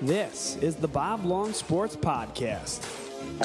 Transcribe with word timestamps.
This 0.00 0.56
is 0.56 0.74
the 0.76 0.88
Bob 0.88 1.24
Long 1.24 1.52
Sports 1.52 1.94
Podcast. 1.94 2.80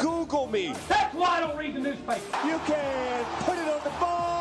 Google 0.01 0.47
me. 0.47 0.73
That's 0.87 1.13
why 1.13 1.37
I 1.37 1.39
don't 1.41 1.57
read 1.57 1.75
the 1.75 1.79
newspaper. 1.79 2.19
You 2.45 2.59
can 2.65 3.25
put 3.43 3.57
it 3.57 3.67
on 3.67 3.83
the 3.83 3.89
board. 3.99 4.36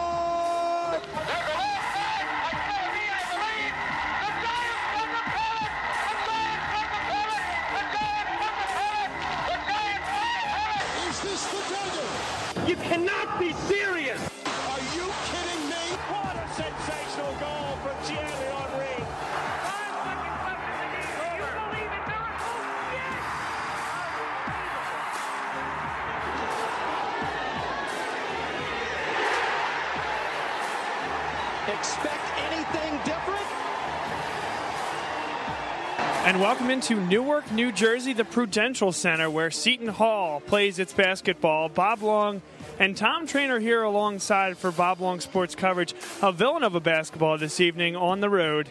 And 36.27 36.41
welcome 36.41 36.71
into 36.71 36.97
Newark, 36.97 37.53
New 37.53 37.71
Jersey, 37.71 38.13
the 38.13 38.25
Prudential 38.25 38.91
Center, 38.91 39.31
where 39.31 39.53
Seton 39.53 39.87
Hall 39.87 40.41
plays 40.41 40.81
its 40.81 40.93
basketball. 40.93 41.69
Bob 41.69 42.03
Long 42.03 42.43
and 42.81 42.97
Tom 42.97 43.29
Trainer 43.29 43.61
here 43.61 43.85
alongside 43.85 44.59
for 44.59 44.73
Bob 44.73 45.01
Long 45.01 45.21
sports 45.21 45.55
coverage 45.55 45.95
a 46.23 46.33
villain 46.33 46.65
of 46.65 46.73
Villanova 46.73 46.81
basketball 46.81 47.39
this 47.39 47.61
evening 47.61 47.95
on 47.95 48.19
the 48.19 48.29
road 48.29 48.69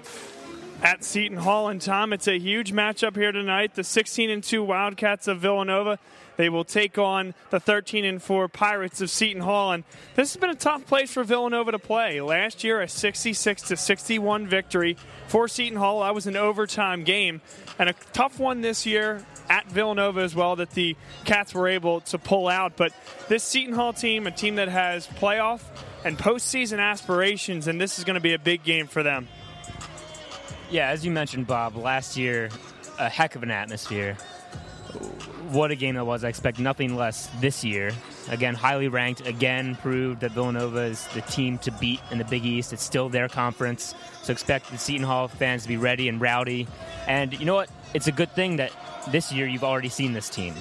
at 0.86 1.04
Seton 1.04 1.40
Hall. 1.40 1.68
And 1.68 1.82
Tom, 1.82 2.14
it's 2.14 2.28
a 2.28 2.38
huge 2.38 2.72
matchup 2.72 3.16
here 3.16 3.32
tonight. 3.32 3.74
The 3.74 3.84
16 3.84 4.30
and 4.30 4.44
2 4.44 4.64
Wildcats 4.64 5.28
of 5.28 5.40
Villanova. 5.40 5.98
They 6.38 6.48
will 6.48 6.64
take 6.64 7.00
on 7.00 7.34
the 7.50 7.60
13 7.60 8.06
and 8.06 8.22
4 8.22 8.48
Pirates 8.50 9.02
of 9.02 9.10
Seton 9.10 9.42
Hall. 9.42 9.72
And 9.72 9.84
this 10.16 10.34
has 10.34 10.40
been 10.40 10.52
a 10.52 10.56
tough 10.56 10.86
place 10.86 11.12
for 11.12 11.24
Villanova 11.24 11.72
to 11.72 11.80
play. 11.80 12.22
Last 12.22 12.64
year, 12.64 12.82
a 12.82 12.88
66 12.88 13.64
to 13.64 13.76
61 13.76 14.46
victory 14.46 14.96
for 15.28 15.48
Seton 15.48 15.80
Hall. 15.80 16.02
That 16.02 16.14
was 16.14 16.28
an 16.28 16.36
overtime 16.36 17.04
game. 17.04 17.42
And 17.80 17.90
a 17.90 17.96
tough 18.14 18.40
one 18.40 18.62
this 18.62 18.86
year 18.86 19.26
at 19.50 19.66
Villanova 19.68 20.22
as 20.22 20.36
well 20.36 20.56
that 20.58 20.70
the 20.72 20.96
Cats 21.24 21.56
were 21.56 21.68
able 21.68 22.02
to 22.02 22.20
pull 22.20 22.48
out. 22.48 22.78
But 22.78 22.94
this 23.28 23.44
Seton 23.44 23.74
Hall 23.74 23.92
team, 23.92 24.28
a 24.28 24.32
team 24.32 24.56
that 24.56 24.68
has 24.68 25.08
playoff 25.08 25.62
and 26.04 26.16
postseason 26.16 26.78
aspirations, 26.78 27.68
and 27.68 27.82
this 27.82 27.98
is 27.98 28.04
going 28.04 28.16
to 28.16 28.22
be 28.22 28.34
a 28.34 28.40
big 28.40 28.64
game 28.64 28.86
for 28.86 29.02
them. 29.02 29.28
Yeah, 30.72 30.90
as 30.90 31.06
you 31.06 31.12
mentioned, 31.12 31.48
Bob, 31.48 31.76
last 31.76 32.18
year, 32.18 32.50
a 32.98 33.08
heck 33.08 33.36
of 33.36 33.44
an 33.44 33.52
atmosphere. 33.52 34.16
What 35.52 35.70
a 35.72 35.76
game 35.76 35.96
that 35.96 36.06
was. 36.06 36.24
I 36.24 36.30
expect 36.30 36.60
nothing 36.60 36.96
less 36.96 37.28
this 37.40 37.64
year. 37.64 37.92
Again, 38.30 38.56
highly 38.56 38.88
ranked, 38.88 39.26
again, 39.28 39.76
proved 39.76 40.22
that 40.22 40.32
Villanova 40.32 40.80
is 40.80 41.06
the 41.14 41.22
team 41.22 41.60
to 41.60 41.72
beat 41.72 42.00
in 42.10 42.18
the 42.18 42.26
Big 42.26 42.46
East. 42.46 42.74
It's 42.74 42.84
still 42.84 43.10
their 43.10 43.30
conference. 43.30 43.94
So 44.24 44.34
expect 44.34 44.72
the 44.72 44.78
Seton 44.78 45.06
Hall 45.06 45.28
fans 45.28 45.64
to 45.64 45.68
be 45.68 45.78
ready 45.78 46.10
and 46.10 46.20
rowdy. 46.20 46.68
And 47.08 47.38
you 47.40 47.46
know 47.46 47.56
what? 47.56 47.70
It's 47.94 48.08
a 48.08 48.12
good 48.12 48.32
thing 48.32 48.56
that 48.56 48.72
this 49.12 49.32
year 49.32 49.46
you've 49.46 49.64
already 49.64 49.90
seen 49.90 50.14
this 50.14 50.30
team. 50.30 50.56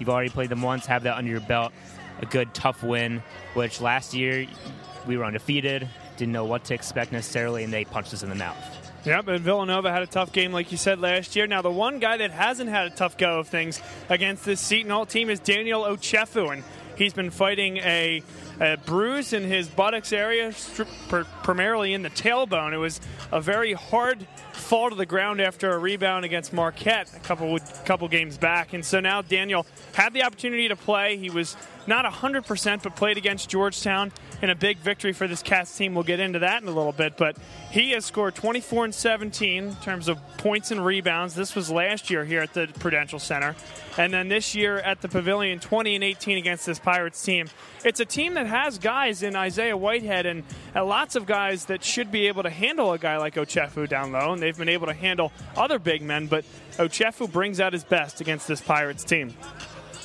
You've 0.00 0.10
already 0.10 0.30
played 0.30 0.48
them 0.48 0.62
once, 0.62 0.84
have 0.86 1.04
that 1.04 1.16
under 1.16 1.30
your 1.30 1.40
belt. 1.40 1.72
A 2.20 2.26
good, 2.26 2.52
tough 2.54 2.82
win, 2.82 3.22
which 3.54 3.80
last 3.80 4.14
year 4.14 4.46
we 5.06 5.16
were 5.16 5.24
undefeated, 5.24 5.88
didn't 6.16 6.32
know 6.32 6.44
what 6.44 6.64
to 6.64 6.74
expect 6.74 7.12
necessarily, 7.12 7.62
and 7.62 7.72
they 7.72 7.84
punched 7.84 8.12
us 8.12 8.22
in 8.22 8.28
the 8.28 8.34
mouth. 8.34 8.83
Yep, 9.04 9.28
and 9.28 9.40
Villanova 9.40 9.92
had 9.92 10.02
a 10.02 10.06
tough 10.06 10.32
game, 10.32 10.50
like 10.50 10.72
you 10.72 10.78
said, 10.78 10.98
last 10.98 11.36
year. 11.36 11.46
Now, 11.46 11.60
the 11.60 11.70
one 11.70 11.98
guy 11.98 12.16
that 12.16 12.30
hasn't 12.30 12.70
had 12.70 12.86
a 12.86 12.90
tough 12.90 13.18
go 13.18 13.38
of 13.40 13.48
things 13.48 13.82
against 14.08 14.46
this 14.46 14.62
Seton 14.62 14.90
Hall 14.90 15.04
team 15.04 15.28
is 15.28 15.40
Daniel 15.40 15.82
Ochefu, 15.82 16.50
and 16.50 16.64
he's 16.96 17.12
been 17.12 17.28
fighting 17.28 17.76
a, 17.78 18.22
a 18.60 18.76
bruise 18.76 19.32
in 19.32 19.42
his 19.42 19.68
buttocks 19.68 20.12
area, 20.12 20.52
primarily 21.42 21.92
in 21.92 22.02
the 22.02 22.10
tailbone. 22.10 22.72
It 22.72 22.78
was 22.78 23.00
a 23.32 23.40
very 23.40 23.72
hard 23.72 24.26
fall 24.52 24.90
to 24.90 24.96
the 24.96 25.06
ground 25.06 25.40
after 25.40 25.72
a 25.72 25.78
rebound 25.78 26.24
against 26.24 26.52
Marquette 26.52 27.14
a 27.14 27.20
couple 27.20 27.58
couple 27.84 28.08
games 28.08 28.38
back, 28.38 28.72
and 28.72 28.84
so 28.84 29.00
now 29.00 29.22
Daniel 29.22 29.66
had 29.92 30.12
the 30.12 30.22
opportunity 30.22 30.68
to 30.68 30.76
play. 30.76 31.16
He 31.16 31.30
was 31.30 31.56
not 31.86 32.04
100%, 32.04 32.82
but 32.82 32.96
played 32.96 33.18
against 33.18 33.48
Georgetown 33.48 34.12
in 34.40 34.50
a 34.50 34.54
big 34.54 34.78
victory 34.78 35.12
for 35.12 35.28
this 35.28 35.42
Cats 35.42 35.76
team. 35.76 35.94
We'll 35.94 36.04
get 36.04 36.20
into 36.20 36.38
that 36.40 36.62
in 36.62 36.68
a 36.68 36.70
little 36.70 36.92
bit, 36.92 37.16
but 37.16 37.36
he 37.70 37.90
has 37.90 38.04
scored 38.04 38.34
24 38.34 38.86
and 38.86 38.94
17 38.94 39.64
in 39.64 39.76
terms 39.76 40.08
of 40.08 40.18
points 40.38 40.70
and 40.70 40.84
rebounds. 40.84 41.34
This 41.34 41.54
was 41.54 41.70
last 41.70 42.10
year 42.10 42.24
here 42.24 42.40
at 42.40 42.54
the 42.54 42.68
Prudential 42.78 43.18
Center, 43.18 43.54
and 43.98 44.12
then 44.12 44.28
this 44.28 44.54
year 44.54 44.78
at 44.78 45.00
the 45.02 45.08
Pavilion, 45.08 45.60
20 45.60 45.94
and 45.94 46.04
18 46.04 46.38
against 46.38 46.66
this 46.66 46.78
Pirates 46.78 47.22
team. 47.22 47.48
It's 47.84 48.00
a 48.00 48.06
team 48.06 48.34
that 48.34 48.43
has 48.44 48.78
guys 48.78 49.22
in 49.22 49.34
Isaiah 49.36 49.76
Whitehead 49.76 50.26
and 50.26 50.42
lots 50.74 51.16
of 51.16 51.26
guys 51.26 51.66
that 51.66 51.82
should 51.84 52.10
be 52.12 52.26
able 52.28 52.42
to 52.44 52.50
handle 52.50 52.92
a 52.92 52.98
guy 52.98 53.16
like 53.18 53.34
Ochefu 53.34 53.88
down 53.88 54.12
low, 54.12 54.32
and 54.32 54.42
they've 54.42 54.56
been 54.56 54.68
able 54.68 54.86
to 54.86 54.94
handle 54.94 55.32
other 55.56 55.78
big 55.78 56.02
men, 56.02 56.26
but 56.26 56.44
Ochefu 56.78 57.30
brings 57.30 57.60
out 57.60 57.72
his 57.72 57.84
best 57.84 58.20
against 58.20 58.46
this 58.48 58.60
Pirates 58.60 59.04
team. 59.04 59.34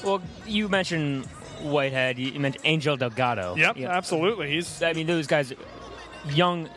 Well, 0.04 0.22
you 0.46 0.70
mentioned 0.70 1.26
Whitehead, 1.62 2.18
you 2.18 2.40
mentioned 2.40 2.66
Angel 2.66 2.96
Delgado. 2.98 3.56
Yep, 3.56 3.78
Yeah. 3.78 3.90
absolutely. 3.90 4.50
He's 4.52 4.82
I 4.82 4.94
mean, 4.94 5.08
those 5.08 5.28
guys, 5.28 5.54
young, 6.30 6.70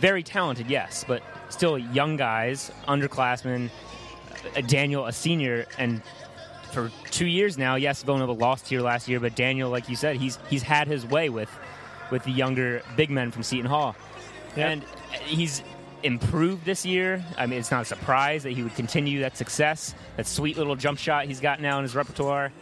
very 0.00 0.22
talented, 0.22 0.68
yes, 0.68 1.04
but 1.06 1.22
still 1.48 1.78
young 1.78 2.16
guys, 2.16 2.70
underclassmen. 2.88 3.70
Uh, 4.56 4.60
Daniel, 4.62 5.06
a 5.06 5.12
senior, 5.12 5.66
and 5.78 6.02
for 6.72 6.90
two 7.10 7.26
years 7.26 7.56
now, 7.58 7.76
yes, 7.76 8.02
Villanova 8.02 8.32
lost 8.32 8.68
here 8.68 8.80
last 8.80 9.08
year, 9.08 9.20
but 9.20 9.34
Daniel, 9.34 9.70
like 9.70 9.88
you 9.88 9.96
said, 9.96 10.16
he's 10.16 10.38
he's 10.48 10.62
had 10.62 10.88
his 10.88 11.06
way 11.06 11.28
with 11.28 11.50
with 12.10 12.24
the 12.24 12.32
younger 12.32 12.82
big 12.96 13.10
men 13.10 13.30
from 13.30 13.42
Seton 13.42 13.66
Hall, 13.66 13.96
and 14.56 14.84
he's 15.24 15.62
improved 16.02 16.64
this 16.64 16.86
year. 16.86 17.24
I 17.36 17.46
mean, 17.46 17.58
it's 17.58 17.70
not 17.70 17.82
a 17.82 17.84
surprise 17.86 18.42
that 18.44 18.52
he 18.52 18.62
would 18.62 18.74
continue 18.74 19.20
that 19.20 19.36
success, 19.36 19.94
that 20.16 20.26
sweet 20.26 20.56
little 20.56 20.76
jump 20.76 20.98
shot 20.98 21.24
he's 21.26 21.40
got 21.40 21.60
now 21.60 21.78
in 21.78 21.82
his 21.82 21.94
repertoire 21.94 22.52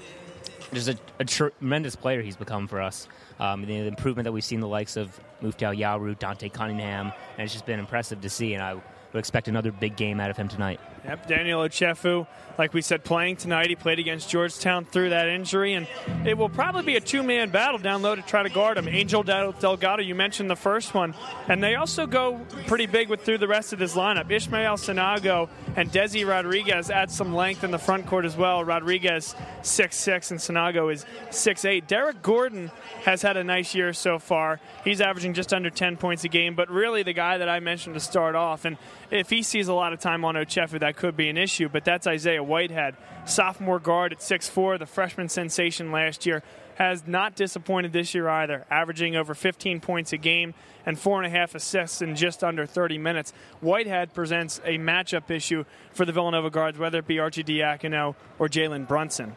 just 0.74 0.88
a, 0.88 0.98
a 1.18 1.24
tremendous 1.24 1.96
player 1.96 2.20
he's 2.20 2.36
become 2.36 2.66
for 2.66 2.80
us. 2.80 3.08
Um, 3.40 3.64
the 3.64 3.86
improvement 3.86 4.24
that 4.24 4.32
we've 4.32 4.44
seen 4.44 4.60
the 4.60 4.68
likes 4.68 4.96
of 4.96 5.18
Mouphtaou 5.42 5.76
Yarou, 5.78 6.18
Dante 6.18 6.48
Cunningham, 6.48 7.12
and 7.36 7.44
it's 7.44 7.52
just 7.52 7.66
been 7.66 7.80
impressive 7.80 8.20
to 8.20 8.30
see. 8.30 8.54
And 8.54 8.62
I 8.62 8.74
would 8.74 8.84
expect 9.14 9.48
another 9.48 9.72
big 9.72 9.96
game 9.96 10.20
out 10.20 10.30
of 10.30 10.36
him 10.36 10.48
tonight. 10.48 10.80
Yep, 11.04 11.26
Daniel 11.26 11.60
Ochefu, 11.60 12.26
like 12.56 12.72
we 12.72 12.80
said, 12.80 13.04
playing 13.04 13.36
tonight. 13.36 13.68
He 13.68 13.76
played 13.76 13.98
against 13.98 14.30
Georgetown 14.30 14.86
through 14.86 15.10
that 15.10 15.28
injury, 15.28 15.74
and 15.74 15.86
it 16.24 16.38
will 16.38 16.48
probably 16.48 16.82
be 16.82 16.96
a 16.96 17.00
two-man 17.00 17.50
battle 17.50 17.76
down 17.78 18.00
low 18.00 18.14
to 18.14 18.22
try 18.22 18.42
to 18.42 18.48
guard 18.48 18.78
him. 18.78 18.88
Angel 18.88 19.22
Delgado, 19.22 20.02
you 20.02 20.14
mentioned 20.14 20.48
the 20.48 20.56
first 20.56 20.94
one, 20.94 21.14
and 21.46 21.62
they 21.62 21.74
also 21.74 22.06
go 22.06 22.40
pretty 22.66 22.86
big 22.86 23.10
with 23.10 23.20
through 23.20 23.36
the 23.36 23.48
rest 23.48 23.74
of 23.74 23.78
this 23.78 23.94
lineup. 23.94 24.30
Ishmael 24.30 24.76
Sanogo 24.76 25.50
and 25.76 25.92
Desi 25.92 26.26
Rodriguez 26.26 26.88
add 26.90 27.10
some 27.10 27.34
length 27.34 27.64
in 27.64 27.70
the 27.70 27.78
front 27.78 28.06
court 28.06 28.24
as 28.24 28.34
well. 28.34 28.64
Rodriguez 28.64 29.34
six 29.60 29.96
six 29.96 30.30
and 30.30 30.40
Sanogo 30.40 30.90
is 30.90 31.04
six 31.28 31.66
eight. 31.66 31.86
Derek 31.86 32.22
Gordon 32.22 32.70
has 33.04 33.20
had 33.20 33.36
a 33.36 33.44
nice 33.44 33.74
year 33.74 33.92
so 33.92 34.18
far. 34.18 34.58
He's 34.84 35.02
averaging 35.02 35.34
just 35.34 35.52
under 35.52 35.68
10 35.68 35.98
points 35.98 36.24
a 36.24 36.28
game, 36.28 36.54
but 36.54 36.70
really 36.70 37.02
the 37.02 37.12
guy 37.12 37.36
that 37.36 37.48
I 37.48 37.60
mentioned 37.60 37.94
to 37.94 38.00
start 38.00 38.34
off, 38.34 38.64
and 38.64 38.78
if 39.10 39.30
he 39.30 39.42
sees 39.42 39.68
a 39.68 39.74
lot 39.74 39.92
of 39.92 40.00
time 40.00 40.24
on 40.24 40.34
Ochefu, 40.34 40.80
that 40.80 40.96
could 40.96 41.16
be 41.16 41.28
an 41.28 41.36
issue, 41.36 41.68
but 41.68 41.84
that's 41.84 42.06
Isaiah 42.06 42.42
Whitehead, 42.42 42.96
sophomore 43.24 43.78
guard 43.78 44.12
at 44.12 44.18
6'4, 44.18 44.78
the 44.78 44.86
freshman 44.86 45.28
sensation 45.28 45.92
last 45.92 46.26
year. 46.26 46.42
Has 46.76 47.06
not 47.06 47.36
disappointed 47.36 47.92
this 47.92 48.16
year 48.16 48.28
either, 48.28 48.66
averaging 48.68 49.14
over 49.14 49.32
15 49.32 49.80
points 49.80 50.12
a 50.12 50.16
game 50.16 50.54
and 50.84 50.98
four 50.98 51.22
and 51.22 51.32
a 51.32 51.38
half 51.38 51.54
assists 51.54 52.02
in 52.02 52.16
just 52.16 52.42
under 52.42 52.66
30 52.66 52.98
minutes. 52.98 53.32
Whitehead 53.60 54.12
presents 54.12 54.60
a 54.64 54.76
matchup 54.76 55.30
issue 55.30 55.64
for 55.92 56.04
the 56.04 56.10
Villanova 56.10 56.50
guards, 56.50 56.76
whether 56.76 56.98
it 56.98 57.06
be 57.06 57.18
Arcidiacono 57.18 58.16
or 58.40 58.48
Jalen 58.48 58.88
Brunson. 58.88 59.36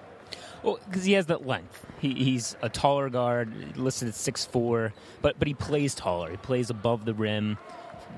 Well, 0.63 0.79
because 0.89 1.05
he 1.05 1.13
has 1.13 1.27
that 1.27 1.45
length. 1.45 1.85
He, 1.99 2.13
he's 2.15 2.55
a 2.63 2.69
taller 2.69 3.09
guard, 3.09 3.77
listed 3.77 4.07
at 4.07 4.15
6'4", 4.15 4.91
but 5.21 5.37
but 5.37 5.47
he 5.47 5.53
plays 5.53 5.93
taller. 5.93 6.31
He 6.31 6.37
plays 6.37 6.69
above 6.69 7.05
the 7.05 7.13
rim. 7.13 7.59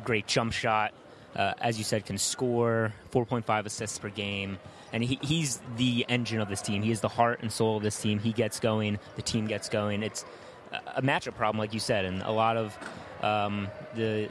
Great 0.05 0.27
jump 0.27 0.53
shot. 0.53 0.93
Uh, 1.35 1.53
as 1.61 1.77
you 1.77 1.83
said, 1.83 2.05
can 2.05 2.17
score 2.17 2.93
4.5 3.11 3.65
assists 3.65 3.99
per 3.99 4.09
game. 4.09 4.57
And 4.91 5.03
he, 5.03 5.19
he's 5.21 5.61
the 5.77 6.05
engine 6.09 6.41
of 6.41 6.49
this 6.49 6.61
team. 6.61 6.81
He 6.81 6.91
is 6.91 7.01
the 7.01 7.07
heart 7.07 7.39
and 7.41 7.51
soul 7.51 7.77
of 7.77 7.83
this 7.83 8.01
team. 8.01 8.19
He 8.19 8.31
gets 8.31 8.59
going. 8.59 8.97
The 9.15 9.21
team 9.21 9.45
gets 9.47 9.69
going. 9.69 10.01
It's 10.01 10.25
a- 10.95 11.01
matchup 11.01 11.35
problem, 11.35 11.59
like 11.59 11.73
you 11.73 11.79
said, 11.79 12.05
and 12.05 12.21
a 12.23 12.31
lot 12.31 12.57
of 12.57 12.77
um, 13.21 13.67
the 13.95 14.29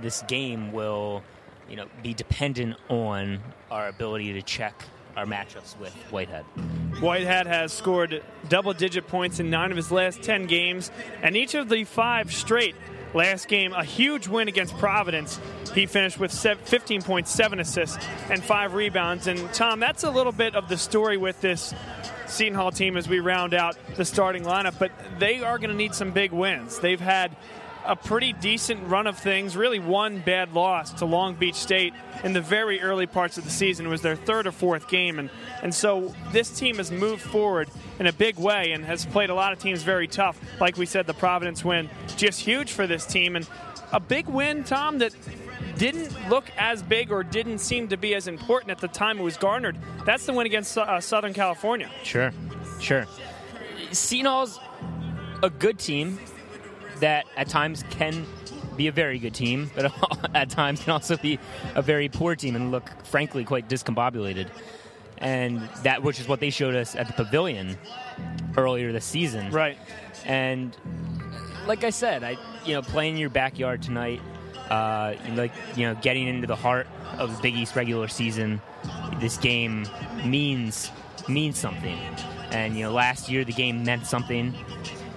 this 0.00 0.22
game 0.22 0.72
will, 0.72 1.22
you 1.68 1.76
know, 1.76 1.86
be 2.02 2.14
dependent 2.14 2.76
on 2.88 3.40
our 3.70 3.88
ability 3.88 4.32
to 4.34 4.42
check 4.42 4.80
our 5.16 5.26
matchups 5.26 5.78
with 5.78 5.92
Whitehead. 6.10 6.44
Whitehead 7.00 7.46
has 7.46 7.72
scored 7.72 8.22
double 8.48 8.72
digit 8.72 9.08
points 9.08 9.40
in 9.40 9.50
nine 9.50 9.70
of 9.70 9.76
his 9.76 9.90
last 9.90 10.22
10 10.22 10.46
games, 10.46 10.90
and 11.22 11.36
each 11.36 11.54
of 11.54 11.68
the 11.68 11.84
five 11.84 12.32
straight 12.32 12.76
Last 13.12 13.48
game, 13.48 13.72
a 13.72 13.82
huge 13.82 14.28
win 14.28 14.48
against 14.48 14.76
Providence. 14.78 15.40
He 15.74 15.86
finished 15.86 16.18
with 16.20 16.30
15.7 16.30 17.60
assists 17.60 18.06
and 18.28 18.42
five 18.42 18.74
rebounds. 18.74 19.26
And 19.26 19.52
Tom, 19.52 19.80
that's 19.80 20.04
a 20.04 20.10
little 20.10 20.32
bit 20.32 20.54
of 20.54 20.68
the 20.68 20.78
story 20.78 21.16
with 21.16 21.40
this 21.40 21.74
Seton 22.26 22.54
Hall 22.54 22.70
team 22.70 22.96
as 22.96 23.08
we 23.08 23.18
round 23.18 23.52
out 23.52 23.76
the 23.96 24.04
starting 24.04 24.44
lineup. 24.44 24.78
But 24.78 24.92
they 25.18 25.42
are 25.42 25.58
going 25.58 25.70
to 25.70 25.76
need 25.76 25.94
some 25.94 26.12
big 26.12 26.30
wins. 26.30 26.78
They've 26.78 27.00
had 27.00 27.36
a 27.84 27.96
pretty 27.96 28.32
decent 28.32 28.86
run 28.88 29.06
of 29.06 29.18
things. 29.18 29.56
Really, 29.56 29.78
one 29.78 30.20
bad 30.20 30.52
loss 30.52 30.92
to 30.94 31.04
Long 31.04 31.34
Beach 31.34 31.54
State 31.54 31.94
in 32.24 32.32
the 32.32 32.40
very 32.40 32.80
early 32.80 33.06
parts 33.06 33.38
of 33.38 33.44
the 33.44 33.50
season. 33.50 33.86
It 33.86 33.88
was 33.88 34.02
their 34.02 34.16
third 34.16 34.46
or 34.46 34.52
fourth 34.52 34.88
game, 34.88 35.18
and 35.18 35.30
and 35.62 35.74
so 35.74 36.14
this 36.32 36.58
team 36.58 36.76
has 36.76 36.90
moved 36.90 37.22
forward 37.22 37.68
in 37.98 38.06
a 38.06 38.12
big 38.12 38.38
way 38.38 38.72
and 38.72 38.84
has 38.84 39.06
played 39.06 39.30
a 39.30 39.34
lot 39.34 39.52
of 39.52 39.58
teams 39.58 39.82
very 39.82 40.06
tough. 40.06 40.40
Like 40.60 40.76
we 40.76 40.86
said, 40.86 41.06
the 41.06 41.14
Providence 41.14 41.64
win 41.64 41.88
just 42.16 42.40
huge 42.40 42.72
for 42.72 42.86
this 42.86 43.06
team, 43.06 43.36
and 43.36 43.46
a 43.92 44.00
big 44.00 44.28
win, 44.28 44.64
Tom, 44.64 44.98
that 44.98 45.14
didn't 45.76 46.14
look 46.28 46.44
as 46.56 46.82
big 46.82 47.10
or 47.10 47.24
didn't 47.24 47.58
seem 47.58 47.88
to 47.88 47.96
be 47.96 48.14
as 48.14 48.28
important 48.28 48.70
at 48.70 48.78
the 48.78 48.88
time 48.88 49.18
it 49.18 49.22
was 49.22 49.36
garnered. 49.36 49.76
That's 50.04 50.26
the 50.26 50.32
win 50.32 50.46
against 50.46 50.76
uh, 50.76 51.00
Southern 51.00 51.32
California. 51.32 51.90
Sure, 52.02 52.32
sure. 52.80 53.06
Seton 53.92 54.48
a 55.42 55.50
good 55.50 55.78
team 55.78 56.18
that 57.00 57.26
at 57.36 57.48
times 57.48 57.84
can 57.90 58.26
be 58.76 58.86
a 58.86 58.92
very 58.92 59.18
good 59.18 59.34
team, 59.34 59.70
but 59.74 59.92
at 60.34 60.50
times 60.50 60.82
can 60.82 60.92
also 60.92 61.16
be 61.16 61.38
a 61.74 61.82
very 61.82 62.08
poor 62.08 62.36
team 62.36 62.56
and 62.56 62.70
look, 62.70 62.88
frankly, 63.04 63.44
quite 63.44 63.68
discombobulated. 63.68 64.48
And 65.18 65.60
that, 65.82 66.02
which 66.02 66.18
is 66.18 66.26
what 66.26 66.40
they 66.40 66.48
showed 66.48 66.74
us 66.74 66.96
at 66.96 67.06
the 67.06 67.12
pavilion 67.12 67.76
earlier 68.56 68.90
this 68.90 69.04
season. 69.04 69.50
Right. 69.50 69.76
And 70.24 70.74
like 71.66 71.84
I 71.84 71.90
said, 71.90 72.24
I 72.24 72.36
you 72.64 72.74
know 72.74 72.82
playing 72.82 73.14
in 73.14 73.20
your 73.20 73.30
backyard 73.30 73.82
tonight, 73.82 74.20
uh, 74.70 75.14
like 75.34 75.52
you 75.76 75.86
know 75.86 75.94
getting 75.96 76.26
into 76.26 76.46
the 76.46 76.56
heart 76.56 76.86
of 77.18 77.36
the 77.36 77.42
Big 77.42 77.54
East 77.54 77.76
regular 77.76 78.08
season, 78.08 78.60
this 79.18 79.36
game 79.36 79.86
means 80.24 80.90
means 81.28 81.58
something. 81.58 81.98
And 82.50 82.76
you 82.76 82.84
know 82.84 82.92
last 82.92 83.28
year 83.28 83.44
the 83.44 83.52
game 83.52 83.84
meant 83.84 84.06
something. 84.06 84.54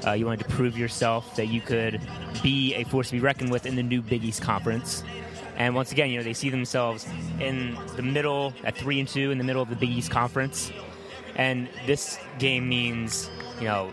Uh, 0.05 0.11
you 0.11 0.25
wanted 0.25 0.47
to 0.47 0.49
prove 0.53 0.77
yourself 0.77 1.35
that 1.35 1.47
you 1.47 1.61
could 1.61 2.01
be 2.41 2.73
a 2.75 2.83
force 2.83 3.07
to 3.07 3.13
be 3.13 3.19
reckoned 3.19 3.51
with 3.51 3.65
in 3.65 3.75
the 3.75 3.83
new 3.83 4.01
Big 4.01 4.23
East 4.23 4.41
Conference. 4.41 5.03
And 5.55 5.75
once 5.75 5.91
again, 5.91 6.09
you 6.09 6.17
know, 6.17 6.23
they 6.23 6.33
see 6.33 6.49
themselves 6.49 7.07
in 7.39 7.77
the 7.95 8.01
middle, 8.01 8.53
at 8.63 8.75
three 8.75 8.99
and 8.99 9.07
two, 9.07 9.31
in 9.31 9.37
the 9.37 9.43
middle 9.43 9.61
of 9.61 9.69
the 9.69 9.75
Big 9.75 9.89
East 9.89 10.11
Conference. 10.11 10.71
And 11.35 11.69
this 11.85 12.17
game 12.39 12.67
means, 12.67 13.29
you 13.59 13.65
know, 13.65 13.91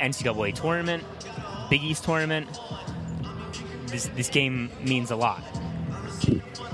NCAA 0.00 0.54
tournament, 0.54 1.04
Big 1.70 1.82
East 1.82 2.04
tournament. 2.04 2.48
This 3.86 4.06
this 4.14 4.28
game 4.28 4.70
means 4.82 5.10
a 5.10 5.16
lot. 5.16 5.42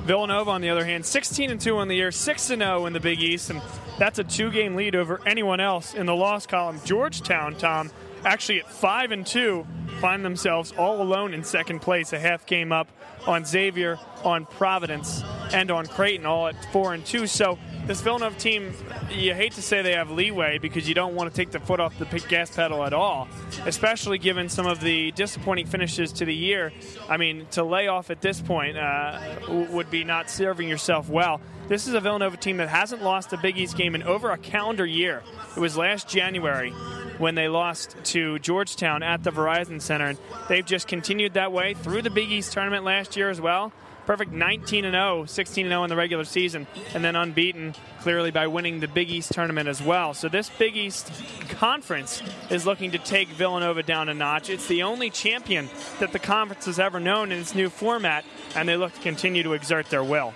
Villanova, 0.04 0.50
on 0.50 0.60
the 0.60 0.68
other 0.68 0.84
hand, 0.84 1.06
16 1.06 1.50
and 1.50 1.60
2 1.60 1.78
on 1.78 1.88
the 1.88 1.94
year, 1.94 2.12
6 2.12 2.50
and 2.50 2.60
0 2.60 2.86
in 2.86 2.92
the 2.92 3.00
Big 3.00 3.20
East, 3.20 3.50
and 3.50 3.62
that's 3.98 4.18
a 4.18 4.24
two 4.24 4.50
game 4.50 4.74
lead 4.74 4.94
over 4.94 5.20
anyone 5.24 5.60
else 5.60 5.94
in 5.94 6.06
the 6.06 6.14
loss 6.14 6.46
column. 6.46 6.80
Georgetown, 6.84 7.54
Tom, 7.54 7.90
actually 8.24 8.60
at 8.60 8.70
5 8.70 9.12
and 9.12 9.26
2, 9.26 9.66
find 10.00 10.24
themselves 10.24 10.72
all 10.72 11.00
alone 11.02 11.34
in 11.34 11.44
second 11.44 11.80
place, 11.80 12.12
a 12.12 12.18
half 12.18 12.46
game 12.46 12.72
up 12.72 12.88
on 13.26 13.44
Xavier, 13.44 13.98
on 14.22 14.46
Providence, 14.46 15.22
and 15.52 15.70
on 15.70 15.86
Creighton, 15.86 16.26
all 16.26 16.48
at 16.48 16.72
4 16.72 16.94
and 16.94 17.06
2. 17.06 17.26
So 17.26 17.58
this 17.86 18.00
Villanova 18.00 18.38
team, 18.38 18.72
you 19.10 19.34
hate 19.34 19.52
to 19.52 19.62
say 19.62 19.82
they 19.82 19.92
have 19.92 20.10
leeway 20.10 20.58
because 20.58 20.88
you 20.88 20.94
don't 20.94 21.14
want 21.14 21.30
to 21.30 21.36
take 21.36 21.50
the 21.50 21.60
foot 21.60 21.80
off 21.80 21.98
the 21.98 22.06
gas 22.28 22.50
pedal 22.50 22.84
at 22.84 22.92
all, 22.92 23.28
especially 23.66 24.18
given 24.18 24.48
some 24.48 24.66
of 24.66 24.80
the 24.80 25.12
disappointing 25.12 25.66
finishes 25.66 26.12
to 26.14 26.24
the 26.24 26.34
year. 26.34 26.72
I 27.08 27.16
mean, 27.16 27.46
to 27.52 27.64
lay 27.64 27.88
off 27.88 28.10
at 28.10 28.20
this 28.20 28.40
point 28.40 28.76
uh, 28.76 29.20
would 29.48 29.90
be 29.90 30.04
not 30.04 30.30
serving 30.30 30.68
yourself 30.68 31.08
well. 31.08 31.40
This 31.66 31.86
is 31.86 31.94
a 31.94 32.00
Villanova 32.00 32.36
team 32.36 32.58
that 32.58 32.68
hasn't 32.68 33.02
lost 33.02 33.32
a 33.32 33.38
Big 33.38 33.56
East 33.56 33.76
game 33.76 33.94
in 33.94 34.02
over 34.02 34.30
a 34.30 34.38
calendar 34.38 34.84
year. 34.84 35.22
It 35.56 35.60
was 35.60 35.76
last 35.76 36.08
January 36.08 36.70
when 37.18 37.34
they 37.34 37.48
lost 37.48 37.96
to 38.04 38.38
Georgetown 38.40 39.02
at 39.02 39.24
the 39.24 39.30
Verizon 39.30 39.80
Center, 39.80 40.08
and 40.08 40.18
they've 40.48 40.66
just 40.66 40.86
continued 40.86 41.34
that 41.34 41.52
way 41.52 41.74
through 41.74 42.02
the 42.02 42.10
Big 42.10 42.30
East 42.30 42.52
tournament 42.52 42.84
last 42.84 43.16
year 43.16 43.30
as 43.30 43.40
well 43.40 43.72
perfect 44.06 44.32
19 44.32 44.84
and 44.84 44.94
0, 44.94 45.24
16 45.24 45.66
and 45.66 45.70
0 45.70 45.84
in 45.84 45.90
the 45.90 45.96
regular 45.96 46.24
season, 46.24 46.66
and 46.94 47.04
then 47.04 47.16
unbeaten 47.16 47.74
clearly 48.00 48.30
by 48.30 48.46
winning 48.46 48.80
the 48.80 48.88
Big 48.88 49.10
East 49.10 49.32
tournament 49.32 49.68
as 49.68 49.82
well. 49.82 50.14
So 50.14 50.28
this 50.28 50.50
Big 50.50 50.76
East 50.76 51.10
conference 51.50 52.22
is 52.50 52.66
looking 52.66 52.90
to 52.92 52.98
take 52.98 53.28
Villanova 53.28 53.82
down 53.82 54.08
a 54.08 54.14
notch. 54.14 54.50
It's 54.50 54.66
the 54.66 54.82
only 54.82 55.10
champion 55.10 55.68
that 56.00 56.12
the 56.12 56.18
conference 56.18 56.66
has 56.66 56.78
ever 56.78 57.00
known 57.00 57.32
in 57.32 57.38
its 57.38 57.54
new 57.54 57.68
format, 57.68 58.24
and 58.54 58.68
they 58.68 58.76
look 58.76 58.92
to 58.94 59.00
continue 59.00 59.42
to 59.42 59.52
exert 59.54 59.86
their 59.86 60.04
will. 60.04 60.34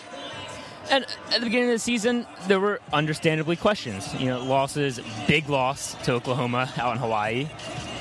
And 0.90 1.04
at 1.30 1.40
the 1.40 1.46
beginning 1.46 1.68
of 1.68 1.74
the 1.74 1.78
season, 1.78 2.26
there 2.46 2.60
were 2.60 2.80
understandably 2.92 3.56
questions. 3.56 4.12
You 4.14 4.26
know, 4.26 4.42
losses, 4.42 5.00
big 5.26 5.48
loss 5.48 5.94
to 6.04 6.12
Oklahoma 6.12 6.72
out 6.76 6.92
in 6.92 6.98
Hawaii. 6.98 7.48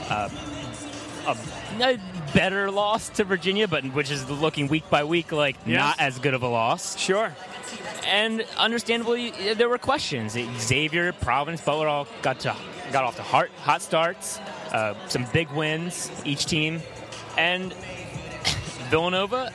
Uh, 0.09 0.29
a, 1.27 1.37
a, 1.81 1.99
better 2.33 2.69
loss 2.69 3.09
to 3.09 3.23
Virginia, 3.23 3.67
but 3.67 3.83
which 3.93 4.11
is 4.11 4.29
looking 4.29 4.67
week 4.67 4.89
by 4.89 5.03
week 5.03 5.31
like 5.31 5.55
yes. 5.65 5.77
not 5.77 5.99
as 5.99 6.19
good 6.19 6.33
of 6.33 6.43
a 6.43 6.47
loss. 6.47 6.97
Sure. 6.97 7.33
And 8.05 8.45
understandably, 8.57 9.31
there 9.55 9.69
were 9.69 9.77
questions. 9.77 10.37
Xavier, 10.59 11.13
Providence, 11.13 11.61
Butler 11.61 11.87
all 11.87 12.07
got 12.21 12.39
to 12.41 12.55
got 12.91 13.03
off 13.03 13.15
to 13.17 13.23
hot, 13.23 13.49
hot 13.63 13.81
starts, 13.81 14.39
uh, 14.71 14.93
some 15.07 15.25
big 15.33 15.49
wins 15.51 16.11
each 16.25 16.45
team, 16.45 16.81
and 17.37 17.73
Villanova 18.89 19.51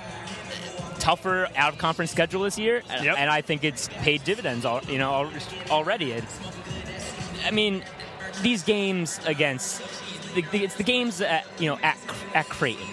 tougher 1.02 1.49
out 1.56 1.72
of 1.72 1.78
conference 1.81 2.12
schedule 2.12 2.44
this 2.44 2.56
year, 2.56 2.81
uh, 2.88 3.02
yep. 3.02 3.19
and 3.19 3.28
I 3.28 3.40
think 3.40 3.64
it's 3.64 3.88
paid 3.88 4.22
dividends. 4.22 4.64
You 4.88 4.99
know 4.99 5.28
already. 5.69 6.14
I 7.44 7.50
mean, 7.50 7.84
these 8.40 8.62
games 8.62 9.19
against 9.26 9.82
the, 10.34 10.43
the, 10.52 10.62
it's 10.62 10.76
the 10.76 10.84
games 10.84 11.20
at 11.20 11.44
you 11.58 11.69
know 11.69 11.78
at 11.82 11.99
at 12.34 12.49
Creighton 12.49 12.87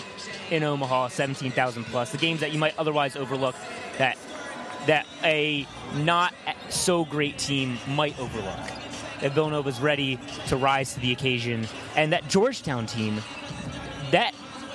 in 0.49 0.63
Omaha, 0.63 1.09
seventeen 1.09 1.51
thousand 1.51 1.85
plus. 1.85 2.11
The 2.11 2.17
games 2.17 2.39
that 2.39 2.51
you 2.51 2.57
might 2.57 2.77
otherwise 2.79 3.15
overlook 3.15 3.55
that 3.99 4.17
that 4.87 5.05
a 5.23 5.67
not 5.97 6.33
so 6.69 7.05
great 7.05 7.37
team 7.37 7.77
might 7.89 8.19
overlook. 8.19 8.59
That 9.21 9.33
Villanova's 9.33 9.79
ready 9.79 10.17
to 10.47 10.55
rise 10.55 10.95
to 10.95 10.99
the 10.99 11.11
occasion, 11.11 11.67
and 11.95 12.11
that 12.13 12.27
Georgetown 12.27 12.87
team, 12.87 13.21
that 14.11 14.33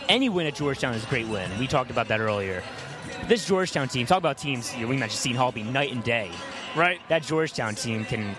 any 0.08 0.28
win 0.28 0.46
at 0.46 0.54
Georgetown 0.54 0.94
is 0.94 1.02
a 1.02 1.06
great 1.08 1.26
win. 1.26 1.50
We 1.58 1.66
talked 1.66 1.90
about 1.90 2.08
that 2.08 2.20
earlier. 2.20 2.62
This 3.28 3.46
Georgetown 3.46 3.88
team, 3.88 4.06
talk 4.06 4.18
about 4.18 4.38
teams. 4.38 4.74
You 4.74 4.82
know, 4.82 4.88
we 4.88 4.96
mentioned 4.96 5.20
Seton 5.20 5.36
Hall 5.36 5.52
being 5.52 5.72
night 5.72 5.92
and 5.92 6.02
day. 6.04 6.30
Right. 6.76 7.00
That 7.08 7.22
Georgetown 7.22 7.74
team 7.74 8.04
can 8.04 8.36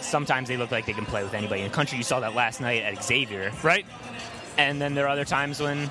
sometimes 0.00 0.48
they 0.48 0.56
look 0.56 0.70
like 0.70 0.86
they 0.86 0.92
can 0.92 1.06
play 1.06 1.22
with 1.22 1.34
anybody. 1.34 1.62
In 1.62 1.68
the 1.68 1.74
country, 1.74 1.98
you 1.98 2.04
saw 2.04 2.20
that 2.20 2.34
last 2.34 2.60
night 2.60 2.82
at 2.82 3.02
Xavier. 3.02 3.52
Right. 3.62 3.86
And 4.58 4.80
then 4.80 4.94
there 4.94 5.06
are 5.06 5.10
other 5.10 5.24
times 5.24 5.60
when 5.60 5.90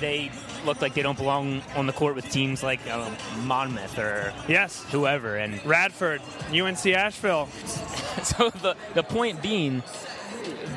they 0.00 0.30
look 0.64 0.80
like 0.80 0.94
they 0.94 1.02
don't 1.02 1.18
belong 1.18 1.62
on 1.74 1.86
the 1.86 1.92
court 1.92 2.14
with 2.14 2.28
teams 2.30 2.62
like 2.62 2.80
uh, 2.90 3.10
Monmouth 3.44 3.98
or 3.98 4.32
yes, 4.48 4.84
whoever, 4.90 5.36
and 5.36 5.64
Radford, 5.64 6.20
UNC 6.50 6.86
Asheville. 6.86 7.46
so 8.22 8.50
the 8.50 8.76
the 8.94 9.02
point 9.02 9.42
being, 9.42 9.82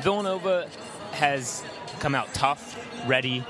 Villanova 0.02 0.68
has 1.12 1.64
come 1.98 2.14
out 2.14 2.32
tough, 2.34 2.78
ready. 3.08 3.44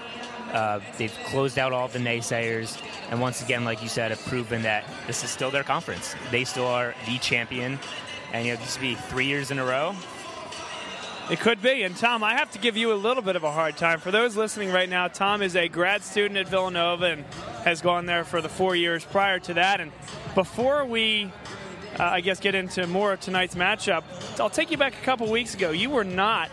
Uh, 0.53 0.81
they've 0.99 1.17
closed 1.27 1.59
out 1.59 1.73
all 1.73 1.89
the 1.89 1.99
naysayers, 1.99 2.81
and 3.11 3.21
once 3.21 3.43
again, 3.43 3.65
like 3.65 3.83
you 3.83 3.89
said, 3.89 4.11
have 4.11 4.25
proven 4.27 4.63
that 4.63 4.85
this 5.07 5.23
is 5.23 5.31
still 5.31 5.51
their 5.51 5.65
conference. 5.65 6.15
They 6.31 6.45
still 6.45 6.67
are 6.67 6.95
the 7.07 7.19
champion 7.19 7.79
and 8.33 8.47
you 8.47 8.55
know, 8.55 8.61
this 8.61 8.77
be 8.77 8.95
three 8.95 9.27
years 9.27 9.51
in 9.51 9.59
a 9.59 9.65
row. 9.65 9.95
It 11.31 11.39
could 11.39 11.63
be. 11.63 11.85
And 11.85 11.97
Tom, 11.97 12.25
I 12.25 12.35
have 12.35 12.51
to 12.53 12.59
give 12.59 12.77
you 12.77 12.93
a 12.93 12.95
little 12.95 13.23
bit 13.23 13.37
of 13.37 13.45
a 13.45 13.53
hard 13.53 13.77
time. 13.77 14.01
For 14.01 14.11
those 14.11 14.37
listening 14.37 14.73
right 14.73 14.89
now, 14.89 15.07
Tom 15.09 15.43
is 15.43 15.55
a 15.55 15.69
grad 15.69 16.03
student 16.03 16.37
at 16.37 16.49
Villanova 16.49 17.05
and 17.05 17.25
has 17.65 17.81
gone 17.81 18.07
there 18.07 18.25
for 18.25 18.41
the 18.41 18.49
four 18.49 18.75
years 18.75 19.05
prior 19.05 19.39
to 19.41 19.55
that. 19.55 19.81
And 19.81 19.93
before 20.35 20.85
we, 20.85 21.31
uh, 22.01 22.05
I 22.05 22.21
guess, 22.21 22.41
get 22.41 22.57
into 22.57 22.85
more 22.89 23.13
of 23.13 23.21
tonight's 23.21 23.55
matchup, 23.55 24.03
I'll 24.41 24.51
take 24.51 24.73
you 24.73 24.77
back 24.77 24.95
a 24.95 25.05
couple 25.05 25.31
weeks 25.31 25.55
ago. 25.55 25.71
You 25.71 25.91
were 25.91 26.05
not 26.05 26.51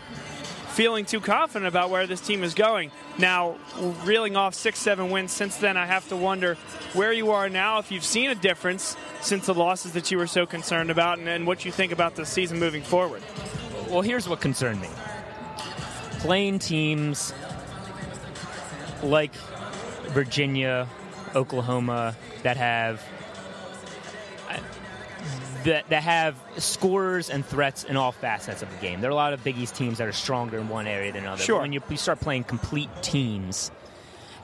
feeling 0.78 1.04
too 1.04 1.18
confident 1.18 1.66
about 1.66 1.90
where 1.90 2.06
this 2.06 2.20
team 2.20 2.44
is 2.44 2.54
going. 2.54 2.92
Now, 3.18 3.56
reeling 4.04 4.36
off 4.36 4.54
six, 4.54 4.78
seven 4.78 5.10
wins 5.10 5.32
since 5.32 5.56
then, 5.56 5.76
I 5.76 5.86
have 5.86 6.08
to 6.10 6.16
wonder 6.16 6.54
where 6.92 7.12
you 7.12 7.32
are 7.32 7.48
now, 7.48 7.80
if 7.80 7.90
you've 7.90 8.04
seen 8.04 8.30
a 8.30 8.36
difference 8.36 8.96
since 9.20 9.46
the 9.46 9.54
losses 9.54 9.94
that 9.94 10.12
you 10.12 10.18
were 10.18 10.28
so 10.28 10.46
concerned 10.46 10.92
about, 10.92 11.18
and, 11.18 11.28
and 11.28 11.48
what 11.48 11.64
you 11.64 11.72
think 11.72 11.90
about 11.90 12.14
the 12.14 12.24
season 12.24 12.60
moving 12.60 12.84
forward. 12.84 13.24
Well, 13.90 14.02
here's 14.02 14.28
what 14.28 14.40
concerned 14.40 14.80
me 14.80 14.88
playing 16.20 16.60
teams 16.60 17.34
like 19.02 19.34
Virginia, 20.10 20.86
Oklahoma, 21.34 22.14
that 22.44 22.56
have 22.56 23.02
that, 25.64 25.88
that 25.88 26.02
have 26.02 26.36
scores 26.58 27.30
and 27.30 27.44
threats 27.44 27.84
in 27.84 27.96
all 27.96 28.12
facets 28.12 28.62
of 28.62 28.70
the 28.70 28.76
game. 28.76 29.00
There 29.00 29.10
are 29.10 29.12
a 29.12 29.16
lot 29.16 29.32
of 29.32 29.42
Big 29.44 29.58
East 29.58 29.74
teams 29.74 29.98
that 29.98 30.08
are 30.08 30.12
stronger 30.12 30.58
in 30.58 30.68
one 30.68 30.86
area 30.86 31.12
than 31.12 31.22
another. 31.22 31.42
Sure. 31.42 31.56
But 31.56 31.62
when 31.62 31.72
you, 31.72 31.82
you 31.88 31.96
start 31.96 32.20
playing 32.20 32.44
complete 32.44 32.90
teams, 33.02 33.70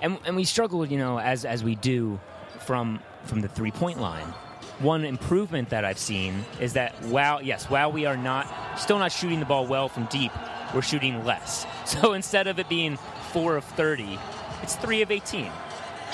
and 0.00 0.18
and 0.26 0.36
we 0.36 0.44
struggled, 0.44 0.90
you 0.90 0.98
know, 0.98 1.18
as 1.18 1.44
as 1.44 1.64
we 1.64 1.74
do 1.76 2.20
from 2.60 3.00
from 3.24 3.40
the 3.40 3.48
three 3.48 3.70
point 3.70 4.00
line. 4.00 4.26
One 4.80 5.04
improvement 5.04 5.70
that 5.70 5.84
I've 5.84 5.98
seen 5.98 6.44
is 6.60 6.72
that 6.72 6.94
while 7.04 7.40
yes, 7.42 7.70
while 7.70 7.92
we 7.92 8.06
are 8.06 8.16
not 8.16 8.48
still 8.78 8.98
not 8.98 9.12
shooting 9.12 9.40
the 9.40 9.46
ball 9.46 9.66
well 9.66 9.88
from 9.88 10.06
deep, 10.06 10.32
we're 10.74 10.82
shooting 10.82 11.24
less. 11.24 11.66
So 11.84 12.14
instead 12.14 12.46
of 12.46 12.58
it 12.58 12.68
being 12.70 12.96
four 13.32 13.56
of 13.56 13.64
thirty, 13.64 14.18
it's 14.62 14.74
three 14.76 15.02
of 15.02 15.10
eighteen. 15.10 15.50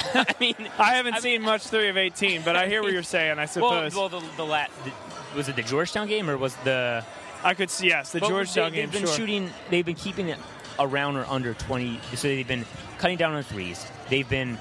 I 0.15 0.35
mean, 0.41 0.55
I 0.79 0.95
haven't 0.95 1.15
I 1.15 1.17
mean- 1.17 1.23
seen 1.23 1.43
much 1.43 1.65
three 1.67 1.89
of 1.89 1.97
18, 1.97 2.43
but 2.43 2.57
I 2.57 2.69
hear 2.69 2.83
what 2.83 2.93
you're 2.93 3.03
saying. 3.03 3.39
I 3.39 3.45
suppose 3.47 3.95
well, 3.95 4.09
the, 4.09 4.23
the, 4.37 4.45
la- 4.45 4.67
the 4.85 4.93
was 5.37 5.49
it 5.49 5.57
the 5.57 5.63
Georgetown 5.63 6.09
game 6.09 6.29
or 6.29 6.37
was 6.37 6.55
the 6.65 7.05
I 7.43 7.55
could 7.55 7.71
see 7.71 7.89
yes, 7.89 8.13
the 8.13 8.21
Georgetown 8.21 8.71
they, 8.71 8.79
game. 8.79 8.91
They've 8.91 9.01
been 9.03 9.09
sure. 9.09 9.17
shooting. 9.17 9.51
They've 9.71 9.87
been 9.87 9.95
keeping 9.95 10.29
it 10.29 10.39
around 10.79 11.17
or 11.17 11.25
under 11.27 11.55
twenty. 11.55 12.01
So 12.15 12.29
they've 12.29 12.47
been 12.47 12.65
cutting 12.99 13.17
down 13.17 13.35
on 13.35 13.43
threes. 13.43 13.87
They've 14.09 14.29
been 14.29 14.59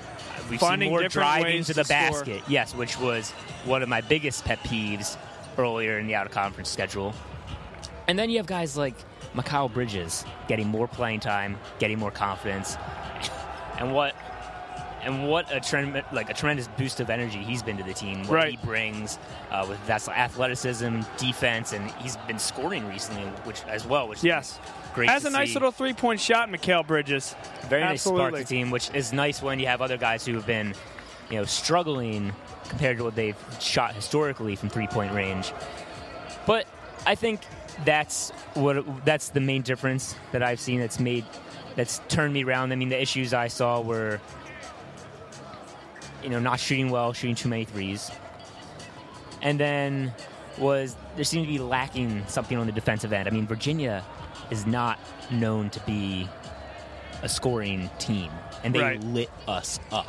we've 0.49 0.59
Finding 0.59 0.87
seen 0.87 0.91
more 0.99 1.07
driving 1.07 1.63
to 1.63 1.73
the 1.73 1.83
to 1.83 1.85
score. 1.85 1.97
basket. 1.97 2.41
Yes, 2.47 2.73
which 2.75 2.97
was 2.99 3.31
one 3.65 3.83
of 3.83 3.89
my 3.89 4.01
biggest 4.01 4.45
pet 4.45 4.59
peeves 4.63 5.17
earlier 5.57 5.99
in 5.99 6.07
the 6.07 6.15
out 6.15 6.25
of 6.25 6.31
conference 6.31 6.69
schedule. 6.69 7.13
And 8.07 8.17
then 8.17 8.29
you 8.29 8.37
have 8.37 8.47
guys 8.47 8.77
like 8.77 8.95
Mikal 9.35 9.71
Bridges 9.71 10.25
getting 10.47 10.67
more 10.67 10.87
playing 10.87 11.19
time, 11.19 11.57
getting 11.79 11.99
more 11.99 12.11
confidence, 12.11 12.77
and 13.79 13.93
what. 13.93 14.15
And 15.03 15.27
what 15.29 15.53
a 15.55 15.59
trend, 15.61 16.03
like 16.11 16.29
a 16.29 16.33
tremendous 16.33 16.67
boost 16.77 16.99
of 16.99 17.09
energy 17.09 17.37
he's 17.39 17.63
been 17.63 17.77
to 17.77 17.83
the 17.83 17.93
team. 17.93 18.19
What 18.27 18.29
Right. 18.31 18.51
he 18.51 18.57
brings 18.65 19.17
uh, 19.51 19.65
with 19.67 19.79
that's 19.87 20.09
athleticism, 20.09 21.01
defense, 21.17 21.71
and 21.73 21.89
he's 22.01 22.17
been 22.27 22.39
scoring 22.39 22.87
recently, 22.87 23.23
which 23.45 23.61
as 23.67 23.85
well. 23.87 24.07
Which 24.07 24.23
Yes. 24.23 24.51
is 24.51 24.59
great. 24.93 25.09
Has 25.09 25.25
a 25.25 25.29
nice 25.29 25.49
see. 25.49 25.53
little 25.53 25.71
three 25.71 25.93
point 25.93 26.19
shot, 26.19 26.49
Mikal 26.49 26.85
Bridges. 26.85 27.35
very 27.69 27.81
nice 27.83 28.01
spark 28.03 28.33
to 28.33 28.39
the 28.39 28.45
team, 28.45 28.71
which 28.71 28.89
is 28.93 29.13
nice 29.13 29.41
when 29.41 29.59
you 29.59 29.67
have 29.67 29.81
other 29.81 29.97
guys 29.97 30.25
who 30.25 30.33
have 30.35 30.45
been, 30.45 30.73
you 31.29 31.37
know, 31.37 31.45
struggling 31.45 32.33
compared 32.67 32.97
to 32.97 33.03
what 33.03 33.15
they've 33.15 33.37
shot 33.59 33.95
historically 33.95 34.55
from 34.55 34.69
three 34.69 34.87
point 34.87 35.13
range. 35.13 35.53
But 36.45 36.65
I 37.05 37.15
think 37.15 37.41
that's 37.85 38.31
what 38.55 39.05
that's 39.05 39.29
the 39.29 39.39
main 39.39 39.61
difference 39.61 40.15
that 40.33 40.43
I've 40.43 40.59
seen 40.59 40.79
that's 40.81 40.99
made 40.99 41.23
that's 41.75 42.01
turned 42.09 42.33
me 42.33 42.43
around. 42.43 42.71
I 42.73 42.75
mean, 42.75 42.89
the 42.89 43.01
issues 43.01 43.33
I 43.33 43.47
saw 43.47 43.79
were, 43.79 44.19
you 46.23 46.29
know, 46.29 46.39
not 46.39 46.59
shooting 46.59 46.89
well, 46.89 47.13
shooting 47.13 47.35
too 47.35 47.49
many 47.49 47.65
threes, 47.65 48.11
and 49.41 49.59
then 49.59 50.13
was 50.57 50.95
there 51.15 51.23
seemed 51.23 51.45
to 51.47 51.51
be 51.51 51.59
lacking 51.59 52.23
something 52.27 52.57
on 52.57 52.65
the 52.65 52.71
defensive 52.73 53.13
end. 53.13 53.27
I 53.27 53.31
mean, 53.31 53.47
Virginia 53.47 54.03
is 54.51 54.65
not 54.65 54.99
known 55.31 55.69
to 55.71 55.79
be 55.81 56.27
a 57.21 57.29
scoring 57.29 57.89
team, 57.99 58.31
and 58.63 58.73
they 58.73 58.81
Right. 58.81 59.03
lit 59.03 59.29
us 59.47 59.79
up. 59.91 60.07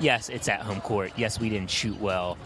Yes, 0.00 0.28
it's 0.30 0.48
at 0.48 0.60
home 0.60 0.80
court. 0.80 1.12
Yes, 1.16 1.38
we 1.38 1.48
didn't 1.50 1.70
shoot 1.70 1.98
well, 2.00 2.38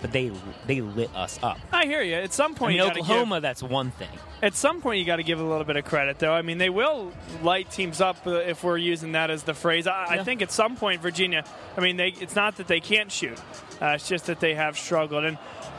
but 0.00 0.12
they 0.12 0.30
they 0.66 0.80
lit 0.80 1.14
us 1.14 1.38
up. 1.42 1.58
I 1.72 1.86
hear 1.86 2.02
you. 2.02 2.14
At 2.14 2.32
some 2.32 2.52
I 2.52 2.58
point, 2.58 2.68
mean, 2.70 2.82
you 2.82 2.88
gotta 2.88 3.00
Oklahoma, 3.00 3.40
that's 3.40 3.62
one 3.62 3.90
thing. 3.90 4.08
At 4.42 4.54
some 4.54 4.82
point, 4.82 4.98
you 4.98 5.06
got 5.06 5.16
to 5.16 5.22
give 5.22 5.40
a 5.40 5.44
little 5.44 5.64
bit 5.64 5.76
of 5.76 5.84
credit, 5.86 6.18
though. 6.18 6.32
I 6.32 6.42
mean, 6.42 6.58
they 6.58 6.68
will 6.68 7.10
light 7.42 7.70
teams 7.70 8.00
up 8.02 8.26
uh, 8.26 8.32
if 8.32 8.62
we're 8.62 8.76
using 8.76 9.12
that 9.12 9.30
as 9.30 9.44
the 9.44 9.54
phrase. 9.54 9.86
I, 9.86 10.06
I 10.10 10.24
think 10.24 10.42
at 10.42 10.52
some 10.52 10.76
point, 10.76 11.00
Virginia. 11.00 11.44
I 11.76 11.80
mean, 11.80 11.96
they, 11.96 12.08
it's 12.08 12.36
not 12.36 12.56
that 12.56 12.66
they 12.66 12.80
can't 12.80 13.10
shoot; 13.10 13.38
uh, 13.80 13.86
it's 13.96 14.08
just 14.08 14.26
that 14.26 14.40
they 14.40 14.54
have 14.54 14.78
struggled. 14.78 15.24
And 15.24 15.38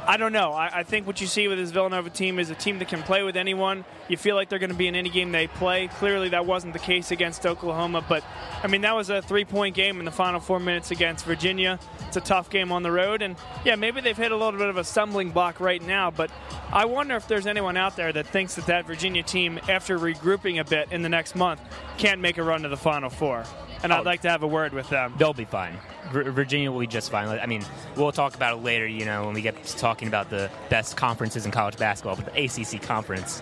I 0.09 0.15
don't 0.15 0.31
know. 0.31 0.53
I, 0.53 0.79
I 0.79 0.83
think 0.83 1.05
what 1.05 1.19
you 1.19 1.27
see 1.27 1.49
with 1.49 1.57
this 1.57 1.71
Villanova 1.71 2.09
team 2.09 2.39
is 2.39 2.49
a 2.49 2.55
team 2.55 2.79
that 2.79 2.87
can 2.87 3.03
play 3.03 3.23
with 3.23 3.35
anyone. 3.35 3.83
You 4.07 4.15
feel 4.15 4.35
like 4.37 4.47
they're 4.47 4.57
going 4.57 4.69
to 4.71 4.75
be 4.75 4.87
in 4.87 4.95
any 4.95 5.09
game 5.09 5.33
they 5.33 5.47
play. 5.47 5.89
Clearly, 5.89 6.29
that 6.29 6.45
wasn't 6.45 6.71
the 6.71 6.79
case 6.79 7.11
against 7.11 7.45
Oklahoma, 7.45 8.01
but 8.07 8.23
I 8.63 8.67
mean, 8.67 8.81
that 8.81 8.95
was 8.95 9.09
a 9.09 9.21
three-point 9.21 9.75
game 9.75 9.99
in 9.99 10.05
the 10.05 10.11
final 10.11 10.39
four 10.39 10.61
minutes 10.61 10.91
against 10.91 11.25
Virginia. 11.25 11.77
It's 12.07 12.15
a 12.15 12.21
tough 12.21 12.49
game 12.49 12.71
on 12.71 12.83
the 12.83 12.91
road, 12.91 13.21
and 13.21 13.35
yeah, 13.65 13.75
maybe 13.75 13.99
they've 13.99 14.15
hit 14.15 14.31
a 14.31 14.37
little 14.37 14.57
bit 14.57 14.69
of 14.69 14.77
a 14.77 14.83
stumbling 14.85 15.31
block 15.31 15.59
right 15.59 15.81
now. 15.85 16.09
But 16.09 16.31
I 16.71 16.85
wonder 16.85 17.17
if 17.17 17.27
there's 17.27 17.45
anyone 17.45 17.75
out 17.75 17.97
there 17.97 18.13
that 18.13 18.27
thinks 18.27 18.55
that 18.55 18.65
that 18.67 18.85
Virginia 18.87 19.23
team, 19.23 19.59
after 19.67 19.99
regrouping 19.99 20.61
a 20.61 20.63
bit 20.63 20.89
in 20.93 21.01
the 21.01 21.09
next 21.09 21.35
month, 21.35 21.59
can't 21.97 22.21
make 22.21 22.37
a 22.37 22.43
run 22.43 22.61
to 22.61 22.69
the 22.69 22.77
final 22.77 23.09
four. 23.09 23.43
And 23.83 23.91
I'd 23.91 23.99
Oh. 23.99 24.03
like 24.03 24.21
to 24.21 24.29
have 24.29 24.41
a 24.41 24.47
word 24.47 24.71
with 24.73 24.89
them. 24.89 25.13
They'll 25.17 25.33
be 25.33 25.45
fine. 25.45 25.77
Vir- 26.11 26.31
Virginia 26.31 26.71
will 26.71 26.79
be 26.79 26.87
just 26.87 27.11
fine. 27.11 27.27
I 27.27 27.45
mean, 27.45 27.63
we'll 27.95 28.11
talk 28.11 28.35
about 28.35 28.57
it 28.57 28.63
later. 28.63 28.87
You 28.87 29.05
know, 29.05 29.25
when 29.25 29.33
we 29.33 29.41
get 29.41 29.61
to 29.63 29.77
talking 29.77 30.07
about 30.07 30.29
the 30.29 30.49
best 30.69 30.95
conferences 30.97 31.45
in 31.45 31.51
college 31.51 31.77
basketball, 31.77 32.15
but 32.15 32.33
the 32.33 32.43
ACC 32.45 32.81
conference 32.81 33.41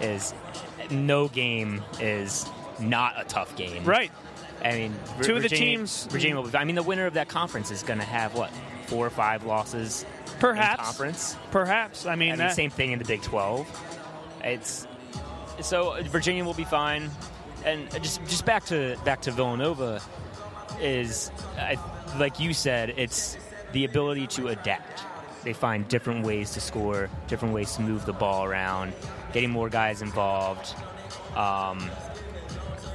is 0.00 0.34
no 0.90 1.28
game 1.28 1.82
is 2.00 2.46
not 2.78 3.14
a 3.20 3.24
tough 3.24 3.56
game. 3.56 3.84
Right. 3.84 4.10
I 4.64 4.72
mean, 4.72 4.94
Two 5.22 5.36
of 5.36 5.42
the 5.42 5.48
teams- 5.48 6.06
Virginia 6.10 6.36
will 6.36 6.48
be. 6.48 6.56
I 6.56 6.64
mean, 6.64 6.76
the 6.76 6.82
winner 6.82 7.06
of 7.06 7.14
that 7.14 7.28
conference 7.28 7.70
is 7.70 7.82
going 7.82 7.98
to 7.98 8.04
have 8.04 8.34
what 8.34 8.50
four 8.86 9.06
or 9.06 9.10
five 9.10 9.44
losses 9.44 10.04
Perhaps. 10.38 10.82
conference. 10.84 11.36
Perhaps. 11.50 12.06
I 12.06 12.14
mean, 12.16 12.28
I 12.28 12.32
mean, 12.32 12.38
that- 12.38 12.54
same 12.56 12.70
thing 12.70 12.92
in 12.92 12.98
the 12.98 13.04
Big 13.04 13.22
Twelve. 13.22 13.66
It's 14.44 14.86
so 15.60 15.96
Virginia 16.04 16.44
will 16.44 16.54
be 16.54 16.64
fine, 16.64 17.10
and 17.64 17.90
just 18.02 18.20
just 18.26 18.44
back 18.44 18.64
to 18.66 18.96
back 19.04 19.22
to 19.22 19.30
Villanova 19.30 20.00
is 20.80 21.30
I, 21.58 21.76
like 22.18 22.40
you 22.40 22.52
said, 22.54 22.94
it's 22.96 23.36
the 23.72 23.84
ability 23.84 24.26
to 24.28 24.48
adapt. 24.48 25.02
They 25.44 25.52
find 25.52 25.86
different 25.88 26.26
ways 26.26 26.52
to 26.52 26.60
score, 26.60 27.08
different 27.28 27.54
ways 27.54 27.76
to 27.76 27.82
move 27.82 28.04
the 28.04 28.12
ball 28.12 28.44
around, 28.44 28.92
getting 29.32 29.50
more 29.50 29.68
guys 29.68 30.02
involved, 30.02 30.74
um, 31.36 31.90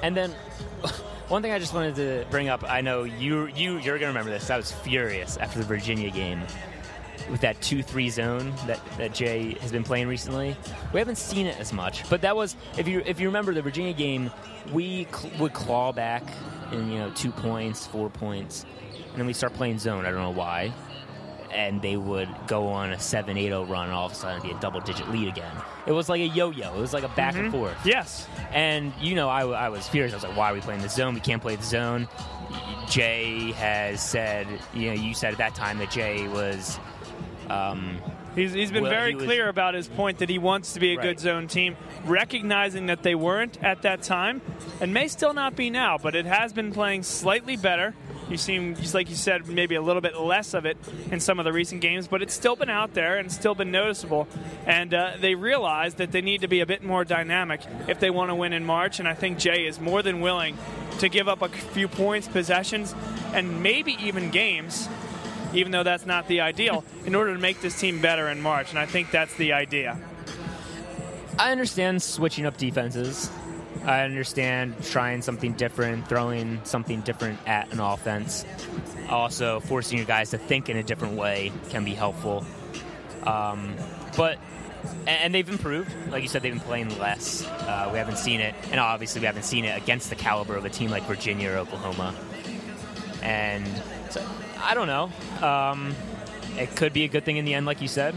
and 0.04 0.16
then. 0.16 0.32
One 1.28 1.42
thing 1.42 1.54
I 1.54 1.60
just 1.60 1.74
wanted 1.74 1.96
to 1.96 2.26
bring 2.30 2.50
up, 2.50 2.70
I 2.70 2.82
know 2.82 3.04
you 3.04 3.46
you 3.56 3.78
you're 3.78 3.98
gonna 3.98 4.10
remember 4.10 4.32
this. 4.32 4.50
I 4.50 4.58
was 4.58 4.70
furious 4.70 5.38
after 5.38 5.60
the 5.60 5.66
Virginia 5.66 6.10
game 6.10 6.42
with 7.30 7.40
that 7.42 7.62
two 7.62 7.82
three 7.82 8.10
zone 8.10 8.54
that, 8.68 8.80
that 8.98 9.14
Jay 9.14 9.56
has 9.62 9.72
been 9.72 9.84
playing 9.84 10.08
recently. 10.10 10.56
We 10.92 11.00
haven't 11.00 11.18
seen 11.18 11.46
it 11.46 11.58
as 11.58 11.72
much, 11.72 12.08
but 12.10 12.22
that 12.22 12.36
was 12.36 12.58
if 12.78 12.88
you 12.88 13.02
if 13.06 13.20
you 13.20 13.28
remember 13.28 13.54
the 13.54 13.62
Virginia 13.62 13.94
game, 13.94 14.30
we 14.74 15.08
cl- 15.14 15.32
would 15.40 15.54
claw 15.54 15.94
back 15.94 16.24
in 16.72 16.92
you 16.92 17.00
know 17.00 17.12
two 17.12 17.32
points, 17.32 17.88
four 17.88 18.10
points, 18.10 18.66
and 19.12 19.20
then 19.20 19.28
we 19.28 19.34
start 19.34 19.54
playing 19.54 19.80
zone. 19.80 20.06
I 20.06 20.12
don't 20.12 20.22
know 20.22 20.32
why, 20.32 20.74
and 21.52 21.82
they 21.82 21.98
would 21.98 22.30
go 22.48 22.68
on 22.68 22.94
a 22.94 22.98
7-8-0 22.98 23.68
run, 23.70 23.86
and 23.86 23.94
all 23.94 24.06
of 24.06 24.12
a 24.12 24.16
sudden 24.16 24.42
be 24.42 24.52
a 24.52 24.60
double 24.60 24.80
digit 24.82 25.10
lead 25.10 25.28
again. 25.28 25.52
It 25.86 25.92
was 25.92 26.08
like 26.10 26.22
a 26.22 26.28
yo 26.28 26.52
yo. 26.52 26.74
It 26.76 26.80
was 26.80 26.94
like 26.94 27.04
a 27.04 27.10
back 27.10 27.36
and 27.36 27.52
forth. 27.52 27.78
yes. 27.86 28.28
And 28.54 28.94
you 29.02 29.16
know, 29.16 29.30
I, 29.30 29.46
I 29.48 29.70
was 29.70 29.88
furious. 29.88 30.14
I 30.14 30.18
was 30.18 30.24
like, 30.24 30.36
"Why 30.38 30.52
are 30.52 30.54
we 30.54 30.62
playing 30.62 30.82
the 30.82 30.90
zone? 30.90 31.14
We 31.14 31.20
can't 31.22 31.42
play 31.42 31.56
the 31.56 31.64
zone." 31.64 32.08
Jay 32.90 33.52
has 33.54 34.02
said, 34.06 34.48
you 34.74 34.88
know, 34.88 34.94
you 34.94 35.14
said 35.14 35.32
at 35.34 35.38
that 35.38 35.56
time 35.56 35.78
that 35.78 35.90
Jay 35.92 36.28
was, 36.28 36.78
um, 37.50 37.98
He's, 38.36 38.54
he's 38.54 38.72
been 38.72 38.84
Well, 38.84 38.92
very 38.92 39.14
was- 39.16 39.26
clear 39.26 39.48
about 39.50 39.74
his 39.74 39.88
point 39.90 40.20
that 40.20 40.30
he 40.30 40.38
wants 40.38 40.74
to 40.74 40.80
be 40.80 40.94
a 40.94 40.98
Right. 40.98 41.04
good 41.04 41.20
zone 41.20 41.48
team, 41.48 41.76
recognizing 42.06 42.86
that 42.88 43.04
they 43.04 43.16
weren't 43.16 43.62
at 43.64 43.82
that 43.84 44.02
time 44.04 44.42
and 44.80 44.94
may 44.94 45.08
still 45.10 45.34
not 45.34 45.56
be 45.56 45.70
now, 45.70 45.98
but 45.98 46.16
it 46.16 46.26
has 46.26 46.54
been 46.54 46.72
playing 46.72 47.04
slightly 47.04 47.58
better. 47.58 47.94
You 48.32 48.38
seem, 48.38 48.76
just 48.76 48.94
like 48.94 49.10
you 49.10 49.16
said, 49.16 49.48
maybe 49.48 49.76
a 49.76 49.82
little 49.82 50.02
bit 50.02 50.18
less 50.18 50.54
of 50.54 50.66
it 50.66 50.78
in 51.12 51.20
some 51.20 51.38
of 51.38 51.46
the 51.46 51.52
recent 51.52 51.82
games, 51.82 52.08
but 52.08 52.22
it's 52.22 52.34
still 52.34 52.56
been 52.56 52.70
out 52.70 52.94
there 52.94 53.18
and 53.18 53.30
still 53.32 53.54
been 53.54 53.72
noticeable. 53.72 54.28
And 54.66 54.94
uh, 54.94 55.14
they 55.20 55.36
realize 55.36 55.96
that 55.96 56.12
they 56.12 56.22
need 56.22 56.42
to 56.42 56.48
be 56.48 56.62
a 56.62 56.66
bit 56.66 56.82
more 56.82 57.04
dynamic 57.04 57.62
if 57.88 58.00
they 58.00 58.10
want 58.10 58.30
to 58.30 58.36
win 58.36 58.54
in 58.54 58.66
March. 58.66 59.00
And 59.00 59.08
I 59.08 59.14
think 59.14 59.38
Jay 59.38 59.66
is 59.66 59.82
more 59.82 60.02
than 60.02 60.22
willing 60.22 60.58
to 61.00 61.10
give 61.10 61.28
up 61.28 61.42
a 61.42 61.50
few 61.50 61.90
points, 61.90 62.28
possessions, 62.28 62.96
and 63.34 63.62
maybe 63.62 63.98
even 64.02 64.30
games 64.30 64.88
even 65.54 65.74
though 65.74 65.84
that's 65.84 66.06
not 66.06 66.30
the 66.30 66.40
ideal, 66.40 66.84
in 67.06 67.14
order 67.14 67.34
to 67.34 67.40
make 67.40 67.60
this 67.60 67.78
team 67.78 68.00
better 68.00 68.30
in 68.30 68.40
March. 68.40 68.70
And 68.70 68.80
I 68.80 68.86
think 68.86 69.12
that's 69.12 69.36
the 69.36 69.52
idea. 69.52 70.00
I 71.38 71.52
understand 71.52 72.02
switching 72.02 72.46
up 72.46 72.58
defenses. 72.58 73.30
I 73.84 74.02
understand 74.02 74.76
trying 74.86 75.22
something 75.22 75.54
different, 75.54 76.08
throwing 76.08 76.60
something 76.64 77.02
different 77.02 77.40
at 77.48 77.72
an 77.74 77.80
offense. 77.80 78.46
Also, 79.10 79.60
forcing 79.60 79.98
your 79.98 80.08
guys 80.08 80.32
to 80.32 80.38
think 80.38 80.70
in 80.70 80.78
a 80.78 80.84
different 80.84 81.16
way 81.16 81.52
can 81.70 81.84
be 81.84 81.94
helpful. 81.94 82.46
Um, 83.24 83.76
but 84.16 84.38
and 85.08 85.34
they've 85.34 85.48
improved. 85.48 85.92
Like 86.10 86.24
you 86.24 86.30
said, 86.30 86.42
they've 86.42 86.54
been 86.54 86.62
playing 86.62 86.98
less. 87.00 87.46
Uh, 87.46 87.90
we 87.92 87.98
haven't 87.98 88.18
seen 88.18 88.40
it, 88.40 88.56
and 88.72 88.80
obviously 88.80 89.22
we 89.22 89.28
haven't 89.28 89.46
seen 89.46 89.66
it 89.66 89.82
against 89.82 90.10
the 90.10 90.16
caliber 90.16 90.56
of 90.56 90.66
a 90.66 90.70
team 90.70 90.90
like 90.90 91.04
Virginia 91.04 91.52
or 91.52 91.58
Oklahoma. 91.58 92.16
And 93.22 93.68
so, 94.10 94.26
I 94.60 94.74
don't 94.74 94.88
know. 94.88 95.12
Um, 95.46 95.96
it 96.58 96.76
could 96.76 96.94
be 96.94 97.04
a 97.04 97.08
good 97.08 97.24
thing 97.24 97.38
in 97.38 97.46
the 97.46 97.54
end, 97.54 97.66
like 97.66 97.82
you 97.82 97.88
said. 97.88 98.16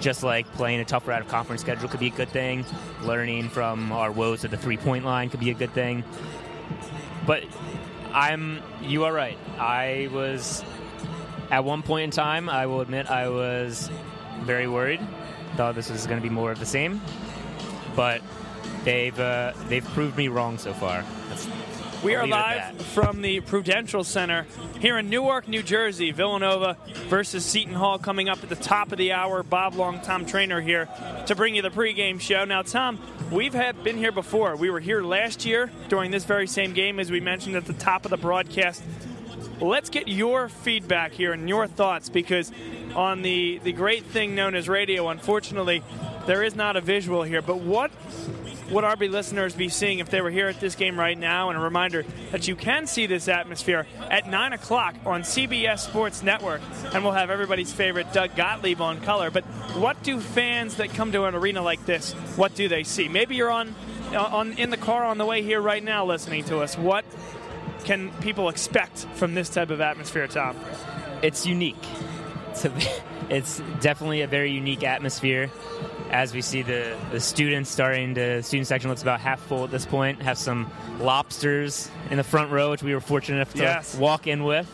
Just 0.00 0.22
like 0.22 0.50
playing 0.52 0.80
a 0.80 0.84
tougher 0.84 1.12
out 1.12 1.22
of 1.22 1.28
conference 1.28 1.62
schedule 1.62 1.88
could 1.88 2.00
be 2.00 2.08
a 2.08 2.10
good 2.10 2.28
thing. 2.28 2.64
Learning 3.02 3.48
from 3.48 3.92
our 3.92 4.12
woes 4.12 4.44
at 4.44 4.50
the 4.50 4.56
three 4.56 4.76
point 4.76 5.04
line 5.04 5.30
could 5.30 5.40
be 5.40 5.50
a 5.50 5.54
good 5.54 5.72
thing. 5.72 6.04
But 7.26 7.44
I'm, 8.12 8.62
you 8.82 9.04
are 9.04 9.12
right. 9.12 9.38
I 9.58 10.08
was, 10.12 10.64
at 11.50 11.64
one 11.64 11.82
point 11.82 12.04
in 12.04 12.10
time, 12.10 12.48
I 12.48 12.66
will 12.66 12.80
admit 12.80 13.10
I 13.10 13.28
was 13.28 13.90
very 14.40 14.68
worried. 14.68 15.00
Thought 15.56 15.74
this 15.74 15.90
was 15.90 16.06
going 16.06 16.20
to 16.20 16.22
be 16.22 16.32
more 16.32 16.52
of 16.52 16.60
the 16.60 16.66
same. 16.66 17.00
But 17.94 18.20
they've, 18.84 19.18
uh, 19.18 19.52
they've 19.68 19.84
proved 19.84 20.16
me 20.16 20.28
wrong 20.28 20.58
so 20.58 20.72
far. 20.72 21.04
We 22.06 22.14
are 22.14 22.24
live 22.24 22.80
from 22.92 23.20
the 23.20 23.40
Prudential 23.40 24.04
Center 24.04 24.46
here 24.78 24.96
in 24.96 25.10
Newark, 25.10 25.48
New 25.48 25.64
Jersey. 25.64 26.12
Villanova 26.12 26.76
versus 27.08 27.44
Seton 27.44 27.74
Hall 27.74 27.98
coming 27.98 28.28
up 28.28 28.44
at 28.44 28.48
the 28.48 28.54
top 28.54 28.92
of 28.92 28.98
the 28.98 29.10
hour. 29.10 29.42
Bob 29.42 29.74
Long, 29.74 30.00
Tom 30.00 30.24
Trainer 30.24 30.60
here 30.60 30.88
to 31.26 31.34
bring 31.34 31.56
you 31.56 31.62
the 31.62 31.68
pregame 31.68 32.20
show. 32.20 32.44
Now, 32.44 32.62
Tom, 32.62 33.00
we've 33.32 33.54
had 33.54 33.82
been 33.82 33.98
here 33.98 34.12
before. 34.12 34.54
We 34.54 34.70
were 34.70 34.78
here 34.78 35.02
last 35.02 35.44
year 35.44 35.68
during 35.88 36.12
this 36.12 36.24
very 36.24 36.46
same 36.46 36.74
game, 36.74 37.00
as 37.00 37.10
we 37.10 37.18
mentioned 37.18 37.56
at 37.56 37.64
the 37.64 37.72
top 37.72 38.04
of 38.04 38.12
the 38.12 38.16
broadcast. 38.16 38.84
Let's 39.60 39.90
get 39.90 40.06
your 40.06 40.48
feedback 40.48 41.10
here 41.10 41.32
and 41.32 41.48
your 41.48 41.66
thoughts 41.66 42.08
because 42.08 42.52
on 42.94 43.22
the, 43.22 43.58
the 43.64 43.72
great 43.72 44.04
thing 44.04 44.36
known 44.36 44.54
as 44.54 44.68
radio, 44.68 45.08
unfortunately, 45.08 45.82
there 46.28 46.44
is 46.44 46.54
not 46.54 46.76
a 46.76 46.80
visual 46.80 47.24
here. 47.24 47.42
But 47.42 47.58
what 47.58 47.90
would 48.70 48.84
RB 48.84 49.10
listeners 49.10 49.54
be 49.54 49.68
seeing 49.68 50.00
if 50.00 50.10
they 50.10 50.20
were 50.20 50.30
here 50.30 50.48
at 50.48 50.60
this 50.60 50.74
game 50.74 50.98
right 50.98 51.16
now? 51.16 51.50
And 51.50 51.58
a 51.58 51.60
reminder 51.60 52.04
that 52.32 52.48
you 52.48 52.56
can 52.56 52.86
see 52.86 53.06
this 53.06 53.28
atmosphere 53.28 53.86
at 54.10 54.28
9 54.28 54.52
o'clock 54.52 54.94
on 55.04 55.22
CBS 55.22 55.80
Sports 55.80 56.22
Network. 56.22 56.60
And 56.92 57.04
we'll 57.04 57.12
have 57.12 57.30
everybody's 57.30 57.72
favorite 57.72 58.12
Doug 58.12 58.34
Gottlieb 58.34 58.80
on 58.80 59.00
color. 59.00 59.30
But 59.30 59.44
what 59.76 60.02
do 60.02 60.20
fans 60.20 60.76
that 60.76 60.90
come 60.90 61.12
to 61.12 61.24
an 61.24 61.34
arena 61.34 61.62
like 61.62 61.84
this, 61.86 62.12
what 62.36 62.54
do 62.54 62.68
they 62.68 62.82
see? 62.82 63.08
Maybe 63.08 63.36
you're 63.36 63.50
on, 63.50 63.74
uh, 64.12 64.20
on 64.20 64.52
in 64.54 64.70
the 64.70 64.76
car 64.76 65.04
on 65.04 65.18
the 65.18 65.24
way 65.24 65.42
here 65.42 65.60
right 65.60 65.82
now 65.82 66.04
listening 66.04 66.44
to 66.44 66.58
us. 66.58 66.76
What 66.76 67.04
can 67.84 68.10
people 68.20 68.48
expect 68.48 69.06
from 69.14 69.34
this 69.34 69.48
type 69.48 69.70
of 69.70 69.80
atmosphere, 69.80 70.26
Tom? 70.26 70.56
It's 71.22 71.46
unique. 71.46 71.76
It's, 72.50 72.64
a, 72.64 72.72
it's 73.30 73.58
definitely 73.80 74.22
a 74.22 74.26
very 74.26 74.50
unique 74.50 74.82
atmosphere. 74.82 75.50
As 76.10 76.32
we 76.32 76.40
see 76.40 76.62
the, 76.62 76.96
the 77.10 77.20
students 77.20 77.70
starting 77.70 78.14
to, 78.14 78.42
student 78.42 78.66
section 78.68 78.88
looks 78.90 79.02
about 79.02 79.20
half 79.20 79.40
full 79.40 79.64
at 79.64 79.70
this 79.70 79.84
point. 79.84 80.22
Have 80.22 80.38
some 80.38 80.70
lobsters 81.00 81.90
in 82.10 82.16
the 82.16 82.24
front 82.24 82.50
row, 82.52 82.70
which 82.70 82.82
we 82.82 82.94
were 82.94 83.00
fortunate 83.00 83.36
enough 83.38 83.52
to 83.54 83.58
Yes. 83.62 83.96
walk 83.96 84.26
in 84.26 84.44
with. 84.44 84.68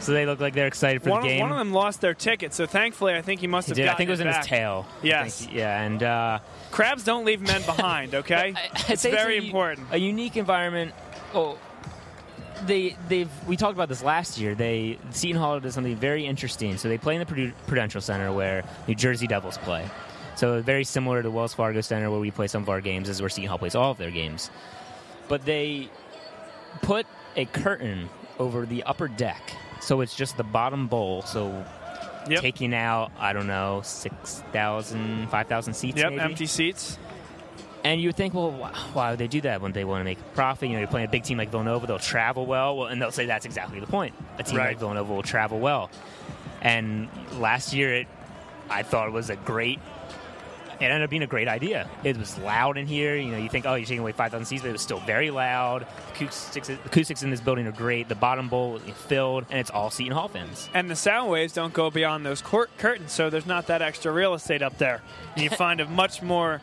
So 0.00 0.12
they 0.12 0.24
look 0.24 0.40
like 0.40 0.54
they're 0.54 0.66
excited 0.66 1.02
for 1.02 1.10
One, 1.10 1.22
the 1.22 1.28
game. 1.28 1.40
one 1.40 1.52
of 1.52 1.58
them 1.58 1.72
lost 1.74 2.00
their 2.00 2.14
ticket, 2.14 2.54
so 2.54 2.64
thankfully 2.64 3.12
I 3.14 3.20
think 3.20 3.40
he 3.42 3.46
must 3.46 3.66
He 3.66 3.72
have 3.72 3.76
did. 3.76 3.88
I 3.88 3.94
think 3.96 4.08
it 4.08 4.12
was 4.12 4.20
in 4.20 4.28
back. 4.28 4.36
his 4.38 4.46
tail. 4.46 4.86
Yes. 5.02 5.40
think- 5.44 5.54
yeah, 5.54 5.82
and 5.82 6.02
uh, 6.02 6.38
Crabs 6.70 7.04
don't 7.04 7.26
leave 7.26 7.42
men 7.42 7.60
behind, 7.66 8.14
okay? 8.22 8.54
I'd 8.56 8.70
it's 8.90 9.02
say 9.02 9.10
very 9.10 9.36
a, 9.36 9.42
important. 9.42 9.88
A 9.90 9.98
unique 9.98 10.38
environment. 10.38 10.92
Oh, 11.34 11.58
they 12.66 12.96
they've 13.08 13.30
we 13.46 13.56
talked 13.58 13.74
about 13.74 13.88
this 13.90 14.02
last 14.02 14.38
year. 14.38 14.54
They 14.54 14.98
Seton 15.10 15.36
Hall 15.36 15.60
does 15.60 15.74
something 15.74 15.96
very 15.96 16.24
interesting. 16.26 16.76
So 16.78 16.88
they 16.88 16.98
play 16.98 17.14
in 17.16 17.20
the 17.20 17.52
Prudential 17.66 18.00
Center 18.00 18.32
where 18.32 18.64
New 18.88 18.94
Jersey 18.94 19.26
Devils 19.26 19.58
play. 19.58 19.86
So 20.40 20.62
very 20.62 20.84
similar 20.84 21.22
to 21.22 21.30
Wells 21.30 21.52
Fargo 21.52 21.82
Center 21.82 22.10
where 22.10 22.18
we 22.18 22.30
play 22.30 22.46
some 22.46 22.62
of 22.62 22.70
our 22.70 22.80
games, 22.80 23.10
is 23.10 23.20
where 23.20 23.28
Seton 23.28 23.46
Hall 23.50 23.58
plays 23.58 23.74
all 23.74 23.90
of 23.90 23.98
their 23.98 24.10
games. 24.10 24.50
But 25.28 25.44
they 25.44 25.90
put 26.80 27.04
a 27.36 27.44
curtain 27.44 28.08
over 28.38 28.64
the 28.64 28.82
upper 28.84 29.06
deck, 29.06 29.52
so 29.82 30.00
it's 30.00 30.14
just 30.16 30.38
the 30.38 30.42
bottom 30.42 30.86
bowl. 30.86 31.20
So 31.22 31.66
Yep. 32.26 32.40
taking 32.40 32.72
out 32.74 33.12
I 33.18 33.34
don't 33.34 33.48
know 33.48 33.82
6,000, 33.84 35.28
5,000 35.30 35.74
seats. 35.74 35.98
Yep, 35.98 36.10
maybe? 36.12 36.22
empty 36.22 36.46
seats. 36.46 36.98
And 37.84 38.00
you 38.00 38.10
think, 38.10 38.32
well, 38.32 38.52
why 38.94 39.10
would 39.10 39.18
they 39.18 39.28
do 39.28 39.42
that 39.42 39.60
when 39.60 39.72
they 39.72 39.84
want 39.84 40.00
to 40.00 40.04
make 40.04 40.20
a 40.20 40.34
profit? 40.34 40.68
You 40.68 40.74
know, 40.74 40.78
you're 40.80 40.88
playing 40.88 41.08
a 41.08 41.10
big 41.10 41.22
team 41.24 41.36
like 41.36 41.50
Villanova, 41.50 41.86
they'll 41.86 41.98
travel 41.98 42.46
well. 42.46 42.78
well 42.78 42.86
and 42.86 43.00
they'll 43.00 43.12
say 43.12 43.26
that's 43.26 43.44
exactly 43.44 43.78
the 43.78 43.86
point. 43.86 44.14
A 44.38 44.42
team 44.42 44.56
Right. 44.56 44.68
like 44.68 44.78
Villanova 44.78 45.12
will 45.12 45.22
travel 45.22 45.58
well. 45.60 45.90
And 46.62 47.08
last 47.38 47.74
year, 47.74 47.92
it, 47.94 48.06
I 48.70 48.84
thought 48.84 49.06
it 49.06 49.12
was 49.12 49.28
a 49.28 49.36
great. 49.36 49.80
It 50.80 50.84
ended 50.84 51.02
up 51.02 51.10
being 51.10 51.22
a 51.22 51.26
great 51.26 51.46
idea. 51.46 51.88
It 52.04 52.16
was 52.16 52.38
loud 52.38 52.78
in 52.78 52.86
here. 52.86 53.14
You 53.14 53.32
know, 53.32 53.36
you 53.36 53.50
think, 53.50 53.66
oh, 53.66 53.74
you're 53.74 53.84
taking 53.84 54.00
away 54.00 54.12
5,000 54.12 54.46
seats, 54.46 54.62
but 54.62 54.70
it 54.70 54.72
was 54.72 54.80
still 54.80 55.00
very 55.00 55.30
loud. 55.30 55.86
Acoustics, 56.14 56.70
acoustics 56.70 57.22
in 57.22 57.30
this 57.30 57.40
building 57.40 57.66
are 57.66 57.72
great. 57.72 58.08
The 58.08 58.14
bottom 58.14 58.48
bowl 58.48 58.76
is 58.76 58.82
filled, 58.96 59.44
and 59.50 59.58
it's 59.60 59.70
all 59.70 59.90
Seton 59.90 60.12
Hall 60.12 60.28
fans. 60.28 60.70
And 60.72 60.90
the 60.90 60.96
sound 60.96 61.30
waves 61.30 61.52
don't 61.52 61.74
go 61.74 61.90
beyond 61.90 62.24
those 62.24 62.40
court 62.40 62.70
curtains, 62.78 63.12
so 63.12 63.28
there's 63.28 63.46
not 63.46 63.66
that 63.66 63.82
extra 63.82 64.10
real 64.10 64.32
estate 64.32 64.62
up 64.62 64.78
there. 64.78 65.02
And 65.34 65.44
you 65.44 65.50
find 65.56 65.80
a 65.80 65.86
much 65.86 66.22
more 66.22 66.62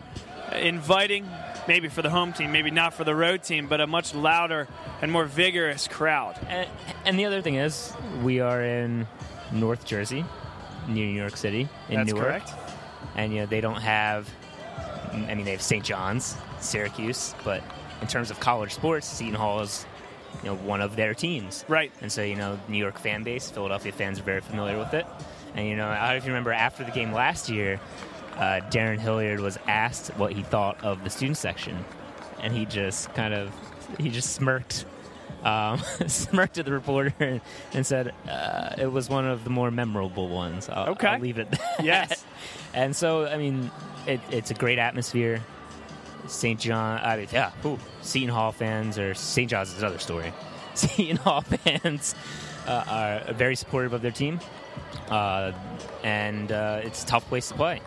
inviting, 0.53 1.29
maybe 1.67 1.87
for 1.87 2.01
the 2.01 2.09
home 2.09 2.33
team, 2.33 2.51
maybe 2.51 2.71
not 2.71 2.93
for 2.95 3.03
the 3.03 3.13
road 3.13 3.43
team, 3.43 3.67
but 3.67 3.81
a 3.81 3.87
much 3.87 4.15
louder 4.15 4.67
and 5.01 5.11
more 5.11 5.25
vigorous 5.25 5.87
crowd. 5.87 6.39
And, 6.47 6.67
and 7.05 7.19
the 7.19 7.25
other 7.25 7.41
thing 7.41 7.55
is, 7.55 7.93
we 8.23 8.39
are 8.39 8.63
in 8.63 9.05
North 9.51 9.85
Jersey, 9.85 10.25
near 10.87 11.05
New 11.05 11.19
York 11.19 11.37
City, 11.37 11.67
in 11.89 11.95
That's 11.97 12.13
Newark. 12.13 12.25
correct. 12.25 12.53
And 13.15 13.33
you 13.33 13.39
know 13.41 13.45
they 13.45 13.61
don't 13.61 13.81
have. 13.81 14.29
I 15.11 15.33
mean, 15.35 15.45
they 15.45 15.51
have 15.51 15.61
St. 15.61 15.83
John's, 15.83 16.35
Syracuse, 16.59 17.33
but 17.43 17.63
in 18.01 18.07
terms 18.07 18.29
of 18.29 18.39
college 18.39 18.73
sports, 18.73 19.07
Seton 19.07 19.33
Hall 19.33 19.61
is 19.61 19.85
you 20.43 20.49
know 20.49 20.55
one 20.55 20.81
of 20.81 20.95
their 20.95 21.13
teams. 21.13 21.65
Right. 21.67 21.91
And 22.01 22.11
so 22.11 22.21
you 22.21 22.35
know, 22.35 22.59
New 22.67 22.77
York 22.77 22.99
fan 22.99 23.23
base, 23.23 23.49
Philadelphia 23.49 23.91
fans 23.91 24.19
are 24.19 24.23
very 24.23 24.41
familiar 24.41 24.77
with 24.77 24.93
it. 24.93 25.05
And 25.55 25.67
you 25.67 25.75
know, 25.75 25.87
I 25.87 25.99
don't 25.99 26.09
know 26.09 26.15
if 26.17 26.23
you 26.25 26.29
remember 26.31 26.51
after 26.51 26.83
the 26.83 26.91
game 26.91 27.11
last 27.13 27.49
year, 27.49 27.79
uh, 28.35 28.59
Darrun 28.69 28.99
Hilliard 28.99 29.39
was 29.39 29.57
asked 29.67 30.09
what 30.17 30.33
he 30.33 30.43
thought 30.43 30.83
of 30.83 31.03
the 31.03 31.09
student 31.09 31.37
section, 31.37 31.83
and 32.41 32.53
he 32.53 32.65
just 32.65 33.11
kind 33.15 33.33
of 33.33 33.51
he 33.97 34.09
just 34.09 34.33
smirked. 34.33 34.85
Um, 35.43 35.79
smirked 36.07 36.57
at 36.57 36.65
the 36.65 36.71
reporter 36.71 37.13
and, 37.19 37.41
and 37.73 37.85
said 37.85 38.13
uh, 38.27 38.75
it 38.77 38.91
was 38.91 39.07
one 39.09 39.25
of 39.25 39.43
the 39.43 39.49
more 39.49 39.71
memorable 39.71 40.27
ones. 40.27 40.67
I'll, 40.67 40.89
Okay. 40.89 41.07
I'll 41.07 41.19
leave 41.19 41.37
it. 41.37 41.47
at 41.51 41.59
that. 41.77 41.85
Yes. 41.85 42.25
And 42.73 42.95
so, 42.95 43.25
I 43.25 43.37
mean, 43.37 43.71
it, 44.05 44.19
it's 44.31 44.51
a 44.51 44.53
great 44.53 44.79
atmosphere. 44.79 45.41
St. 46.27 46.59
John, 46.59 46.99
I 47.03 47.17
mean, 47.17 47.27
yeah, 47.31 47.51
ooh, 47.65 47.79
Seton 48.01 48.29
Hall 48.29 48.51
fans, 48.51 48.99
or 48.99 49.13
St. 49.13 49.49
John's 49.49 49.73
is 49.73 49.79
another 49.79 49.99
story. 49.99 50.33
Seton 50.73 51.17
Hall 51.17 51.41
fans 51.41 52.15
uh, 52.67 53.21
are 53.27 53.33
very 53.33 53.55
supportive 53.55 53.93
of 53.93 54.01
their 54.01 54.11
team, 54.11 54.39
uh, 55.09 55.53
and 56.03 56.51
uh, 56.51 56.81
it's 56.83 57.03
a 57.03 57.07
tough 57.07 57.27
place 57.27 57.47
to 57.47 57.53
play. 57.53 57.81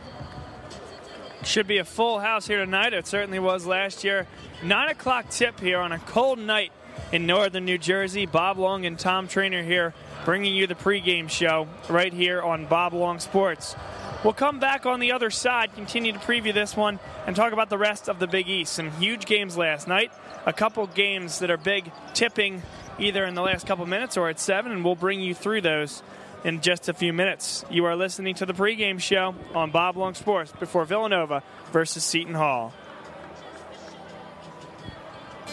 Should 1.42 1.66
be 1.66 1.78
a 1.78 1.84
full 1.84 2.18
house 2.18 2.46
here 2.46 2.58
tonight. 2.58 2.92
It 2.92 3.06
certainly 3.06 3.38
was 3.38 3.64
last 3.64 4.04
year. 4.04 4.26
Nine 4.62 4.90
o'clock 4.90 5.30
tip 5.30 5.58
here 5.58 5.78
on 5.78 5.90
a 5.92 5.98
cold 5.98 6.38
night 6.38 6.70
in 7.12 7.26
northern 7.26 7.64
New 7.64 7.78
Jersey. 7.78 8.26
Bob 8.26 8.58
Long 8.58 8.84
and 8.84 8.98
Tom 8.98 9.26
Trainer 9.26 9.62
here 9.62 9.94
bringing 10.26 10.54
you 10.54 10.66
the 10.66 10.74
pregame 10.74 11.30
show 11.30 11.66
right 11.88 12.12
here 12.12 12.42
on 12.42 12.66
Bob 12.66 12.92
Long 12.92 13.18
Sports. 13.20 13.74
We'll 14.22 14.34
come 14.34 14.58
back 14.58 14.84
on 14.84 15.00
the 15.00 15.12
other 15.12 15.30
side, 15.30 15.74
continue 15.74 16.12
to 16.12 16.18
preview 16.18 16.52
this 16.52 16.76
one, 16.76 16.98
and 17.26 17.34
talk 17.34 17.54
about 17.54 17.70
the 17.70 17.78
rest 17.78 18.06
of 18.06 18.18
the 18.18 18.26
Big 18.26 18.48
East. 18.48 18.74
Some 18.74 18.90
huge 18.92 19.24
games 19.24 19.56
last 19.56 19.88
night. 19.88 20.12
A 20.44 20.52
couple 20.52 20.86
games 20.86 21.38
that 21.38 21.50
are 21.50 21.56
big 21.56 21.90
tipping 22.12 22.62
either 22.98 23.24
in 23.24 23.34
the 23.34 23.40
last 23.40 23.66
couple 23.66 23.86
minutes 23.86 24.18
or 24.18 24.28
at 24.28 24.38
7, 24.38 24.72
and 24.72 24.84
we'll 24.84 24.94
bring 24.94 25.20
you 25.20 25.34
through 25.34 25.62
those 25.62 26.02
in 26.44 26.60
just 26.60 26.90
a 26.90 26.92
few 26.92 27.14
minutes. 27.14 27.64
You 27.70 27.86
are 27.86 27.96
listening 27.96 28.34
to 28.36 28.46
the 28.46 28.52
pregame 28.52 29.00
show 29.00 29.34
on 29.54 29.70
Bob 29.70 29.96
Long 29.96 30.12
Sports 30.12 30.52
before 30.52 30.84
Villanova 30.84 31.42
versus 31.72 32.04
Seton 32.04 32.34
Hall. 32.34 32.74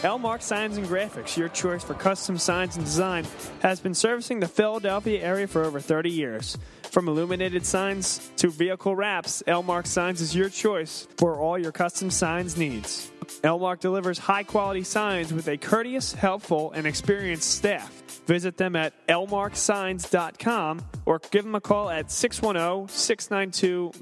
Elmark 0.02 0.42
Signs 0.42 0.76
and 0.76 0.86
Graphics, 0.86 1.36
your 1.36 1.48
choice 1.48 1.82
for 1.82 1.94
custom 1.94 2.38
signs 2.38 2.76
and 2.76 2.84
design, 2.84 3.26
has 3.62 3.80
been 3.80 3.94
servicing 3.94 4.40
the 4.40 4.46
Philadelphia 4.46 5.20
area 5.20 5.48
for 5.48 5.64
over 5.64 5.80
30 5.80 6.10
years. 6.10 6.56
From 6.90 7.08
illuminated 7.08 7.66
signs 7.66 8.30
to 8.36 8.48
vehicle 8.48 8.96
wraps, 8.96 9.42
Elmark 9.46 9.86
Signs 9.86 10.20
is 10.20 10.34
your 10.34 10.48
choice 10.48 11.06
for 11.16 11.38
all 11.38 11.58
your 11.58 11.72
custom 11.72 12.10
signs 12.10 12.56
needs. 12.56 13.10
Elmark 13.42 13.80
delivers 13.80 14.18
high 14.18 14.42
quality 14.42 14.82
signs 14.82 15.32
with 15.32 15.48
a 15.48 15.58
courteous, 15.58 16.14
helpful, 16.14 16.72
and 16.72 16.86
experienced 16.86 17.50
staff. 17.50 17.92
Visit 18.26 18.56
them 18.56 18.74
at 18.74 18.94
elmarksigns.com 19.06 20.80
or 21.06 21.20
give 21.30 21.44
them 21.44 21.54
a 21.54 21.60
call 21.60 21.90
at 21.90 22.10
610 22.10 22.88
692 22.88 23.92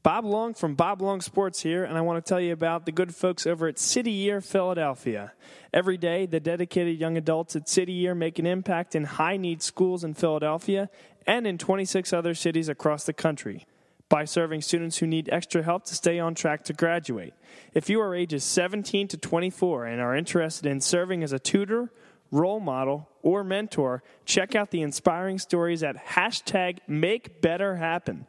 Bob 0.06 0.24
Long 0.24 0.54
from 0.54 0.76
Bob 0.76 1.02
Long 1.02 1.20
Sports 1.20 1.62
here, 1.62 1.82
and 1.82 1.98
I 1.98 2.00
want 2.00 2.24
to 2.24 2.28
tell 2.28 2.40
you 2.40 2.52
about 2.52 2.86
the 2.86 2.92
good 2.92 3.12
folks 3.12 3.44
over 3.44 3.66
at 3.66 3.76
City 3.76 4.12
Year 4.12 4.40
Philadelphia. 4.40 5.32
Every 5.74 5.96
day, 5.96 6.26
the 6.26 6.38
dedicated 6.38 7.00
young 7.00 7.16
adults 7.16 7.56
at 7.56 7.68
City 7.68 7.92
Year 7.92 8.14
make 8.14 8.38
an 8.38 8.46
impact 8.46 8.94
in 8.94 9.02
high 9.02 9.36
need 9.36 9.62
schools 9.62 10.04
in 10.04 10.14
Philadelphia 10.14 10.88
and 11.26 11.46
in 11.46 11.58
26 11.58 12.12
other 12.12 12.34
cities 12.34 12.68
across 12.68 13.04
the 13.04 13.12
country 13.12 13.66
by 14.08 14.24
serving 14.24 14.62
students 14.62 14.98
who 14.98 15.06
need 15.06 15.28
extra 15.32 15.62
help 15.62 15.84
to 15.84 15.94
stay 15.94 16.18
on 16.18 16.34
track 16.34 16.62
to 16.64 16.72
graduate. 16.72 17.34
If 17.74 17.90
you 17.90 18.00
are 18.00 18.14
ages 18.14 18.44
17 18.44 19.08
to 19.08 19.16
24 19.16 19.86
and 19.86 20.00
are 20.00 20.14
interested 20.14 20.66
in 20.66 20.80
serving 20.80 21.24
as 21.24 21.32
a 21.32 21.38
tutor, 21.38 21.90
role 22.30 22.60
model, 22.60 23.08
or 23.22 23.42
mentor, 23.42 24.02
check 24.24 24.54
out 24.54 24.70
the 24.70 24.82
inspiring 24.82 25.38
stories 25.38 25.82
at 25.82 25.96
hashtag 25.96 26.78
Make 26.86 27.40
Better 27.40 27.76
Happen. 27.76 28.26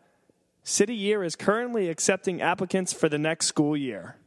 City 0.64 0.96
Year 0.96 1.24
is 1.24 1.36
currently 1.36 1.90
accepting 1.90 2.42
applicants 2.42 2.92
for 2.92 3.08
the 3.08 3.20
next 3.20 3.46
school 3.46 3.78
year. 3.78 4.18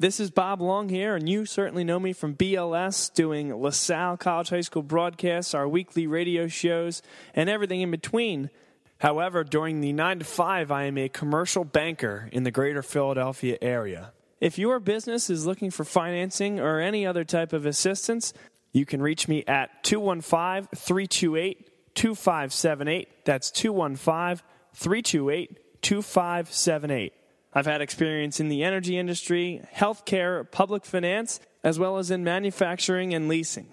This 0.00 0.20
is 0.20 0.30
Bob 0.30 0.60
Long 0.60 0.88
here, 0.90 1.16
and 1.16 1.28
you 1.28 1.44
certainly 1.44 1.82
know 1.82 1.98
me 1.98 2.12
from 2.12 2.36
BLS, 2.36 3.12
doing 3.12 3.52
LaSalle 3.52 4.16
College 4.16 4.50
High 4.50 4.60
School 4.60 4.84
broadcasts, 4.84 5.54
our 5.54 5.66
weekly 5.66 6.06
radio 6.06 6.46
shows, 6.46 7.02
and 7.34 7.50
everything 7.50 7.80
in 7.80 7.90
between. 7.90 8.50
However, 8.98 9.42
during 9.42 9.80
the 9.80 9.92
9 9.92 10.20
to 10.20 10.24
5, 10.24 10.70
I 10.70 10.84
am 10.84 10.98
a 10.98 11.08
commercial 11.08 11.64
banker 11.64 12.28
in 12.30 12.44
the 12.44 12.52
greater 12.52 12.80
Philadelphia 12.80 13.58
area. 13.60 14.12
If 14.40 14.56
your 14.56 14.78
business 14.78 15.30
is 15.30 15.46
looking 15.46 15.72
for 15.72 15.82
financing 15.82 16.60
or 16.60 16.78
any 16.78 17.04
other 17.04 17.24
type 17.24 17.52
of 17.52 17.66
assistance, 17.66 18.32
you 18.72 18.86
can 18.86 19.02
reach 19.02 19.26
me 19.26 19.42
at 19.48 19.82
215 19.82 20.68
328 20.76 21.94
2578. 21.96 23.24
That's 23.24 23.50
215 23.50 24.46
328 24.74 25.82
2578. 25.82 27.17
I've 27.52 27.66
had 27.66 27.80
experience 27.80 28.40
in 28.40 28.48
the 28.48 28.62
energy 28.62 28.98
industry, 28.98 29.62
healthcare, 29.74 30.48
public 30.50 30.84
finance, 30.84 31.40
as 31.64 31.78
well 31.78 31.98
as 31.98 32.10
in 32.10 32.22
manufacturing 32.22 33.14
and 33.14 33.28
leasing. 33.28 33.68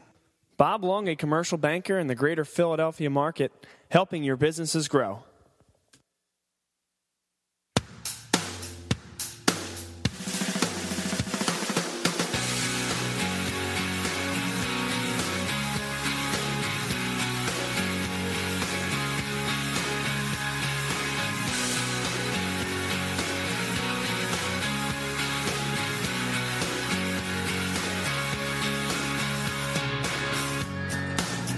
Bob 0.58 0.84
Long, 0.84 1.10
a 1.10 1.16
commercial 1.16 1.58
banker 1.58 2.00
in 2.00 2.08
the 2.08 2.16
greater 2.16 2.46
Philadelphia 2.46 3.10
market, 3.10 3.52
helping 3.92 4.24
your 4.24 4.38
businesses 4.38 4.88
grow. 4.88 5.24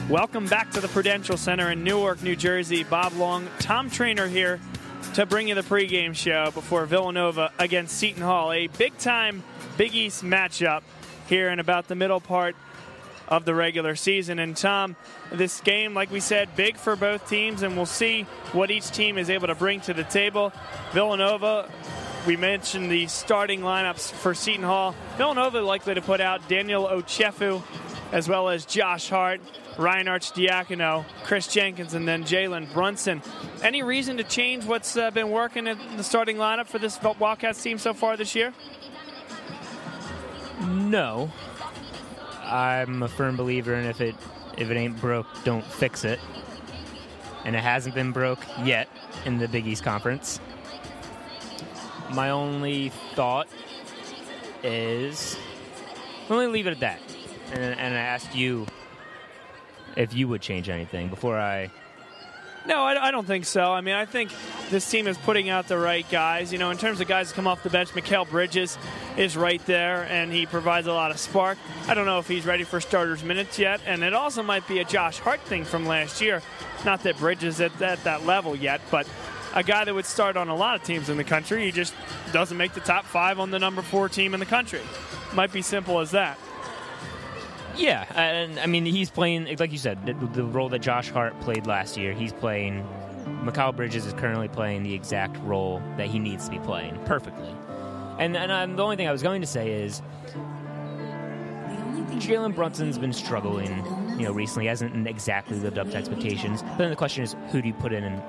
Welcome 0.09 0.45
back 0.45 0.71
to 0.71 0.79
the 0.79 0.87
Prudential 0.87 1.35
Center 1.35 1.69
in 1.69 1.83
Newark, 1.83 2.23
New 2.23 2.37
Jersey. 2.37 2.85
Bob 2.85 3.11
Long, 3.15 3.45
Tom 3.59 3.89
Trainer 3.89 4.25
here 4.25 4.57
to 5.15 5.25
bring 5.25 5.49
you 5.49 5.55
the 5.55 5.63
pregame 5.63 6.15
show 6.15 6.49
before 6.51 6.85
Villanova 6.85 7.51
against 7.59 7.97
Seton 7.97 8.23
Hall. 8.23 8.53
A 8.53 8.67
big 8.67 8.97
time 8.99 9.43
Big 9.75 9.93
East 9.93 10.23
matchup 10.23 10.83
here 11.27 11.49
in 11.49 11.59
about 11.59 11.89
the 11.89 11.95
middle 11.95 12.21
part 12.21 12.55
of 13.27 13.43
the 13.43 13.53
regular 13.53 13.97
season. 13.97 14.39
And 14.39 14.55
Tom, 14.55 14.95
this 15.29 15.59
game, 15.59 15.93
like 15.93 16.09
we 16.09 16.21
said, 16.21 16.55
big 16.55 16.77
for 16.77 16.95
both 16.95 17.27
teams, 17.27 17.61
and 17.61 17.75
we'll 17.75 17.85
see 17.85 18.23
what 18.53 18.71
each 18.71 18.89
team 18.91 19.17
is 19.17 19.29
able 19.29 19.47
to 19.47 19.55
bring 19.55 19.81
to 19.81 19.93
the 19.93 20.05
table. 20.05 20.53
Villanova, 20.93 21.69
we 22.25 22.37
mentioned 22.37 22.89
the 22.89 23.07
starting 23.07 23.59
lineups 23.59 24.13
for 24.13 24.33
Seton 24.33 24.63
Hall. 24.63 24.95
Villanova 25.17 25.59
likely 25.59 25.95
to 25.95 26.01
put 26.01 26.21
out 26.21 26.47
Daniel 26.47 26.85
Ochefu 26.85 27.61
as 28.13 28.29
well 28.29 28.47
as 28.47 28.65
Josh 28.65 29.09
Hart. 29.09 29.41
Ryan 29.77 30.07
Arcidiacono, 30.07 31.05
Chris 31.23 31.47
Jenkins, 31.47 31.93
and 31.93 32.07
then 32.07 32.23
Jalen 32.23 32.71
Brunson. 32.73 33.21
Any 33.61 33.83
reason 33.83 34.17
to 34.17 34.23
change 34.23 34.65
what's 34.65 34.97
uh, 34.97 35.11
been 35.11 35.29
working 35.29 35.67
in 35.67 35.77
the 35.97 36.03
starting 36.03 36.37
lineup 36.37 36.65
for 36.67 36.79
this 36.79 36.99
Wildcats 37.19 37.61
team 37.61 37.77
so 37.77 37.93
far 37.93 38.17
this 38.17 38.33
year? 38.33 38.53
No. 40.65 41.31
I'm 42.43 43.03
a 43.03 43.07
firm 43.07 43.35
believer 43.35 43.75
in 43.75 43.85
if 43.85 44.01
it 44.01 44.15
if 44.57 44.71
it 44.71 44.77
ain't 44.77 44.99
broke, 44.99 45.27
don't 45.43 45.63
fix 45.63 46.03
it. 46.03 46.19
And 47.45 47.55
it 47.55 47.59
hasn't 47.59 47.93
been 47.93 48.11
broke 48.11 48.39
yet 48.63 48.89
in 49.25 49.37
the 49.37 49.47
Big 49.47 49.67
East 49.67 49.83
Conference. 49.83 50.39
My 52.11 52.31
only 52.31 52.89
thought 53.13 53.47
is 54.63 55.37
let 56.29 56.39
me 56.39 56.47
leave 56.47 56.65
it 56.65 56.71
at 56.71 56.79
that. 56.79 56.99
And, 57.51 57.79
and 57.79 57.93
I 57.93 57.99
ask 57.99 58.35
you 58.35 58.65
if 59.97 60.13
you 60.13 60.27
would 60.27 60.41
change 60.41 60.69
anything 60.69 61.09
before 61.09 61.37
I. 61.37 61.69
No, 62.67 62.83
I, 62.83 63.07
I, 63.07 63.11
don't 63.11 63.25
think 63.25 63.45
so. 63.45 63.71
I 63.71 63.79
mean, 63.79 63.95
I 63.95 64.05
think 64.05 64.29
this 64.69 64.89
team 64.89 65.07
is 65.07 65.17
putting 65.17 65.49
out 65.49 65.69
the 65.69 65.77
right 65.77 66.05
guys. 66.11 66.51
You 66.51 66.59
know, 66.59 66.69
in 66.69 66.77
terms 66.77 66.99
of 66.99 67.07
guys 67.07 67.29
that 67.29 67.35
come 67.35 67.47
off 67.47 67.63
the 67.63 67.69
bench, 67.69 67.89
Mikal 67.91 68.29
Bridges 68.29 68.77
is 69.15 69.37
right 69.37 69.65
there, 69.65 70.03
and 70.09 70.33
he 70.33 70.45
provides 70.45 70.85
a 70.85 70.91
lot 70.91 71.11
of 71.11 71.17
spark. 71.17 71.57
I 71.87 71.93
don't 71.93 72.05
know 72.05 72.19
if 72.19 72.27
he's 72.27 72.45
ready 72.45 72.65
for 72.65 72.81
starters 72.81 73.23
minutes 73.23 73.57
yet, 73.57 73.79
and 73.85 74.03
it 74.03 74.13
also 74.13 74.43
might 74.43 74.67
be 74.67 74.79
a 74.79 74.83
Josh 74.85 75.17
Hart 75.19 75.39
thing 75.41 75.63
from 75.63 75.85
last 75.85 76.19
year. 76.19 76.41
Not 76.83 77.03
that 77.03 77.17
Bridges 77.17 77.61
at, 77.61 77.81
at 77.81 78.03
that 78.03 78.25
level 78.25 78.53
yet, 78.53 78.81
but 78.91 79.07
a 79.55 79.63
guy 79.63 79.85
that 79.85 79.93
would 79.93 80.05
start 80.05 80.35
on 80.35 80.49
a 80.49 80.55
lot 80.55 80.75
of 80.75 80.83
teams 80.83 81.09
in 81.09 81.15
the 81.15 81.23
country. 81.23 81.63
He 81.63 81.71
just 81.71 81.93
doesn't 82.33 82.57
make 82.57 82.73
the 82.73 82.81
top 82.81 83.05
five 83.05 83.39
on 83.39 83.49
the 83.49 83.59
number 83.59 83.81
four 83.81 84.09
team 84.09 84.33
in 84.33 84.41
the 84.41 84.45
country. 84.45 84.81
Might 85.33 85.53
be 85.53 85.61
simple 85.61 85.99
as 85.99 86.11
that. 86.11 86.37
Yeah, 87.77 88.05
and 88.15 88.59
I 88.59 88.65
mean 88.65 88.85
he's 88.85 89.09
playing 89.09 89.55
like 89.57 89.71
you 89.71 89.77
said 89.77 90.05
the, 90.05 90.13
the, 90.13 90.43
role 90.43 90.69
that 90.69 90.79
Josh 90.79 91.09
Hart 91.09 91.39
played 91.41 91.67
last 91.67 91.97
year. 91.97 92.13
He's 92.13 92.33
playing. 92.33 92.87
Mikal 93.43 93.75
Bridges 93.75 94.05
is 94.05 94.13
currently 94.13 94.47
playing 94.47 94.83
the 94.83 94.93
exact 94.93 95.37
role 95.43 95.81
that 95.97 96.07
he 96.07 96.17
needs 96.17 96.45
to 96.45 96.51
be 96.51 96.59
playing 96.59 96.97
perfectly. 97.05 97.53
And 98.19 98.35
and 98.35 98.51
um, 98.51 98.75
the 98.75 98.83
only 98.83 98.95
thing 98.95 99.07
I 99.07 99.11
was 99.11 99.21
going 99.21 99.41
to 99.41 99.47
say 99.47 99.71
is 99.71 100.01
Jalen 102.19 102.55
Brunson's 102.55 102.97
been 102.97 103.13
struggling, 103.13 103.85
you 104.17 104.25
know, 104.25 104.31
recently. 104.31 104.63
He 104.63 104.69
hasn't 104.69 105.07
exactly 105.07 105.59
lived 105.59 105.77
up 105.77 105.89
to 105.91 105.97
expectations. 105.97 106.63
But 106.63 106.77
then 106.79 106.89
the 106.89 106.95
question 106.95 107.23
is, 107.23 107.35
who 107.51 107.61
do 107.61 107.67
you 107.67 107.73
put 107.75 107.93
in? 107.93 108.03
And 108.03 108.21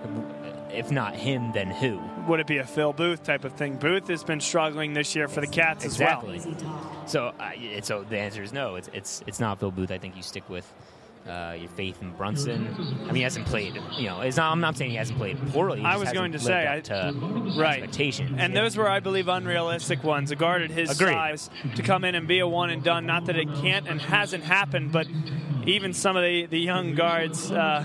if 0.71 0.91
not 0.91 1.15
him, 1.15 1.53
then 1.53 1.71
who? 1.71 2.01
Would 2.27 2.41
it 2.41 2.47
be 2.47 2.59
a 2.59 2.65
Phil 2.65 2.93
Booth 2.93 3.23
type 3.23 3.45
of 3.45 3.53
thing? 3.55 3.77
Booth 3.77 4.09
has 4.09 4.25
been 4.25 4.41
struggling 4.41 4.93
this 4.93 5.15
year 5.15 5.29
for 5.29 5.41
the 5.41 5.47
Cats 5.47 5.85
exactly. 5.85 6.39
as 6.39 6.47
well. 6.47 7.05
So, 7.07 7.33
uh, 7.41 7.53
so 7.83 8.05
the 8.05 8.19
answer 8.19 8.43
is 8.43 8.53
no. 8.53 8.77
It's 8.77 8.91
it's 8.93 9.23
it's 9.27 9.41
not 9.41 9.61
Phil 9.61 9.71
Booth. 9.71 9.91
I 9.91 9.99
think 9.99 10.17
you 10.17 10.23
stick 10.23 10.49
with 10.49 10.71
uh, 11.29 11.55
your 11.59 11.69
faith 11.71 12.01
in 12.03 12.13
Brunson. 12.13 12.75
I 13.03 13.07
mean, 13.07 13.17
he 13.17 13.23
hasn't 13.23 13.47
played. 13.47 13.75
You 13.97 14.09
know, 14.09 14.21
it's 14.21 14.37
not, 14.37 14.53
I'm 14.53 14.61
not 14.61 14.77
saying 14.77 14.91
he 14.91 14.97
hasn't 14.97 15.19
played 15.19 15.39
poorly. 15.49 15.83
I 15.83 15.97
was 15.97 16.13
going 16.13 16.33
to 16.33 16.39
say, 16.39 16.67
I, 16.69 16.81
to 16.81 17.13
right. 17.59 17.79
expectations. 17.79 18.37
And 18.39 18.55
yeah. 18.55 18.61
those 18.61 18.77
were, 18.77 18.89
I 18.89 19.01
believe, 19.01 19.29
unrealistic 19.29 20.03
ones. 20.03 20.31
A 20.31 20.37
guard 20.37 20.63
at 20.63 20.71
his 20.71 20.91
Agreed. 20.91 21.13
size 21.13 21.51
to 21.77 21.83
come 21.83 22.05
in 22.05 22.15
and 22.15 22.27
be 22.27 22.39
a 22.39 22.49
one 22.49 22.71
and 22.71 22.83
done. 22.83 23.07
Not 23.07 23.27
that 23.27 23.37
it 23.37 23.49
can't 23.57 23.89
and 23.89 24.01
hasn't 24.01 24.45
happened, 24.45 24.93
but 24.93 25.07
even 25.69 25.93
some 25.93 26.17
of 26.17 26.23
the, 26.23 26.47
the 26.47 26.59
young 26.59 26.95
guards 26.95 27.51
uh, 27.51 27.85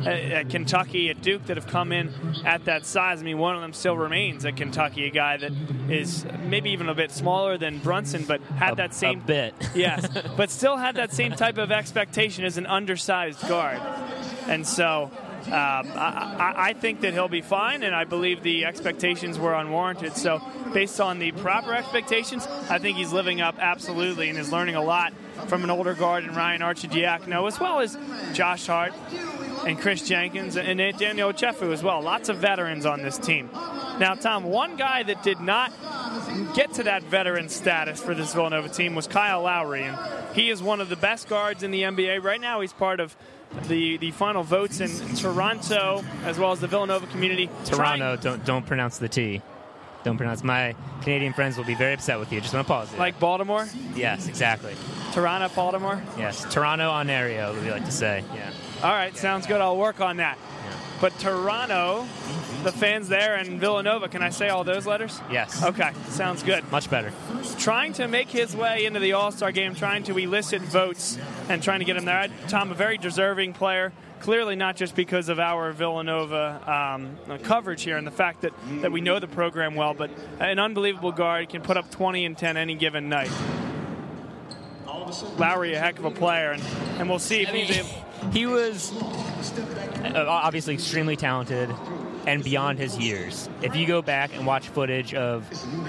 at, 0.00 0.06
at, 0.06 0.50
Kentucky, 0.50 1.10
at 1.10 1.20
Duke, 1.20 1.46
that 1.46 1.56
have 1.56 1.66
come 1.66 1.92
in 1.92 2.12
at 2.44 2.64
that 2.66 2.86
size. 2.86 3.20
I 3.20 3.24
mean, 3.24 3.38
one 3.38 3.54
of 3.56 3.62
them 3.62 3.72
still 3.72 3.96
remains 3.96 4.44
at 4.44 4.56
Kentucky, 4.56 5.06
a 5.06 5.10
guy 5.10 5.36
that 5.36 5.52
is 5.88 6.24
maybe 6.44 6.70
even 6.70 6.88
a 6.88 6.94
bit 6.94 7.10
smaller 7.10 7.58
than 7.58 7.78
Brunson, 7.78 8.24
but 8.24 8.40
had 8.42 8.74
a, 8.74 8.76
that 8.76 8.94
same 8.94 9.20
bit, 9.20 9.54
yes, 9.74 10.06
but 10.36 10.50
still 10.50 10.76
had 10.76 10.96
that 10.96 11.12
same 11.12 11.32
type 11.32 11.58
of 11.58 11.72
expectation 11.72 12.44
as 12.44 12.56
an 12.56 12.66
undersized 12.84 13.40
guard, 13.48 13.80
and 14.46 14.66
so. 14.66 15.10
Um, 15.44 15.52
I, 15.52 16.54
I, 16.56 16.72
think 16.72 17.02
that 17.02 17.12
he'll 17.12 17.28
be 17.28 17.42
fine, 17.42 17.82
and 17.82 17.94
I 17.94 18.04
believe 18.04 18.42
the 18.42 18.64
expectations 18.64 19.38
were 19.38 19.52
unwarranted. 19.52 20.16
So, 20.16 20.40
based 20.72 21.02
on 21.02 21.18
the 21.18 21.32
proper 21.32 21.74
expectations, 21.74 22.46
I 22.70 22.78
think 22.78 22.96
he's 22.96 23.12
living 23.12 23.42
up 23.42 23.56
absolutely 23.58 24.30
and 24.30 24.38
is 24.38 24.50
learning 24.50 24.76
a 24.76 24.82
lot 24.82 25.12
from 25.48 25.62
an 25.62 25.68
older 25.68 25.92
guard 25.92 26.24
and 26.24 26.34
Ryan 26.34 26.62
Arcidiacono, 26.62 27.46
as 27.46 27.60
well 27.60 27.80
as 27.80 27.98
Josh 28.32 28.68
Hart 28.68 28.94
and 29.66 29.78
Chris 29.78 30.08
Jenkins 30.08 30.56
and 30.56 30.78
Daniel 30.96 31.30
Ochefu 31.30 31.74
as 31.74 31.82
well. 31.82 32.00
Lots 32.00 32.30
of 32.30 32.38
veterans 32.38 32.86
on 32.86 33.02
this 33.02 33.18
team. 33.18 33.50
Now, 33.52 34.14
Tom, 34.14 34.44
one 34.44 34.76
guy 34.76 35.02
that 35.02 35.22
did 35.22 35.40
not 35.40 35.72
get 36.54 36.72
to 36.74 36.84
that 36.84 37.02
veteran 37.04 37.48
status 37.48 38.00
for 38.00 38.14
this 38.14 38.32
Villanova 38.34 38.68
team 38.68 38.94
was 38.94 39.06
Kyle 39.06 39.42
Lowry, 39.42 39.84
and 39.84 39.98
he 40.34 40.50
is 40.50 40.62
one 40.62 40.80
of 40.80 40.88
the 40.88 40.96
best 40.96 41.28
guards 41.28 41.62
in 41.62 41.70
the 41.70 41.82
NBA. 41.82 42.22
Right 42.22 42.40
now, 42.40 42.60
he's 42.60 42.72
part 42.72 43.00
of 43.00 43.16
the, 43.68 43.96
the 43.98 44.10
final 44.10 44.42
votes 44.42 44.80
in 44.80 44.90
Toronto 45.16 46.04
as 46.24 46.38
well 46.38 46.52
as 46.52 46.60
the 46.60 46.66
Villanova 46.66 47.06
community. 47.06 47.48
Toronto, 47.64 48.16
don't 48.16 48.44
don't 48.44 48.66
pronounce 48.66 48.98
the 48.98 49.08
T. 49.08 49.42
Don't 50.04 50.18
pronounce. 50.18 50.44
My 50.44 50.74
Canadian 51.00 51.32
friends 51.32 51.56
will 51.56 51.64
be 51.64 51.74
very 51.74 51.94
upset 51.94 52.18
with 52.18 52.30
you. 52.30 52.40
Just 52.40 52.52
want 52.52 52.66
to 52.66 52.72
pause 52.72 52.92
it. 52.92 52.98
Like 52.98 53.18
Baltimore? 53.18 53.66
Yes, 53.96 54.28
exactly. 54.28 54.74
Toronto, 55.12 55.48
Baltimore? 55.54 56.02
Yes, 56.18 56.44
Toronto, 56.52 56.90
Ontario, 56.90 57.58
we 57.58 57.70
like 57.70 57.86
to 57.86 57.90
say. 57.90 58.22
Yeah. 58.34 58.50
All 58.82 58.92
right, 58.92 59.16
sounds 59.16 59.46
good. 59.46 59.62
I'll 59.62 59.78
work 59.78 60.02
on 60.02 60.18
that. 60.18 60.36
Yeah. 60.36 60.76
But 61.00 61.18
Toronto, 61.18 62.06
the 62.64 62.72
fans 62.72 63.08
there, 63.08 63.36
and 63.36 63.60
Villanova, 63.60 64.08
can 64.08 64.22
I 64.22 64.30
say 64.30 64.48
all 64.48 64.64
those 64.64 64.86
letters? 64.86 65.20
Yes. 65.30 65.62
Okay, 65.62 65.92
sounds 66.08 66.42
good. 66.42 66.68
Much 66.72 66.90
better. 66.90 67.12
Trying 67.58 67.92
to 67.94 68.08
make 68.08 68.28
his 68.28 68.56
way 68.56 68.86
into 68.86 69.00
the 69.00 69.12
All 69.12 69.30
Star 69.30 69.52
game, 69.52 69.74
trying 69.74 70.02
to 70.04 70.16
elicit 70.18 70.62
votes 70.62 71.18
and 71.48 71.62
trying 71.62 71.80
to 71.80 71.84
get 71.84 71.96
him 71.96 72.04
there. 72.04 72.28
Tom, 72.48 72.70
a 72.70 72.74
very 72.74 72.98
deserving 72.98 73.52
player. 73.52 73.92
Clearly, 74.20 74.56
not 74.56 74.76
just 74.76 74.96
because 74.96 75.28
of 75.28 75.38
our 75.38 75.72
Villanova 75.72 76.60
um, 76.66 77.38
coverage 77.40 77.82
here 77.82 77.98
and 77.98 78.06
the 78.06 78.10
fact 78.10 78.40
that, 78.40 78.54
that 78.80 78.90
we 78.90 79.02
know 79.02 79.18
the 79.18 79.26
program 79.26 79.74
well, 79.74 79.92
but 79.92 80.10
an 80.40 80.58
unbelievable 80.58 81.12
guard 81.12 81.50
can 81.50 81.60
put 81.60 81.76
up 81.76 81.90
20 81.90 82.24
and 82.24 82.38
10 82.38 82.56
any 82.56 82.74
given 82.74 83.10
night. 83.10 83.30
Lowry, 85.36 85.74
a 85.74 85.78
heck 85.78 85.98
of 85.98 86.06
a 86.06 86.10
player, 86.10 86.52
and, 86.52 86.62
and 86.98 87.10
we'll 87.10 87.18
see 87.18 87.42
if 87.42 87.50
I 87.50 87.52
mean, 87.52 87.66
he's 87.66 87.76
able. 87.76 88.04
He 88.32 88.46
was 88.46 88.92
uh, 88.92 90.24
obviously 90.26 90.74
extremely 90.74 91.16
talented. 91.16 91.68
And 92.26 92.42
beyond 92.42 92.78
his 92.78 92.98
years. 92.98 93.48
If 93.62 93.76
you 93.76 93.86
go 93.86 94.02
back 94.02 94.34
and 94.34 94.46
watch 94.46 94.68
footage 94.68 95.14
of 95.14 95.44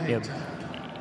you 0.08 0.19
know, 0.19 0.26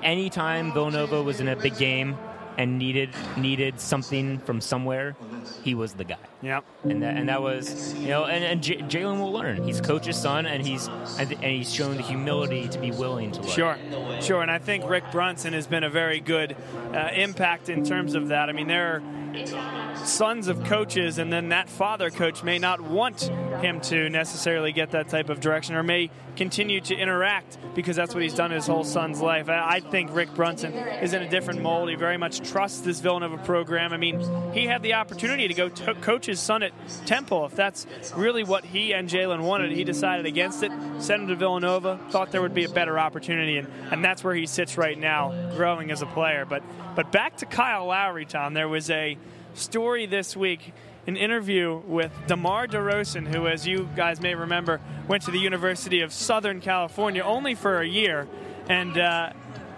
any 0.03 0.31
time 0.31 0.73
Villanova 0.73 1.23
was 1.23 1.41
in 1.41 1.49
a 1.49 1.57
big 1.57 1.77
game 1.77 2.17
and 2.57 2.79
needed 2.79 3.11
needed 3.37 3.81
something 3.81 4.39
from 4.39 4.61
somewhere, 4.61 5.17
he 5.63 5.75
was 5.75 5.95
the 5.95 6.05
guy. 6.05 6.17
Yeah. 6.43 6.61
And 6.83 7.03
that 7.03 7.17
and 7.17 7.29
that 7.29 7.43
was 7.43 7.95
you 7.95 8.09
know 8.09 8.25
and, 8.25 8.45
and 8.45 8.63
J- 8.63 8.79
Jalen 8.79 9.19
will 9.19 9.33
learn. 9.33 9.63
He's 9.65 9.81
coach's 9.81 10.17
son, 10.17 10.47
and 10.47 10.67
he's 10.67 10.89
and, 11.19 11.33
he's 11.33 11.73
shown 11.73 11.97
the 11.97 12.03
humility 12.03 12.69
to 12.69 12.79
be 12.79 12.91
willing 12.91 13.33
to 13.33 13.41
learn. 13.41 13.51
Sure, 13.51 13.79
sure, 14.21 14.43
and 14.43 14.51
I 14.51 14.59
think 14.59 14.89
Rick 14.89 15.05
Brunson 15.11 15.53
has 15.53 15.67
been 15.67 15.85
a 15.85 15.91
very 15.91 16.21
good 16.21 16.57
uh, 16.93 17.11
impact 17.15 17.69
in 17.69 17.85
terms 17.85 18.15
of 18.15 18.29
that. 18.29 18.49
I 18.49 18.53
mean, 18.53 18.69
there 18.69 18.97
are 18.97 20.07
sons 20.07 20.49
of 20.49 20.65
coaches, 20.65 21.19
and 21.19 21.33
then 21.33 21.49
that 21.49 21.69
father 21.69 22.11
coach 22.11 22.43
may 22.43 22.59
not 22.59 22.81
want 22.81 23.23
him 23.63 23.81
to 23.81 24.09
necessarily 24.09 24.73
get 24.73 24.91
that 24.93 25.09
type 25.09 25.29
of 25.29 25.41
direction, 25.41 25.75
or 25.75 25.83
may 25.83 26.11
continue 26.37 26.81
to 26.81 26.95
interact 26.95 27.59
because 27.75 27.97
that's 27.97 28.15
what 28.15 28.23
he's 28.23 28.35
done 28.35 28.51
his 28.51 28.67
whole 28.67 28.85
son's 28.85 29.21
life. 29.21 29.49
I, 29.49 29.77
I 29.77 29.81
think 29.81 30.15
Rick 30.15 30.35
Brunson 30.35 30.73
is 30.75 31.13
in 31.13 31.23
a 31.23 31.29
different 31.29 31.63
mold. 31.63 31.89
He 31.89 31.95
very 31.95 32.17
much 32.17 32.49
trusts 32.51 32.81
this 32.81 33.01
Villanova 33.01 33.39
program. 33.39 33.93
I 33.93 33.97
mean, 33.97 34.21
he 34.53 34.67
had 34.67 34.83
the 34.83 34.95
opportunity 34.95 35.34
to 35.37 35.55
go 35.55 35.69
to 35.69 35.95
coach 35.95 36.27
his 36.27 36.41
son 36.41 36.63
at 36.63 36.73
Temple. 37.07 37.47
If 37.47 37.55
that's 37.55 37.87
really 38.17 38.45
what 38.45 38.65
he 38.65 38.93
and 38.93 39.09
Jalen 39.09 39.43
wanted, 39.43 39.73
he 39.73 39.85
decided 39.85 40.27
against 40.27 40.63
it, 40.63 40.73
sent 40.99 41.23
him 41.23 41.29
to 41.29 41.37
Villanova, 41.37 41.99
thought 42.11 42.31
there 42.31 42.43
would 42.43 42.55
be 42.55 42.65
a 42.65 42.69
better 42.69 42.99
opportunity, 42.99 43.59
and, 43.59 43.69
and 43.91 44.05
that's 44.05 44.23
where 44.23 44.35
he 44.35 44.47
sits 44.47 44.79
right 44.79 44.99
now, 44.99 45.51
growing 45.57 45.91
as 45.91 46.03
a 46.03 46.07
player. 46.07 46.45
But 46.45 46.63
but 46.95 47.11
back 47.11 47.39
to 47.39 47.47
Kyle 47.47 47.87
Lowry, 47.87 48.25
Tom. 48.25 48.55
There 48.55 48.69
was 48.69 48.89
a 48.91 49.19
story 49.55 50.07
this 50.07 50.37
week, 50.37 50.73
an 51.07 51.17
interview 51.17 51.81
with 51.87 52.13
DeMar 52.29 52.69
DeRozan, 52.69 53.27
who, 53.27 53.47
as 53.49 53.67
you 53.67 53.89
guys 53.97 54.21
may 54.21 54.35
remember, 54.35 54.81
went 55.09 55.25
to 55.25 55.31
the 55.31 55.39
University 55.39 56.01
of 56.01 56.13
Southern 56.13 56.61
California 56.61 57.23
only 57.23 57.55
for 57.55 57.81
a 57.81 57.87
year, 57.87 58.29
and 58.69 58.97
uh, 58.97 59.31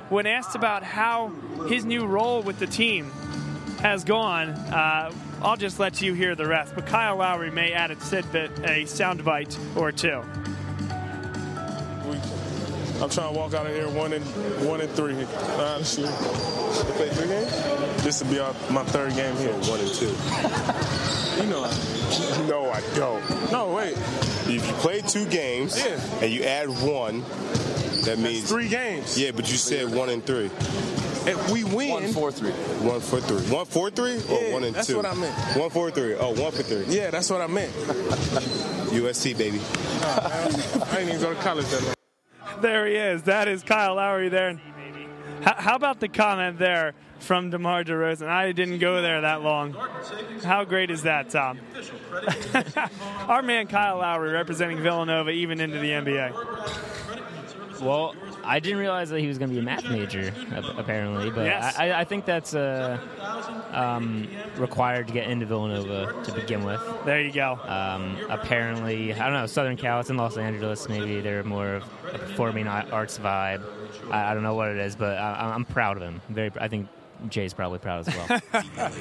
when 0.09 0.27
asked 0.27 0.55
about 0.55 0.83
how 0.83 1.33
his 1.69 1.85
new 1.85 2.07
role 2.07 2.43
with 2.43 2.59
the 2.59 2.67
team 2.67 3.11
has 3.81 4.05
gone, 4.05 4.51
uh, 4.51 5.11
I'll 5.47 5.57
just 5.57 5.79
let 5.79 6.03
you 6.03 6.13
hear 6.13 6.35
the 6.35 6.47
rest. 6.47 6.75
But 6.75 6.87
Kyle 6.87 7.17
Lowry 7.17 7.53
may 7.53 7.73
add 7.73 7.93
a 7.93 7.95
tidbit, 7.95 8.51
a 8.65 8.83
soundbite 8.83 9.57
or 9.77 9.93
two. 9.93 10.23
I'm 13.01 13.11
trying 13.11 13.33
to 13.33 13.39
walk 13.39 13.55
out 13.55 13.67
of 13.67 13.73
here 13.73 13.89
one 13.89 14.13
and 14.13 14.25
one 14.67 14.81
and 14.81 14.91
three. 14.91 15.15
Honestly, 15.15 16.03
You 16.05 16.93
played 16.95 17.13
three 17.13 17.27
games? 17.29 18.03
this 18.03 18.23
will 18.25 18.31
be 18.31 18.39
our, 18.41 18.53
my 18.71 18.83
third 18.85 19.15
game 19.15 19.37
here. 19.37 19.53
One 19.53 19.81
and 19.81 19.93
two. 19.95 20.15
You 21.37 21.45
know, 21.51 21.65
I, 21.65 22.47
No, 22.49 22.71
I 22.71 22.81
don't. 22.97 23.53
no 23.53 23.75
wait, 23.75 23.93
If 24.49 24.67
you 24.67 24.73
play 24.79 25.03
two 25.03 25.27
games 25.27 25.79
Yeah. 25.79 26.01
and 26.23 26.33
you 26.33 26.45
add 26.45 26.71
one, 26.71 27.21
that 28.07 28.17
means 28.19 28.49
three 28.49 28.69
games. 28.69 29.19
Yeah, 29.21 29.33
but 29.33 29.51
you 29.51 29.59
said 29.59 29.95
one 29.95 30.09
and 30.09 30.25
three. 30.25 30.51
And 31.27 31.53
we 31.53 31.65
win. 31.65 31.91
One 31.91 32.13
for 32.13 32.33
three. 32.33 32.51
One 32.51 33.01
for 33.01 33.21
three. 33.21 33.41
One 33.53 33.67
for 33.67 33.91
three 33.91 34.17
or 34.31 34.41
Yeah, 34.43 34.53
one 34.53 34.65
and 34.65 34.75
that's 34.75 34.87
two? 34.89 34.97
what 34.97 35.07
I 35.07 35.15
meant. 35.15 35.35
One 35.57 35.71
for 35.71 35.91
three. 35.91 36.15
Oh, 36.15 36.31
one 36.41 36.53
for 36.53 36.63
three. 36.63 36.85
Yeah, 36.87 37.11
that's 37.11 37.29
what 37.31 37.41
I 37.41 37.47
meant. 37.47 37.73
USC 38.93 39.37
baby. 39.37 39.61
I 40.03 40.97
ain't 41.01 41.09
even 41.09 41.21
go 41.21 41.35
to 41.35 41.41
college 41.41 41.67
that 41.67 41.83
long. 41.83 41.95
There 42.63 42.87
he 42.87 42.95
is. 42.95 43.23
That 43.25 43.49
is 43.49 43.63
Kyle 43.63 43.97
Lowry 43.97 44.29
there. 44.29 44.61
How, 45.43 45.55
how 45.57 45.75
about 45.77 46.01
the 46.01 46.09
comment 46.09 46.59
there 46.59 46.95
from 47.19 47.51
DeMar 47.51 47.85
DeRozan? 47.85 48.29
I 48.29 48.53
didn't 48.53 48.79
go 48.79 49.03
there 49.03 49.21
that 49.23 49.43
long. 49.43 49.77
How 50.43 50.65
great 50.65 50.91
is 50.91 51.03
that, 51.03 51.31
Tom? 51.31 51.59
Our 53.29 53.43
man 53.43 53.67
Kyle 53.67 53.99
Lowry 53.99 54.31
representing 54.33 54.81
Villanova 54.81 55.31
even 55.31 55.61
into 55.61 55.79
the 55.79 55.91
NBA. 55.91 57.06
Well, 57.81 58.15
I 58.45 58.61
didn't 58.61 58.79
realize 58.79 59.11
that 59.11 59.21
he 59.21 59.27
was 59.27 59.39
going 59.39 59.51
to 59.51 59.55
be 59.55 59.61
a 59.61 59.63
math 59.63 59.89
major, 59.89 60.33
apparently, 60.77 61.31
but 61.31 61.47
Yes. 61.47 61.77
I, 61.79 61.93
I 61.93 62.05
think 62.05 62.25
that's 62.25 62.55
uh, 62.55 62.99
um, 63.73 64.29
required 64.57 65.09
to 65.09 65.13
get 65.13 65.29
into 65.29 65.47
Villanova 65.47 66.23
to 66.25 66.33
begin 66.33 66.65
with. 66.65 66.81
There 67.05 67.21
you 67.21 67.33
go. 67.33 67.59
Um, 67.65 68.17
apparently, 68.29 69.13
I 69.13 69.25
don't 69.25 69.35
know, 69.35 69.47
Southern 69.47 69.77
Cal, 69.77 70.01
it's 70.01 70.11
in 70.11 70.17
Los 70.17 70.37
Angeles, 70.37 70.89
maybe 70.89 71.21
they're 71.21 71.45
more 71.45 71.77
of 71.77 71.85
a 72.13 72.19
performing 72.19 72.67
arts 72.67 73.19
vibe. 73.19 73.63
I, 74.11 74.31
I 74.31 74.35
don't 74.35 74.43
know 74.43 74.55
what 74.55 74.69
it 74.71 74.79
is, 74.79 74.97
but 74.97 75.19
I, 75.19 75.53
I'm 75.55 75.65
proud 75.65 75.97
of 75.97 76.03
him. 76.03 76.21
Very, 76.29 76.51
I 76.59 76.69
think 76.69 76.89
Jay's 77.29 77.55
probably 77.55 77.79
proud 77.79 78.07
as 78.07 78.15
well. 78.15 78.41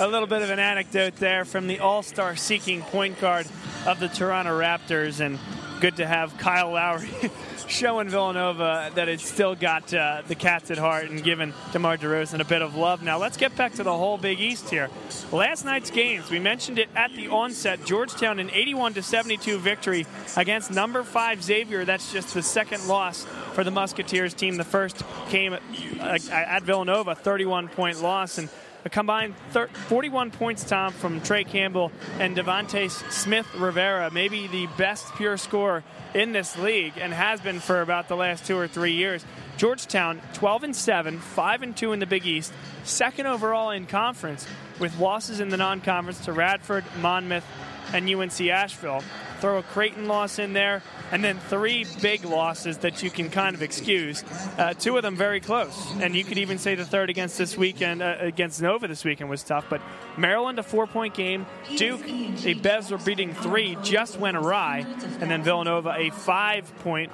A 0.00 0.08
little 0.08 0.26
bit 0.26 0.42
of 0.42 0.50
an 0.50 0.58
anecdote 0.58 1.16
there 1.16 1.44
from 1.44 1.66
the 1.68 1.78
all 1.78 2.02
star 2.02 2.34
seeking 2.34 2.82
point 2.82 3.20
guard 3.20 3.46
of 3.86 4.00
the 4.00 4.08
Toronto 4.08 4.58
Raptors, 4.58 5.20
and 5.20 5.38
good 5.80 5.96
to 5.96 6.06
have 6.06 6.36
Kyle 6.36 6.72
Lowry 6.72 7.08
showing 7.66 8.10
Villanova 8.10 8.90
that 8.94 9.08
it's 9.08 9.26
still 9.26 9.54
got 9.54 9.92
uh, 9.94 10.22
the 10.28 10.34
Cats 10.34 10.70
at 10.70 10.76
heart 10.76 11.08
and 11.08 11.24
giving 11.24 11.54
DeMar 11.72 11.96
DeRozan 11.96 12.40
a 12.40 12.44
bit 12.44 12.60
of 12.60 12.76
love. 12.76 13.02
Now, 13.02 13.18
let's 13.18 13.38
get 13.38 13.56
back 13.56 13.72
to 13.74 13.82
the 13.82 13.96
whole 13.96 14.18
Big 14.18 14.40
East 14.40 14.68
here. 14.68 14.90
Last 15.32 15.64
night's 15.64 15.90
games, 15.90 16.30
we 16.30 16.38
mentioned 16.38 16.78
it 16.78 16.90
at 16.94 17.14
the 17.14 17.28
onset 17.28 17.84
Georgetown 17.86 18.38
an 18.38 18.50
81 18.50 18.94
to 18.94 19.02
72 19.02 19.58
victory 19.58 20.06
against 20.36 20.70
number 20.70 21.02
five 21.02 21.42
Xavier. 21.42 21.86
That's 21.86 22.12
just 22.12 22.34
the 22.34 22.42
second 22.42 22.86
loss 22.86 23.24
for 23.54 23.64
the 23.64 23.70
Musketeers 23.70 24.34
team. 24.34 24.56
The 24.56 24.64
first 24.64 25.02
came 25.30 25.54
at, 25.54 25.62
uh, 25.98 26.18
at 26.30 26.62
Villanova, 26.64 27.14
31 27.14 27.68
point 27.68 28.02
loss. 28.02 28.36
And 28.36 28.50
a 28.84 28.88
combined 28.88 29.34
thir- 29.50 29.68
41 29.88 30.30
points, 30.30 30.64
Tom, 30.64 30.92
from 30.92 31.20
Trey 31.20 31.44
Campbell 31.44 31.92
and 32.18 32.34
D'Vauntes 32.34 32.92
Smith 33.10 33.46
Rivera, 33.54 34.10
maybe 34.10 34.46
the 34.46 34.66
best 34.78 35.14
pure 35.16 35.36
scorer 35.36 35.82
in 36.14 36.32
this 36.32 36.56
league 36.58 36.94
and 36.98 37.12
has 37.12 37.40
been 37.40 37.60
for 37.60 37.80
about 37.80 38.08
the 38.08 38.16
last 38.16 38.46
two 38.46 38.56
or 38.58 38.66
three 38.66 38.92
years. 38.92 39.24
Georgetown 39.56 40.20
12 40.34 40.64
and 40.64 40.76
7, 40.76 41.18
5 41.18 41.62
and 41.62 41.76
2 41.76 41.92
in 41.92 41.98
the 41.98 42.06
Big 42.06 42.26
East, 42.26 42.52
second 42.84 43.26
overall 43.26 43.70
in 43.70 43.86
conference 43.86 44.46
with 44.78 44.98
losses 44.98 45.40
in 45.40 45.50
the 45.50 45.58
non-conference 45.58 46.24
to 46.24 46.32
Radford, 46.32 46.84
Monmouth, 47.00 47.44
and 47.92 48.08
UNC 48.08 48.40
Asheville. 48.48 49.02
Throw 49.40 49.58
a 49.58 49.62
Creighton 49.62 50.08
loss 50.08 50.38
in 50.38 50.54
there, 50.54 50.82
and 51.12 51.22
then 51.24 51.38
three 51.38 51.86
big 52.00 52.24
losses 52.24 52.78
that 52.78 53.02
you 53.02 53.10
can 53.10 53.30
kind 53.30 53.54
of 53.54 53.62
excuse. 53.62 54.24
Uh, 54.58 54.74
two 54.74 54.96
of 54.96 55.02
them 55.02 55.16
very 55.16 55.40
close, 55.40 55.92
and 56.00 56.14
you 56.14 56.24
could 56.24 56.38
even 56.38 56.58
say 56.58 56.74
the 56.74 56.84
third 56.84 57.10
against 57.10 57.38
this 57.38 57.56
weekend 57.56 58.02
uh, 58.02 58.16
against 58.20 58.62
Nova 58.62 58.88
this 58.88 59.04
weekend 59.04 59.30
was 59.30 59.42
tough. 59.42 59.66
But 59.68 59.80
Maryland 60.16 60.58
a 60.58 60.62
four-point 60.62 61.14
game, 61.14 61.46
Duke 61.76 62.08
a 62.44 62.54
buzzer 62.54 62.98
beating 62.98 63.34
three 63.34 63.76
just 63.82 64.18
went 64.18 64.36
awry, 64.36 64.86
and 65.20 65.30
then 65.30 65.42
Villanova 65.42 65.94
a 65.96 66.10
five-point 66.10 67.12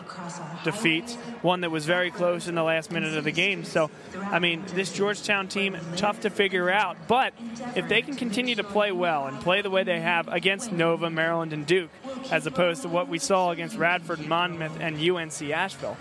defeat, 0.64 1.10
one 1.42 1.60
that 1.62 1.70
was 1.70 1.86
very 1.86 2.10
close 2.10 2.48
in 2.48 2.54
the 2.54 2.62
last 2.62 2.90
minute 2.90 3.16
of 3.16 3.24
the 3.24 3.32
game. 3.32 3.64
So, 3.64 3.90
I 4.16 4.38
mean, 4.38 4.64
this 4.74 4.92
Georgetown 4.92 5.48
team 5.48 5.76
tough 5.96 6.20
to 6.20 6.30
figure 6.30 6.70
out, 6.70 6.96
but 7.08 7.32
if 7.74 7.88
they 7.88 8.02
can 8.02 8.16
continue 8.16 8.54
to 8.56 8.64
play 8.64 8.92
well 8.92 9.26
and 9.26 9.40
play 9.40 9.62
the 9.62 9.70
way 9.70 9.84
they 9.84 10.00
have 10.00 10.28
against 10.28 10.72
Nova, 10.72 11.10
Maryland, 11.10 11.52
and 11.52 11.66
Duke, 11.66 11.90
as 12.30 12.46
opposed 12.46 12.82
to 12.82 12.88
what 12.88 13.08
we 13.08 13.18
saw 13.18 13.50
against 13.50 13.76
Radford, 13.86 14.26
Monmouth, 14.26 14.80
and 14.80 14.96
UNC 14.98 15.42
Asheville. 15.50 15.96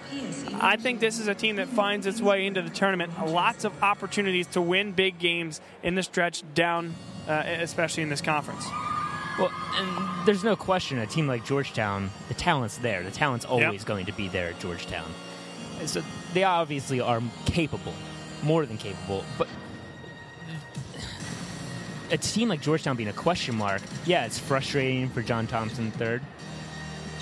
I 0.59 0.75
think 0.75 0.99
this 0.99 1.19
is 1.19 1.27
a 1.27 1.35
team 1.35 1.57
that 1.57 1.67
finds 1.67 2.07
its 2.07 2.19
way 2.19 2.47
into 2.47 2.63
the 2.63 2.71
tournament. 2.71 3.11
Lots 3.27 3.63
of 3.63 3.83
opportunities 3.83 4.47
to 4.47 4.61
win 4.61 4.91
big 4.91 5.19
games 5.19 5.61
in 5.83 5.93
the 5.93 6.01
stretch 6.01 6.43
down, 6.55 6.95
uh, 7.27 7.43
especially 7.45 8.01
in 8.01 8.09
this 8.09 8.21
conference. 8.21 8.65
well, 9.37 9.51
and 9.75 10.25
there's 10.25 10.43
no 10.43 10.55
question 10.55 10.97
a 10.97 11.05
team 11.05 11.27
like 11.27 11.45
Georgetown, 11.45 12.09
the 12.27 12.33
talent's 12.33 12.77
there. 12.79 13.03
The 13.03 13.11
talent's 13.11 13.45
always 13.45 13.83
going 13.83 14.07
to 14.07 14.13
be 14.13 14.29
there 14.29 14.49
at 14.49 14.59
Georgetown. 14.59 15.11
So 15.85 16.01
they 16.33 16.43
obviously 16.43 17.01
are 17.01 17.21
capable, 17.45 17.93
more 18.41 18.65
than 18.65 18.77
capable, 18.77 19.23
but 19.37 19.47
a 22.11 22.17
team 22.17 22.49
like 22.49 22.61
Georgetown 22.61 22.95
being 22.95 23.09
a 23.09 23.13
question 23.13 23.55
mark, 23.55 23.81
yeah, 24.05 24.25
it's 24.25 24.39
frustrating 24.39 25.09
for 25.09 25.21
John 25.21 25.47
Thompson 25.47 25.91
III, 25.99 26.19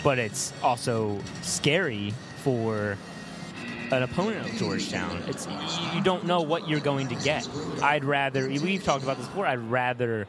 but 0.03 0.19
it's 0.19 0.53
also 0.61 1.19
scary 1.41 2.13
for 2.43 2.97
an 3.91 4.03
opponent 4.03 4.47
of 4.47 4.55
Georgetown. 4.57 5.21
It's 5.27 5.47
you 5.93 6.01
don't 6.01 6.25
know 6.25 6.41
what 6.41 6.67
you're 6.67 6.79
going 6.79 7.07
to 7.09 7.15
get. 7.15 7.47
I'd 7.81 8.03
rather 8.03 8.47
we've 8.47 8.83
talked 8.83 9.03
about 9.03 9.17
this 9.17 9.27
before. 9.27 9.45
I'd 9.45 9.59
rather 9.59 10.27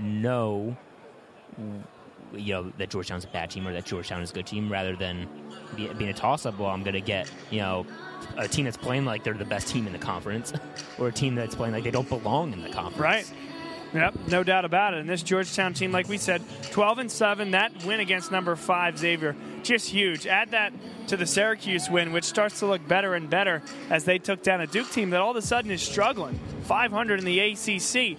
know 0.00 0.76
you 2.34 2.54
know 2.54 2.72
that 2.78 2.90
Georgetown's 2.90 3.24
a 3.24 3.28
bad 3.28 3.50
team 3.50 3.66
or 3.66 3.72
that 3.72 3.84
Georgetown 3.84 4.22
is 4.22 4.30
a 4.30 4.34
good 4.34 4.46
team 4.46 4.70
rather 4.70 4.96
than 4.96 5.28
be, 5.76 5.88
being 5.94 6.10
a 6.10 6.14
toss 6.14 6.46
up. 6.46 6.58
Well, 6.58 6.70
I'm 6.70 6.82
going 6.82 6.94
to 6.94 7.00
get 7.00 7.30
you 7.50 7.60
know 7.60 7.86
a 8.36 8.48
team 8.48 8.64
that's 8.64 8.76
playing 8.76 9.04
like 9.04 9.24
they're 9.24 9.34
the 9.34 9.44
best 9.44 9.68
team 9.68 9.86
in 9.86 9.92
the 9.92 9.98
conference 9.98 10.52
or 10.98 11.08
a 11.08 11.12
team 11.12 11.34
that's 11.34 11.54
playing 11.54 11.74
like 11.74 11.84
they 11.84 11.90
don't 11.90 12.08
belong 12.08 12.52
in 12.52 12.62
the 12.62 12.70
conference. 12.70 12.98
Right. 12.98 13.32
Yep, 13.94 14.14
no 14.28 14.42
doubt 14.42 14.64
about 14.64 14.94
it. 14.94 15.00
And 15.00 15.08
this 15.08 15.22
Georgetown 15.22 15.74
team, 15.74 15.92
like 15.92 16.08
we 16.08 16.16
said, 16.16 16.42
12 16.70 16.98
and 16.98 17.10
7, 17.10 17.50
that 17.50 17.84
win 17.84 18.00
against 18.00 18.32
number 18.32 18.56
5 18.56 18.98
Xavier, 18.98 19.36
just 19.62 19.88
huge. 19.88 20.26
Add 20.26 20.52
that 20.52 20.72
to 21.08 21.16
the 21.16 21.26
Syracuse 21.26 21.90
win, 21.90 22.12
which 22.12 22.24
starts 22.24 22.60
to 22.60 22.66
look 22.66 22.86
better 22.88 23.14
and 23.14 23.28
better 23.28 23.62
as 23.90 24.04
they 24.04 24.18
took 24.18 24.42
down 24.42 24.62
a 24.62 24.66
Duke 24.66 24.90
team 24.90 25.10
that 25.10 25.20
all 25.20 25.32
of 25.32 25.36
a 25.36 25.42
sudden 25.42 25.70
is 25.70 25.82
struggling. 25.82 26.40
500 26.62 27.18
in 27.18 27.24
the 27.26 27.38
ACC. 27.40 28.16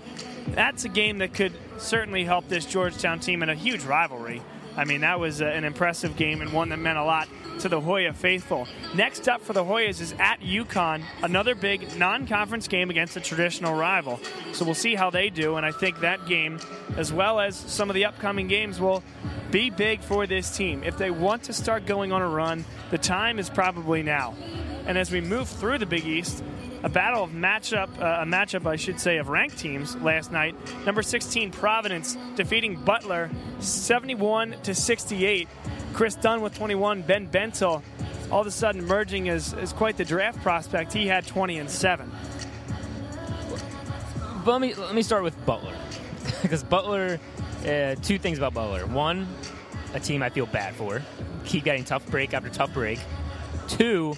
That's 0.53 0.85
a 0.85 0.89
game 0.89 1.19
that 1.19 1.33
could 1.33 1.53
certainly 1.79 2.23
help 2.23 2.47
this 2.49 2.65
Georgetown 2.65 3.19
team 3.19 3.41
in 3.41 3.49
a 3.49 3.55
huge 3.55 3.83
rivalry. 3.83 4.41
I 4.75 4.85
mean, 4.85 5.01
that 5.01 5.19
was 5.19 5.41
uh, 5.41 5.45
an 5.45 5.63
impressive 5.63 6.15
game 6.15 6.41
and 6.41 6.51
one 6.53 6.69
that 6.69 6.77
meant 6.77 6.97
a 6.97 7.03
lot 7.03 7.27
to 7.59 7.69
the 7.69 7.79
Hoya 7.79 8.13
faithful. 8.13 8.67
Next 8.95 9.27
up 9.29 9.41
for 9.41 9.53
the 9.53 9.63
Hoyas 9.63 10.01
is 10.01 10.13
at 10.19 10.39
UConn, 10.41 11.03
another 11.21 11.55
big 11.55 11.97
non 11.97 12.27
conference 12.27 12.67
game 12.67 12.89
against 12.89 13.15
a 13.17 13.21
traditional 13.21 13.75
rival. 13.75 14.19
So 14.53 14.65
we'll 14.65 14.75
see 14.75 14.95
how 14.95 15.09
they 15.09 15.29
do, 15.29 15.55
and 15.55 15.65
I 15.65 15.71
think 15.71 15.99
that 15.99 16.25
game, 16.27 16.59
as 16.97 17.11
well 17.11 17.39
as 17.39 17.55
some 17.55 17.89
of 17.89 17.93
the 17.93 18.05
upcoming 18.05 18.47
games, 18.47 18.79
will 18.79 19.03
be 19.51 19.69
big 19.69 20.01
for 20.01 20.25
this 20.25 20.55
team. 20.55 20.83
If 20.83 20.97
they 20.97 21.11
want 21.11 21.43
to 21.43 21.53
start 21.53 21.85
going 21.85 22.11
on 22.11 22.21
a 22.21 22.27
run, 22.27 22.65
the 22.91 22.97
time 22.97 23.39
is 23.39 23.49
probably 23.49 24.03
now. 24.03 24.35
And 24.85 24.97
as 24.97 25.11
we 25.11 25.21
move 25.21 25.47
through 25.47 25.77
the 25.77 25.85
Big 25.85 26.05
East, 26.05 26.43
a 26.83 26.89
battle 26.89 27.23
of 27.23 27.31
matchup, 27.31 27.87
uh, 27.99 28.21
a 28.21 28.25
matchup, 28.25 28.65
I 28.65 28.75
should 28.75 28.99
say, 28.99 29.17
of 29.17 29.29
ranked 29.29 29.57
teams 29.57 29.95
last 29.97 30.31
night. 30.31 30.55
Number 30.85 31.01
16 31.01 31.51
Providence 31.51 32.17
defeating 32.35 32.75
Butler 32.75 33.31
71 33.59 34.55
to 34.63 34.75
68. 34.75 35.47
Kris 35.93 36.15
Dunn 36.15 36.41
with 36.41 36.55
21, 36.55 37.03
Ben 37.03 37.27
Bentil 37.27 37.83
all 38.33 38.41
of 38.41 38.47
a 38.47 38.51
sudden 38.51 38.81
emerging 38.81 39.29
as, 39.29 39.53
as 39.53 39.71
quite 39.71 39.95
the 39.95 40.03
draft 40.03 40.41
prospect. 40.41 40.91
He 40.91 41.05
had 41.05 41.25
20 41.27 41.59
and 41.59 41.69
7. 41.69 42.11
But 44.43 44.51
let 44.51 44.61
me 44.61 44.73
let 44.73 44.93
me 44.93 45.03
start 45.03 45.23
with 45.23 45.45
Butler 45.45 45.75
because 46.41 46.63
Butler. 46.63 47.19
Uh, 47.63 47.95
two 48.01 48.17
things 48.17 48.37
about 48.37 48.53
Butler. 48.53 48.85
One, 48.87 49.25
a 49.93 49.99
team 49.99 50.21
I 50.21 50.29
feel 50.29 50.45
bad 50.45 50.75
for. 50.75 51.01
Keep 51.45 51.63
getting 51.63 51.85
tough 51.85 52.05
break 52.07 52.33
after 52.33 52.49
tough 52.49 52.73
break. 52.73 52.99
Two, 53.69 54.15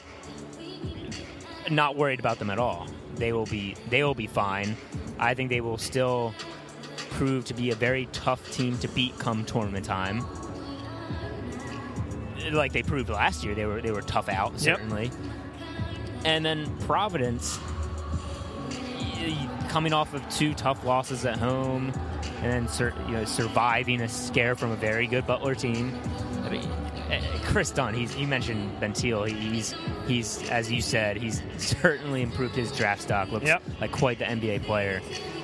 not 1.70 1.96
worried 1.96 2.20
about 2.20 2.40
them 2.40 2.50
at 2.50 2.58
all. 2.58 2.88
They 3.18 3.34
will 3.34 3.46
be 3.46 3.76
they 3.90 4.04
will 4.04 4.16
be 4.16 4.26
fine. 4.26 4.76
I 5.20 5.36
think 5.36 5.52
they 5.52 5.62
will 5.62 5.78
still 5.78 6.34
prove 7.12 7.46
to 7.46 7.54
be 7.54 7.70
a 7.70 7.76
very 7.76 8.08
tough 8.14 8.52
team 8.52 8.80
to 8.80 8.88
beat 8.88 9.20
come 9.20 9.46
tournament 9.46 9.86
time. 9.86 10.26
Like 12.52 12.72
they 12.74 12.84
proved 12.84 13.10
last 13.10 13.44
year, 13.44 13.56
they 13.56 13.66
were 13.66 13.82
they 13.82 13.92
were 13.92 14.02
tough 14.02 14.30
out 14.30 14.52
Yep. 14.54 14.62
certainly. 14.62 15.12
And 16.24 16.44
then 16.46 16.76
Providence, 16.82 17.60
coming 19.70 19.94
off 19.94 20.14
of 20.14 20.28
two 20.30 20.54
tough 20.54 20.84
losses 20.86 21.26
at 21.26 21.38
home, 21.38 21.92
and 22.42 22.52
then 22.52 22.68
sur- 22.68 22.94
you 23.08 23.14
know 23.14 23.26
surviving 23.26 24.02
a 24.02 24.10
scare 24.10 24.56
from 24.56 24.72
a 24.72 24.76
very 24.76 25.08
good 25.08 25.26
Butler 25.28 25.56
team. 25.56 25.98
I 26.44 26.50
mean, 26.50 26.68
eh, 27.10 27.22
Kris 27.46 27.72
Dunn. 27.72 27.94
He's 27.94 28.16
you 28.16 28.28
mentioned 28.28 28.80
Bentil. 28.80 29.28
He's 29.28 29.74
he's 30.08 30.48
as 30.50 30.72
you 30.72 30.82
said. 30.82 31.18
He's 31.18 31.42
certainly 31.58 32.22
improved 32.22 32.56
his 32.56 32.72
draft 32.72 33.02
stock. 33.04 33.32
Looks 33.32 33.48
Yep. 33.48 33.64
like 33.82 33.92
quite 33.92 34.20
the 34.20 34.26
NBA 34.26 34.64
player. 34.66 35.02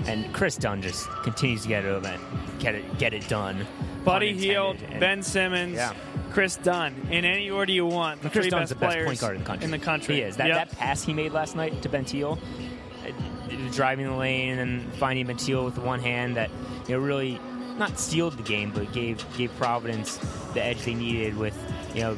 And 0.08 0.34
Kris 0.34 0.56
Dunn 0.56 0.82
just 0.82 1.08
continues 1.24 1.62
to 1.64 1.68
get 1.68 1.86
it 1.86 1.90
over, 1.90 2.18
get 2.60 2.76
it 2.76 2.98
get 2.98 3.14
it 3.14 3.28
done. 3.28 3.66
Buddy 4.04 4.34
Hield, 4.34 4.78
Ben 5.00 5.22
Simmons, 5.22 5.76
Yeah. 5.76 5.94
Kris 6.32 6.56
Dunn, 6.58 6.96
in 7.12 7.26
any 7.26 7.50
order 7.50 7.72
you 7.72 7.86
want. 7.86 8.22
The 8.22 8.30
Chris 8.30 8.44
three 8.46 8.50
Dunn's 8.52 8.70
best 8.74 8.80
the 8.80 8.86
best 8.86 9.06
point 9.06 9.20
guard 9.20 9.36
in 9.36 9.42
the 9.42 9.46
country. 9.48 9.66
In 9.66 9.72
the 9.72 9.80
country. 9.80 10.16
He 10.16 10.22
is. 10.22 10.38
That, 10.38 10.48
Yep. 10.48 10.70
that 10.70 10.78
pass 10.78 11.04
he 11.04 11.14
made 11.14 11.32
last 11.34 11.56
night 11.56 11.82
to 11.82 11.90
Bentil, 11.90 12.38
uh, 12.38 13.72
driving 13.74 14.06
the 14.08 14.14
lane 14.16 14.60
and 14.60 14.94
finding 14.96 15.28
Bentil 15.28 15.66
with 15.66 15.78
one 15.78 16.00
hand 16.00 16.36
that 16.38 16.50
you 16.88 16.96
know 16.96 17.00
really 17.04 17.40
not 17.78 18.00
sealed 18.00 18.38
the 18.38 18.44
game, 18.44 18.72
but 18.74 18.92
gave 18.94 19.24
gave 19.38 19.54
Providence 19.58 20.18
the 20.54 20.64
edge 20.64 20.82
they 20.84 20.94
needed 20.94 21.38
with 21.38 21.58
you 21.94 22.02
know 22.02 22.18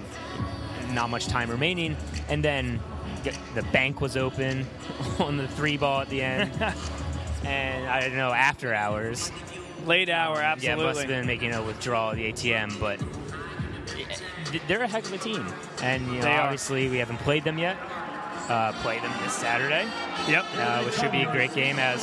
not 0.92 1.10
much 1.10 1.28
time 1.28 1.50
remaining, 1.50 1.96
and 2.30 2.44
then 2.44 2.80
the 3.56 3.64
bank 3.72 4.02
was 4.02 4.18
open 4.18 4.68
on 5.20 5.38
the 5.38 5.48
three 5.48 5.78
ball 5.78 6.02
at 6.02 6.10
the 6.10 6.22
end, 6.22 6.52
and 7.46 7.88
I 7.88 8.02
don't 8.02 8.16
know 8.16 8.32
after 8.32 8.74
hours. 8.74 9.32
Late 9.86 10.10
hour, 10.10 10.36
Yeah, 10.38 10.52
absolutely. 10.54 10.86
must 10.86 11.00
have 11.00 11.08
been 11.10 11.26
making 11.28 11.54
a 11.54 11.62
withdrawal 11.62 12.12
at 12.12 12.16
the 12.16 12.32
ATM, 12.32 12.80
but 12.80 13.02
they're 14.68 14.84
a 14.84 14.88
heck 14.88 15.06
of 15.06 15.14
a 15.14 15.18
team. 15.18 15.46
And 15.82 16.06
you 16.14 16.22
know, 16.22 16.32
obviously, 16.32 16.90
we 16.90 16.98
haven't 16.98 17.18
played 17.20 17.44
them 17.44 17.58
yet. 17.58 17.78
Uh, 18.50 18.74
play 18.82 19.00
them 19.00 19.12
this 19.24 19.32
Saturday, 19.34 19.88
Yep. 20.28 20.46
uh, 20.58 20.84
which 20.84 20.96
should 20.96 21.14
be 21.14 21.22
a 21.22 21.32
great 21.32 21.54
game 21.56 21.80
as 21.80 22.02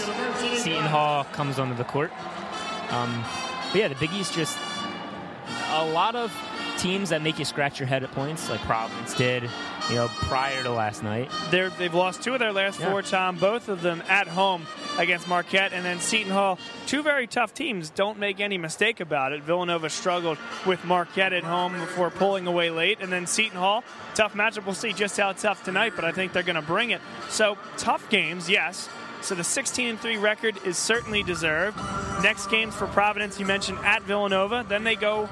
Seton 0.63 0.87
Hall 0.87 1.25
comes 1.25 1.59
onto 1.59 1.75
the 1.77 1.85
court. 1.85 2.11
Um, 2.91 3.23
but 3.73 3.79
yeah, 3.79 3.89
the 3.89 3.95
Big 3.97 4.11
East 4.15 4.33
just 4.33 4.57
a 5.73 5.85
lot 5.85 6.17
of 6.17 6.33
teams 6.79 7.11
that 7.11 7.21
make 7.21 7.39
you 7.39 7.45
scratch 7.45 7.79
your 7.79 7.87
head 7.87 8.03
at 8.05 8.11
points, 8.13 8.49
like 8.49 8.61
Providence 8.63 9.13
did, 9.15 9.51
you 9.91 9.97
know, 9.97 10.09
prior 10.09 10.63
to 10.63 10.71
last 10.71 11.03
night. 11.03 11.31
They're, 11.51 11.69
they've 11.71 11.93
lost 11.93 12.23
two 12.23 12.33
of 12.33 12.39
their 12.39 12.53
last 12.53 12.79
Yeah. 12.79 12.91
four, 12.91 13.03
Tom, 13.03 13.37
both 13.37 13.69
of 13.69 13.83
them 13.83 14.03
at 14.09 14.29
home 14.29 14.67
against 14.99 15.27
Marquette 15.29 15.73
and 15.73 15.85
then 15.85 15.99
Seton 16.01 16.31
Hall. 16.33 16.59
Two 16.87 17.03
very 17.03 17.27
tough 17.27 17.53
teams. 17.55 17.91
Don't 17.91 18.19
make 18.19 18.39
any 18.41 18.57
mistake 18.57 19.01
about 19.01 19.33
it. 19.33 19.43
Villanova 19.43 19.91
struggled 19.91 20.39
with 20.65 20.85
Marquette 20.85 21.33
at 21.33 21.43
home 21.45 21.73
before 21.79 22.11
pulling 22.11 22.47
away 22.47 22.71
late. 22.71 22.99
And 23.01 23.11
then 23.13 23.27
Seton 23.27 23.59
Hall, 23.59 23.83
tough 24.15 24.35
matchup. 24.35 24.65
We'll 24.65 24.75
see 24.75 24.93
just 24.93 25.17
how 25.17 25.33
tough 25.33 25.65
tonight, 25.65 25.95
but 25.97 26.05
I 26.05 26.13
think 26.13 26.33
they're 26.33 26.43
going 26.45 26.57
to 26.57 26.63
bring 26.63 26.91
it. 26.91 27.01
So, 27.29 27.59
tough 27.77 28.09
games, 28.11 28.49
yes. 28.49 28.89
So 29.23 29.35
the 29.35 29.45
16 29.45 29.99
3 29.99 30.17
record 30.17 30.57
is 30.65 30.79
certainly 30.79 31.23
deserved. 31.23 31.77
Next 32.23 32.47
games 32.47 32.75
for 32.75 32.87
Providence, 32.87 33.39
you 33.39 33.45
mentioned 33.45 33.79
at 33.85 34.03
Villanova. 34.05 34.65
Then 34.67 34.83
they 34.85 34.95
go 34.95 35.29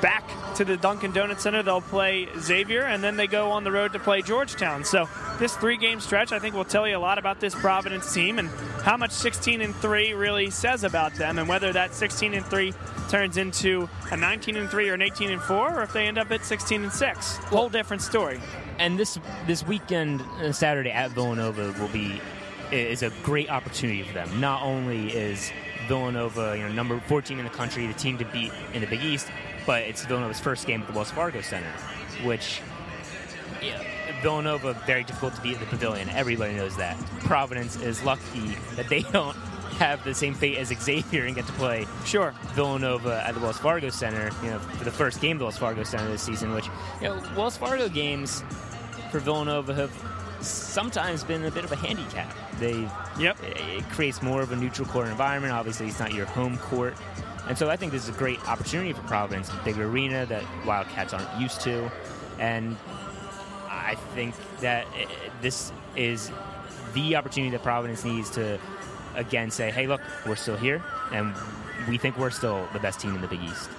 back 0.00 0.24
to 0.56 0.64
the 0.64 0.76
Dunkin' 0.76 1.12
Donuts 1.12 1.42
Center. 1.42 1.62
They'll 1.62 1.80
play 1.80 2.28
Xavier, 2.38 2.82
and 2.82 3.02
then 3.02 3.16
they 3.16 3.26
go 3.26 3.50
on 3.50 3.64
the 3.64 3.72
road 3.72 3.92
to 3.92 3.98
play 3.98 4.22
Georgetown. 4.22 4.84
So 4.84 5.08
this 5.38 5.56
three-game 5.56 6.00
stretch, 6.00 6.32
I 6.32 6.38
think, 6.38 6.54
will 6.54 6.64
tell 6.64 6.86
you 6.86 6.96
a 6.96 6.98
lot 6.98 7.18
about 7.18 7.40
this 7.40 7.54
Providence 7.54 8.12
team 8.12 8.38
and 8.38 8.48
how 8.82 8.96
much 8.96 9.10
16 9.10 9.60
and 9.60 9.74
three 9.76 10.12
really 10.12 10.50
says 10.50 10.84
about 10.84 11.14
them, 11.14 11.38
and 11.38 11.48
whether 11.48 11.72
that 11.72 11.94
16 11.94 12.34
and 12.34 12.46
three 12.46 12.72
turns 13.08 13.36
into 13.36 13.88
a 14.10 14.16
19 14.16 14.56
and 14.56 14.68
three 14.68 14.88
or 14.88 14.94
an 14.94 15.02
18 15.02 15.30
and 15.30 15.42
four, 15.42 15.78
or 15.78 15.82
if 15.82 15.92
they 15.92 16.06
end 16.06 16.18
up 16.18 16.30
at 16.30 16.44
16 16.44 16.84
and 16.84 16.92
six. 16.92 17.36
Whole 17.36 17.68
different 17.68 18.02
story. 18.02 18.40
and 18.78 18.98
this 18.98 19.18
this 19.46 19.66
weekend 19.66 20.20
uh, 20.40 20.52
Saturday 20.52 20.90
at 20.90 21.10
Villanova 21.12 21.74
will 21.80 21.88
be 21.88 22.20
is 22.72 23.02
a 23.02 23.10
great 23.22 23.48
opportunity 23.48 24.02
for 24.02 24.12
them. 24.12 24.40
Not 24.40 24.62
only 24.62 25.08
is 25.12 25.52
Villanova, 25.86 26.56
you 26.56 26.64
know, 26.64 26.72
number 26.72 26.98
14 27.06 27.38
in 27.38 27.44
the 27.44 27.50
country, 27.50 27.86
the 27.86 27.94
team 27.94 28.18
to 28.18 28.24
beat 28.26 28.52
in 28.74 28.80
the 28.80 28.86
Big 28.88 29.02
East, 29.02 29.28
but 29.66 29.82
it's 29.82 30.04
Villanova's 30.04 30.40
first 30.40 30.66
game 30.66 30.80
at 30.80 30.86
the 30.86 30.92
Wells 30.92 31.10
Fargo 31.10 31.40
Center, 31.40 31.70
which 32.24 32.60
yeah, 33.62 33.82
Villanova 34.22 34.74
very 34.86 35.04
difficult 35.04 35.34
to 35.34 35.40
beat 35.42 35.54
at 35.54 35.60
the 35.60 35.66
Pavilion. 35.66 36.08
Everybody 36.10 36.54
knows 36.54 36.76
that. 36.76 36.96
Providence 37.20 37.76
is 37.76 38.02
lucky 38.04 38.56
that 38.76 38.88
they 38.88 39.02
don't 39.12 39.36
have 39.78 40.02
the 40.04 40.14
same 40.14 40.32
fate 40.32 40.56
as 40.56 40.68
Xavier 40.68 41.26
and 41.26 41.34
get 41.34 41.46
to 41.46 41.52
play 41.54 41.86
Sure. 42.06 42.32
Villanova 42.54 43.22
at 43.26 43.34
the 43.34 43.40
Wells 43.40 43.58
Fargo 43.58 43.90
Center, 43.90 44.30
you 44.42 44.50
know, 44.50 44.58
for 44.58 44.84
the 44.84 44.90
first 44.90 45.20
game 45.20 45.32
of 45.32 45.38
the 45.40 45.44
Wells 45.44 45.58
Fargo 45.58 45.82
Center 45.82 46.08
this 46.08 46.22
season, 46.22 46.52
which, 46.52 46.66
you 47.02 47.08
know, 47.08 47.22
Wells 47.36 47.56
Fargo 47.58 47.88
games 47.88 48.42
for 49.10 49.18
Villanova 49.18 49.74
have 49.74 49.92
sometimes 50.40 51.24
been 51.24 51.44
a 51.44 51.50
bit 51.50 51.64
of 51.64 51.72
a 51.72 51.76
handicap. 51.76 52.32
They 52.58 52.88
Yep. 53.18 53.38
it 53.42 53.84
creates 53.90 54.22
more 54.22 54.40
of 54.42 54.52
a 54.52 54.56
neutral 54.56 54.88
court 54.88 55.08
environment. 55.08 55.52
Obviously, 55.52 55.88
it's 55.88 55.98
not 56.00 56.14
your 56.14 56.26
home 56.26 56.56
court. 56.58 56.94
And 57.48 57.56
so 57.56 57.70
I 57.70 57.76
think 57.76 57.92
this 57.92 58.02
is 58.04 58.08
a 58.08 58.18
great 58.18 58.46
opportunity 58.48 58.92
for 58.92 59.02
Providence, 59.02 59.50
big 59.64 59.78
arena 59.78 60.26
that 60.26 60.42
Wildcats 60.66 61.14
aren't 61.14 61.40
used 61.40 61.60
to. 61.62 61.90
And 62.38 62.76
I 63.68 63.94
think 64.14 64.34
that 64.60 64.86
this 65.42 65.72
is 65.94 66.30
the 66.94 67.16
opportunity 67.16 67.50
that 67.52 67.62
Providence 67.62 68.04
needs 68.04 68.30
to, 68.30 68.58
again, 69.14 69.50
say, 69.50 69.70
hey, 69.70 69.86
look, 69.86 70.00
we're 70.26 70.34
still 70.36 70.56
here, 70.56 70.82
and 71.12 71.34
we 71.88 71.98
think 71.98 72.18
we're 72.18 72.30
still 72.30 72.68
the 72.72 72.80
best 72.80 73.00
team 73.00 73.14
in 73.14 73.20
the 73.20 73.28
Big 73.28 73.42
East. 73.42 73.70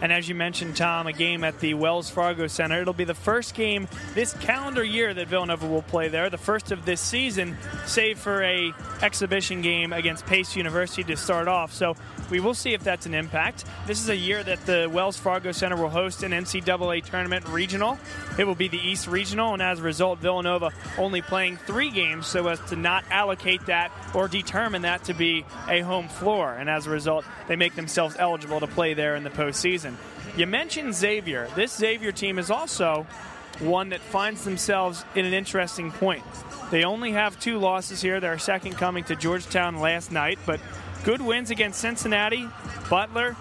And 0.00 0.12
as 0.12 0.28
you 0.28 0.34
mentioned, 0.34 0.76
Tom, 0.76 1.06
a 1.06 1.12
game 1.12 1.42
at 1.42 1.58
the 1.60 1.72
Wells 1.72 2.10
Fargo 2.10 2.48
Center. 2.48 2.82
It'll 2.82 2.92
be 2.92 3.04
the 3.04 3.14
first 3.14 3.54
game 3.54 3.88
this 4.12 4.34
calendar 4.34 4.84
year 4.84 5.14
that 5.14 5.26
Villanova 5.26 5.66
will 5.66 5.80
play 5.80 6.08
there, 6.08 6.28
the 6.28 6.36
first 6.36 6.70
of 6.70 6.84
this 6.84 7.00
season, 7.00 7.56
save 7.86 8.18
for 8.18 8.42
a 8.42 8.74
exhibition 9.00 9.62
game 9.62 9.94
against 9.94 10.26
Pace 10.26 10.54
University 10.54 11.02
to 11.04 11.16
start 11.16 11.48
off. 11.48 11.72
So 11.72 11.96
we 12.30 12.40
will 12.40 12.54
see 12.54 12.74
if 12.74 12.82
that's 12.82 13.06
an 13.06 13.14
impact. 13.14 13.64
This 13.86 14.00
is 14.00 14.08
a 14.08 14.16
year 14.16 14.42
that 14.42 14.64
the 14.66 14.88
Wells 14.92 15.16
Fargo 15.16 15.52
Center 15.52 15.76
will 15.76 15.88
host 15.88 16.22
an 16.22 16.32
NCAA 16.32 17.04
tournament 17.04 17.48
regional. 17.48 17.98
It 18.38 18.44
will 18.44 18.54
be 18.54 18.68
the 18.68 18.78
East 18.78 19.06
Regional, 19.06 19.52
and 19.52 19.62
as 19.62 19.80
a 19.80 19.82
result, 19.82 20.18
Villanova 20.18 20.72
only 20.98 21.22
playing 21.22 21.56
three 21.56 21.90
games 21.90 22.26
so 22.26 22.48
as 22.48 22.60
to 22.68 22.76
not 22.76 23.04
allocate 23.10 23.66
that 23.66 23.92
or 24.14 24.28
determine 24.28 24.82
that 24.82 25.04
to 25.04 25.14
be 25.14 25.44
a 25.68 25.80
home 25.80 26.08
floor. 26.08 26.54
And 26.54 26.68
as 26.68 26.86
a 26.86 26.90
result, 26.90 27.24
they 27.48 27.56
make 27.56 27.74
themselves 27.74 28.16
eligible 28.18 28.60
to 28.60 28.66
play 28.66 28.94
there 28.94 29.16
in 29.16 29.24
the 29.24 29.30
postseason. 29.30 29.94
You 30.36 30.46
mentioned 30.46 30.94
Xavier. 30.94 31.48
This 31.54 31.76
Xavier 31.76 32.12
team 32.12 32.38
is 32.38 32.50
also 32.50 33.06
one 33.60 33.90
that 33.90 34.00
finds 34.00 34.44
themselves 34.44 35.04
in 35.14 35.24
an 35.24 35.32
interesting 35.32 35.90
point. 35.90 36.24
They 36.70 36.84
only 36.84 37.12
have 37.12 37.38
two 37.38 37.58
losses 37.58 38.02
here. 38.02 38.20
Their 38.20 38.38
second 38.38 38.74
coming 38.74 39.04
to 39.04 39.16
Georgetown 39.16 39.78
last 39.78 40.12
night, 40.12 40.38
but 40.44 40.60
good 41.06 41.22
wins 41.22 41.52
against 41.52 41.78
Cincinnati, 41.78 42.48
Butler, 42.90 43.36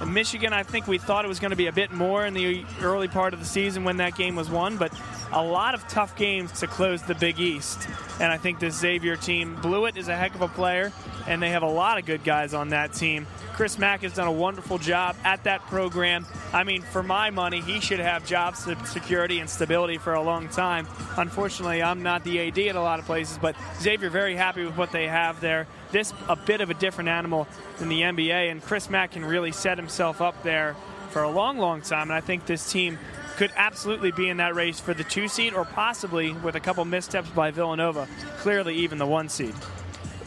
and 0.00 0.14
Michigan. 0.14 0.54
I 0.54 0.62
think 0.62 0.86
we 0.86 0.96
thought 0.96 1.26
it 1.26 1.28
was 1.28 1.38
going 1.38 1.50
to 1.50 1.56
be 1.56 1.66
a 1.66 1.72
bit 1.72 1.92
more 1.92 2.24
in 2.24 2.32
the 2.32 2.64
early 2.80 3.08
part 3.08 3.34
of 3.34 3.40
the 3.40 3.44
season 3.44 3.84
when 3.84 3.98
that 3.98 4.16
game 4.16 4.36
was 4.36 4.48
won, 4.48 4.78
but 4.78 4.90
a 5.30 5.44
lot 5.44 5.74
of 5.74 5.86
tough 5.86 6.16
games 6.16 6.50
to 6.60 6.66
close 6.66 7.02
the 7.02 7.14
Big 7.14 7.38
East. 7.38 7.86
And 8.20 8.32
I 8.32 8.38
think 8.38 8.58
this 8.58 8.74
Xavier 8.74 9.16
team, 9.16 9.58
Bluiett 9.58 9.98
is 9.98 10.08
a 10.08 10.16
heck 10.16 10.34
of 10.34 10.40
a 10.40 10.48
player, 10.48 10.94
and 11.30 11.40
they 11.40 11.50
have 11.50 11.62
a 11.62 11.68
lot 11.68 11.96
of 11.96 12.04
good 12.04 12.24
guys 12.24 12.54
on 12.54 12.70
that 12.70 12.92
team. 12.92 13.24
Chris 13.52 13.78
Mack 13.78 14.02
has 14.02 14.14
done 14.14 14.26
a 14.26 14.32
wonderful 14.32 14.78
job 14.78 15.14
at 15.22 15.44
that 15.44 15.60
program. 15.68 16.26
I 16.52 16.64
mean, 16.64 16.82
for 16.82 17.04
my 17.04 17.30
money, 17.30 17.60
he 17.60 17.78
should 17.78 18.00
have 18.00 18.26
job 18.26 18.56
security 18.56 19.38
and 19.38 19.48
stability 19.48 19.96
for 19.96 20.14
a 20.14 20.22
long 20.22 20.48
time. 20.48 20.88
Unfortunately, 21.16 21.84
I'm 21.84 22.02
not 22.02 22.24
the 22.24 22.48
AD 22.48 22.58
at 22.58 22.74
a 22.74 22.80
lot 22.80 22.98
of 22.98 23.04
places, 23.04 23.38
but 23.40 23.54
Xavier 23.80 24.10
very 24.10 24.34
happy 24.34 24.64
with 24.64 24.76
what 24.76 24.90
they 24.90 25.06
have 25.06 25.40
there. 25.40 25.68
This 25.92 26.12
a 26.28 26.34
bit 26.34 26.60
of 26.60 26.68
a 26.68 26.74
different 26.74 27.08
animal 27.08 27.46
than 27.78 27.88
the 27.88 28.00
NBA, 28.00 28.50
and 28.50 28.60
Chris 28.60 28.90
Mack 28.90 29.12
can 29.12 29.24
really 29.24 29.52
set 29.52 29.78
himself 29.78 30.20
up 30.20 30.42
there 30.42 30.74
for 31.10 31.22
a 31.22 31.30
long, 31.30 31.58
long 31.58 31.80
time. 31.80 32.10
And 32.10 32.12
I 32.12 32.20
think 32.20 32.46
this 32.46 32.72
team 32.72 32.98
could 33.36 33.52
absolutely 33.54 34.10
be 34.10 34.28
in 34.28 34.38
that 34.38 34.56
race 34.56 34.80
for 34.80 34.94
the 34.94 35.04
two 35.04 35.28
seed, 35.28 35.54
or 35.54 35.64
possibly 35.64 36.32
with 36.32 36.56
a 36.56 36.60
couple 36.60 36.84
missteps 36.84 37.30
by 37.30 37.52
Villanova, 37.52 38.08
clearly 38.38 38.74
even 38.74 38.98
the 38.98 39.06
one 39.06 39.28
seed. 39.28 39.54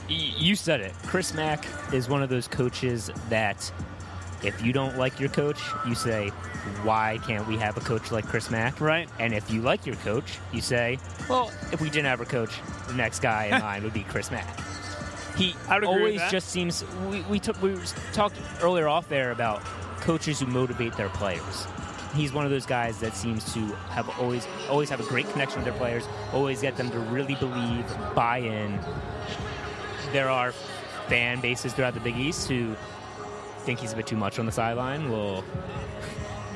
You 0.10 0.56
said 0.56 0.82
it. 0.82 0.94
Chris 1.06 1.34
Mack 1.34 1.66
is 1.94 2.10
one 2.10 2.22
of 2.22 2.30
those 2.30 2.48
coaches 2.48 3.10
that 3.30 3.72
if 4.44 4.62
you 4.62 4.74
don't 4.74 4.98
like 4.98 5.20
your 5.20 5.30
coach, 5.30 5.60
you 5.88 5.96
say, 5.96 6.30
why 6.84 7.20
can't 7.26 7.48
we 7.48 7.58
have 7.58 7.78
a 7.78 7.80
coach 7.80 8.12
like 8.12 8.26
Chris 8.26 8.50
Mack? 8.52 8.80
Right. 8.82 9.10
And 9.20 9.34
if 9.34 9.50
you 9.50 9.62
like 9.62 9.86
your 9.86 9.96
coach, 9.98 10.40
you 10.52 10.62
say, 10.62 11.00
well, 11.30 11.52
if 11.72 11.82
we 11.82 11.90
didn't 11.90 12.06
have 12.06 12.22
a 12.22 12.26
coach, 12.26 12.52
the 12.88 12.94
next 12.94 13.20
guy 13.20 13.46
in 13.46 13.52
line 13.62 13.84
would 13.84 13.94
be 13.94 14.04
Chris 14.04 14.32
Mack. 14.32 14.60
He 15.38 15.56
always 15.70 16.22
just 16.30 16.50
seems. 16.50 16.84
We, 17.10 17.22
we 17.22 17.40
took 17.40 17.60
we 17.62 17.76
talked 18.12 18.38
earlier 18.62 18.88
off 18.88 19.10
there 19.10 19.32
about 19.32 19.64
coaches 20.02 20.40
who 20.40 20.46
motivate 20.46 20.96
their 20.96 21.10
players. 21.10 21.66
He's 22.14 22.32
one 22.32 22.46
of 22.46 22.52
those 22.52 22.68
guys 22.68 23.00
that 23.00 23.16
seems 23.16 23.52
to 23.56 23.60
have 23.90 24.08
always 24.20 24.46
always 24.70 24.92
have 24.92 25.00
a 25.00 25.04
great 25.06 25.28
connection 25.32 25.58
with 25.58 25.66
their 25.66 25.80
players. 25.80 26.04
Always 26.34 26.62
get 26.62 26.78
them 26.78 26.92
to 26.92 27.00
really 27.00 27.34
believe, 27.36 27.86
buy 28.14 28.40
in. 28.40 28.80
There 30.14 30.30
are 30.30 30.54
fan 31.08 31.42
bases 31.42 31.74
throughout 31.74 31.96
the 31.96 32.00
Big 32.00 32.16
East 32.16 32.48
who 32.48 32.76
think 33.60 33.80
he's 33.80 33.92
a 33.94 33.96
bit 33.96 34.08
too 34.08 34.16
much 34.16 34.40
on 34.40 34.46
the 34.46 34.52
sideline. 34.52 35.10
Will 35.10 35.44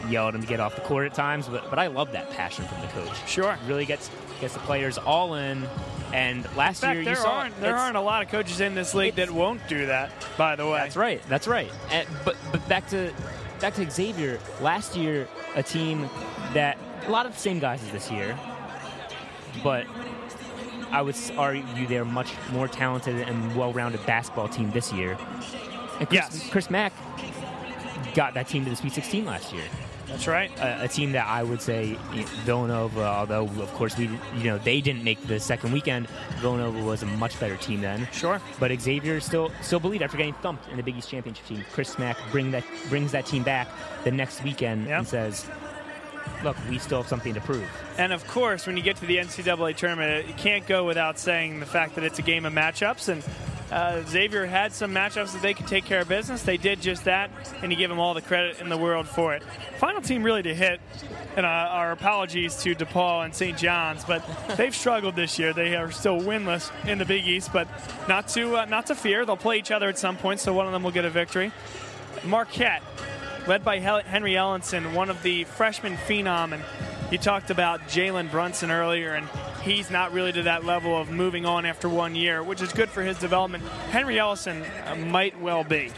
yell 0.09 0.29
at 0.29 0.35
him 0.35 0.41
to 0.41 0.47
get 0.47 0.59
off 0.59 0.75
the 0.75 0.81
court 0.81 1.05
at 1.05 1.13
times, 1.13 1.47
but, 1.47 1.69
but 1.69 1.79
I 1.79 1.87
love 1.87 2.11
that 2.13 2.29
passion 2.31 2.65
from 2.65 2.81
the 2.81 2.87
coach. 2.87 3.29
Sure. 3.29 3.57
Really 3.67 3.85
gets 3.85 4.09
gets 4.39 4.53
the 4.53 4.59
players 4.61 4.97
all 4.97 5.33
in. 5.33 5.67
And 6.13 6.45
last 6.55 6.81
fact, 6.81 6.95
year 6.95 7.03
there 7.03 7.15
you 7.15 7.19
saw 7.19 7.39
aren't 7.39 7.59
there 7.59 7.75
aren't 7.75 7.97
a 7.97 8.01
lot 8.01 8.23
of 8.23 8.29
coaches 8.29 8.61
in 8.61 8.75
this 8.75 8.93
league 8.93 9.15
that 9.15 9.29
won't 9.29 9.65
do 9.67 9.87
that. 9.87 10.11
By 10.37 10.55
the 10.55 10.65
way, 10.65 10.79
That's 10.79 10.95
right. 10.95 11.21
That's 11.27 11.47
right. 11.47 11.71
And, 11.91 12.07
but 12.23 12.37
but 12.51 12.65
back 12.69 12.87
to 12.89 13.11
back 13.59 13.73
to 13.75 13.89
Xavier. 13.89 14.39
Last 14.61 14.95
year, 14.95 15.27
a 15.55 15.63
team 15.63 16.09
that 16.53 16.77
a 17.05 17.11
lot 17.11 17.25
of 17.25 17.33
the 17.33 17.39
same 17.39 17.59
guys 17.59 17.83
as 17.83 17.91
this 17.91 18.11
year, 18.11 18.37
but 19.63 19.85
I 20.91 21.01
would 21.01 21.15
argue 21.37 21.87
they're 21.87 22.05
much 22.05 22.31
more 22.51 22.67
talented 22.67 23.27
and 23.27 23.55
well-rounded 23.55 24.05
basketball 24.05 24.47
team 24.47 24.71
this 24.71 24.91
year. 24.93 25.17
And 25.99 26.07
Chris, 26.07 26.11
Yes. 26.11 26.49
Chris 26.49 26.69
Mack 26.69 26.93
got 28.13 28.33
that 28.35 28.47
team 28.47 28.63
to 28.63 28.69
the 28.69 28.75
Sweet 28.75 28.93
16 28.93 29.25
last 29.25 29.53
year. 29.53 29.63
That's 30.07 30.25
right. 30.25 30.49
A, 30.59 30.85
a 30.85 30.87
team 30.87 31.11
that 31.11 31.27
I 31.27 31.43
would 31.43 31.61
say 31.61 31.97
you 32.13 32.21
know, 32.21 32.25
Villanova, 32.45 33.03
although 33.03 33.43
of 33.43 33.73
course 33.73 33.97
we 33.97 34.05
you 34.37 34.43
know 34.45 34.57
they 34.57 34.79
didn't 34.79 35.03
make 35.03 35.21
the 35.27 35.37
second 35.37 35.73
weekend. 35.73 36.07
Villanova 36.37 36.81
was 36.81 37.03
a 37.03 37.05
much 37.05 37.37
better 37.41 37.57
team 37.57 37.81
then. 37.81 38.07
Sure. 38.13 38.39
But 38.57 38.71
Xavier 38.79 39.19
still 39.19 39.51
still 39.61 39.81
believed 39.81 40.01
after 40.03 40.15
getting 40.15 40.33
thumped 40.35 40.69
in 40.69 40.77
the 40.77 40.83
Big 40.83 40.95
East 40.95 41.09
championship 41.09 41.45
team. 41.45 41.65
Chris 41.73 41.99
Mack 41.99 42.15
bring 42.31 42.51
that 42.51 42.63
brings 42.87 43.11
that 43.11 43.25
team 43.25 43.43
back 43.43 43.67
the 44.05 44.11
next 44.11 44.41
weekend 44.45 44.87
Yep. 44.87 44.97
and 44.99 45.07
says, 45.07 45.45
"Look, 46.43 46.57
we 46.69 46.79
still 46.79 47.01
have 47.01 47.07
something 47.07 47.33
to 47.33 47.41
prove." 47.41 47.67
And 47.97 48.13
of 48.13 48.27
course, 48.27 48.67
when 48.67 48.77
you 48.77 48.83
get 48.83 48.97
to 48.97 49.05
the 49.05 49.17
NCAA 49.17 49.75
tournament, 49.75 50.27
you 50.27 50.33
can't 50.33 50.65
go 50.65 50.85
without 50.85 51.19
saying 51.19 51.59
the 51.59 51.65
fact 51.65 51.95
that 51.95 52.03
it's 52.03 52.19
a 52.19 52.23
game 52.23 52.45
of 52.45 52.53
matchups. 52.53 53.09
And 53.09 53.23
uh, 53.71 54.01
Xavier 54.07 54.45
had 54.45 54.73
some 54.73 54.93
matchups 54.93 55.33
that 55.33 55.41
they 55.41 55.53
could 55.53 55.67
take 55.67 55.83
care 55.83 56.01
of 56.01 56.07
business. 56.07 56.41
They 56.41 56.57
did 56.57 56.81
just 56.81 57.03
that, 57.03 57.29
and 57.61 57.71
you 57.71 57.77
give 57.77 57.89
them 57.89 57.99
all 57.99 58.13
the 58.13 58.21
credit 58.21 58.61
in 58.61 58.69
the 58.69 58.77
world 58.77 59.07
for 59.07 59.33
it. 59.33 59.43
Final 59.77 60.01
team 60.01 60.23
really 60.23 60.43
to 60.43 60.55
hit, 60.55 60.79
and 61.35 61.45
uh, 61.45 61.49
our 61.49 61.91
apologies 61.91 62.55
to 62.63 62.75
DePaul 62.75 63.25
and 63.25 63.35
St. 63.35 63.57
John's, 63.57 64.05
but 64.05 64.23
they've 64.55 64.75
struggled 64.75 65.15
this 65.15 65.37
year. 65.37 65.51
They 65.51 65.75
are 65.75 65.91
still 65.91 66.19
winless 66.19 66.71
in 66.87 66.97
the 66.97 67.05
Big 67.05 67.27
East, 67.27 67.51
but 67.51 67.67
not 68.07 68.29
to 68.29 68.57
uh, 68.57 68.65
not 68.65 68.85
to 68.87 68.95
fear. 68.95 69.25
They'll 69.25 69.35
play 69.35 69.57
each 69.57 69.71
other 69.71 69.89
at 69.89 69.97
some 69.97 70.15
point, 70.15 70.39
so 70.39 70.53
one 70.53 70.65
of 70.65 70.71
them 70.71 70.83
will 70.83 70.91
get 70.91 71.03
a 71.03 71.09
victory. 71.09 71.51
Marquette 72.23 72.81
led 73.47 73.63
by 73.63 73.79
Henry 73.79 74.33
Ellenson, 74.33 74.93
one 74.93 75.09
of 75.09 75.23
the 75.23 75.45
freshman 75.45 75.95
phenom. 75.95 76.53
And 76.53 76.63
you 77.11 77.17
talked 77.17 77.49
about 77.49 77.81
Jalen 77.87 78.29
Brunson 78.29 78.71
earlier, 78.71 79.13
and 79.13 79.27
he's 79.63 79.89
not 79.89 80.11
really 80.11 80.33
to 80.33 80.43
that 80.43 80.65
level 80.65 80.99
of 80.99 81.09
moving 81.09 81.45
on 81.45 81.65
after 81.65 81.87
one 81.87 82.15
year, 82.15 82.43
which 82.43 82.61
is 82.61 82.73
good 82.73 82.89
for 82.89 83.01
his 83.01 83.17
development. 83.17 83.63
Henry 83.91 84.15
Ellenson 84.15 84.65
uh, 84.85 84.95
might 84.95 85.39
well 85.39 85.63
be. 85.63 85.91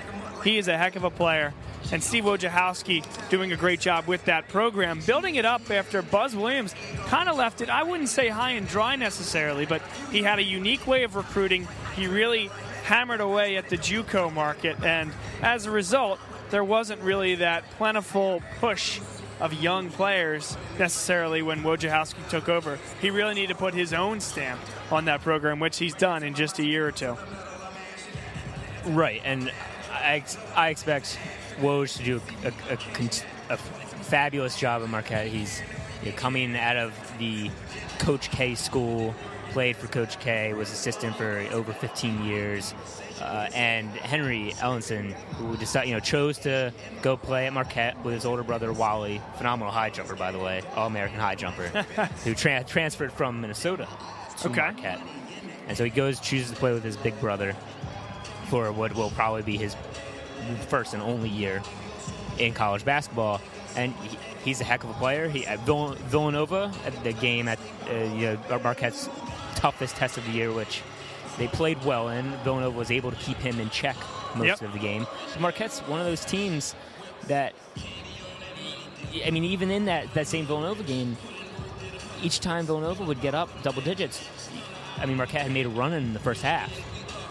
He 0.44 0.58
is 0.58 0.68
a 0.68 0.78
heck 0.78 0.96
of 0.96 1.04
a 1.04 1.10
player. 1.10 1.54
And 1.92 2.04
Steve 2.04 2.26
Wojciechowski 2.26 3.30
doing 3.30 3.52
a 3.52 3.56
great 3.56 3.80
job 3.80 4.06
with 4.06 4.26
that 4.26 4.48
program, 4.50 5.00
building 5.08 5.36
it 5.36 5.46
up 5.46 5.72
after 5.72 6.04
Buzz 6.04 6.36
Williams 6.36 6.76
kind 7.08 7.28
of 7.28 7.36
left 7.36 7.62
it, 7.62 7.70
I 7.70 7.82
wouldn't 7.82 8.10
say 8.10 8.28
high 8.28 8.52
and 8.52 8.68
dry 8.68 8.96
necessarily, 8.96 9.66
but 9.66 9.82
he 10.12 10.22
had 10.22 10.38
a 10.38 10.44
unique 10.44 10.86
way 10.86 11.04
of 11.04 11.16
recruiting. 11.16 11.68
He 11.96 12.06
really 12.06 12.52
hammered 12.84 13.22
away 13.22 13.58
at 13.58 13.70
the 13.70 13.78
JUCO 13.78 14.32
market, 14.34 14.84
and 14.84 15.12
as 15.42 15.66
a 15.66 15.72
result, 15.72 16.20
there 16.50 16.64
wasn't 16.64 17.02
really 17.02 17.36
that 17.36 17.64
plentiful 17.72 18.42
push 18.60 19.00
of 19.40 19.54
young 19.54 19.90
players 19.90 20.58
necessarily 20.78 21.42
when 21.42 21.62
Wojciechowski 21.62 22.28
took 22.30 22.50
over. 22.50 22.78
He 23.02 23.10
really 23.10 23.36
needed 23.36 23.54
to 23.54 23.56
put 23.60 23.74
his 23.74 23.94
own 23.94 24.20
stamp 24.20 24.60
on 24.92 25.06
that 25.06 25.22
program, 25.22 25.60
which 25.60 25.78
he's 25.78 25.94
done 25.94 26.24
in 26.24 26.34
just 26.34 26.60
a 26.60 26.66
year 26.66 26.88
or 26.88 26.92
two. 26.92 27.18
Right, 28.86 29.22
and 29.24 29.52
I, 29.92 30.16
ex- 30.16 30.38
I 30.56 30.70
expect 30.70 31.18
Woj 31.60 31.98
to 31.98 32.04
do 32.04 32.22
a, 32.44 32.74
a, 32.74 32.78
con- 32.78 33.10
a 33.50 33.58
fabulous 33.58 34.58
job 34.58 34.82
at 34.82 34.90
Marquette. 34.90 35.28
He's 35.28 35.62
you 36.04 36.12
know, 36.12 36.18
coming 36.18 36.56
out 36.58 36.78
of 36.78 36.94
the 37.18 37.50
Coach 38.00 38.32
K 38.32 38.56
school, 38.56 39.14
played 39.52 39.76
for 39.78 39.88
Coach 39.88 40.20
K, 40.20 40.54
was 40.54 40.72
assistant 40.72 41.16
for 41.16 41.46
over 41.52 41.74
15 41.74 42.26
years. 42.26 42.74
Uh, 43.22 43.50
and 43.54 43.90
Henry 43.90 44.54
Ellenson, 44.58 45.12
who 45.36 45.58
decided, 45.58 45.90
you 45.90 45.94
know, 45.96 46.00
chose 46.00 46.38
to 46.40 46.74
go 47.02 47.18
play 47.18 47.48
at 47.48 47.54
Marquette 47.54 48.02
with 48.04 48.14
his 48.14 48.26
older 48.26 48.44
brother 48.44 48.72
Wally, 48.72 49.22
phenomenal 49.38 49.72
high 49.74 49.90
jumper, 49.90 50.16
by 50.16 50.32
the 50.32 50.40
way, 50.40 50.62
all-American 50.76 51.20
high 51.20 51.36
jumper, 51.36 51.68
who 52.24 52.34
tra- 52.34 52.64
transferred 52.64 53.12
from 53.12 53.42
Minnesota 53.42 53.88
to 54.40 54.48
Okay. 54.50 54.62
Marquette. 54.62 55.02
And 55.68 55.78
so 55.78 55.84
he 55.84 55.90
goes, 55.90 56.20
chooses 56.20 56.52
to 56.52 56.56
play 56.56 56.74
with 56.74 56.84
his 56.84 56.96
big 56.98 57.20
brother 57.20 57.56
for 58.48 58.72
what 58.72 58.96
will 58.96 59.12
probably 59.12 59.42
be 59.44 59.58
his 59.58 59.76
first 60.70 60.94
and 60.94 61.04
only 61.04 61.30
year 61.30 61.62
in 62.38 62.54
college 62.54 62.86
basketball. 62.86 63.42
And 63.76 63.94
he, 63.96 64.18
he's 64.46 64.62
a 64.62 64.64
heck 64.64 64.84
of 64.84 64.90
a 64.90 64.94
player. 64.94 65.28
He 65.30 65.46
at 65.46 65.60
Vill- 65.66 65.94
Villanova 66.08 66.72
at 66.86 67.04
the 67.04 67.14
game 67.14 67.48
at 67.48 67.60
uh, 67.90 67.94
you 68.16 68.40
know, 68.50 68.60
Marquette's 68.64 69.10
toughest 69.56 69.96
test 69.98 70.18
of 70.18 70.26
the 70.26 70.32
year, 70.32 70.52
which 70.52 70.82
they 71.40 71.48
played 71.48 71.84
well 71.84 72.10
in. 72.10 72.30
Villanova 72.44 72.78
was 72.78 72.92
able 72.92 73.10
to 73.10 73.18
keep 73.18 73.38
him 73.38 73.60
in 73.60 73.70
check 73.72 73.96
most 74.36 74.46
Yep. 74.48 74.62
of 74.62 74.74
the 74.74 74.80
game. 74.80 75.08
Marquette's 75.40 75.80
one 75.82 76.00
of 76.00 76.06
those 76.06 76.24
teams 76.24 76.76
that, 77.28 77.54
I 79.26 79.32
mean, 79.32 79.44
even 79.44 79.72
in 79.72 79.86
that, 79.86 80.14
that 80.14 80.28
same 80.28 80.46
Villanova 80.46 80.84
game, 80.84 81.18
each 82.22 82.40
time 82.40 82.66
Villanova 82.66 83.04
would 83.06 83.22
get 83.22 83.34
up 83.34 83.50
double 83.64 83.82
digits, 83.82 84.24
I 84.98 85.06
mean, 85.06 85.18
Marquette 85.18 85.44
had 85.44 85.52
made 85.52 85.66
a 85.66 85.70
run 85.70 85.94
in 85.94 86.14
the 86.14 86.20
first 86.20 86.42
half. 86.44 86.72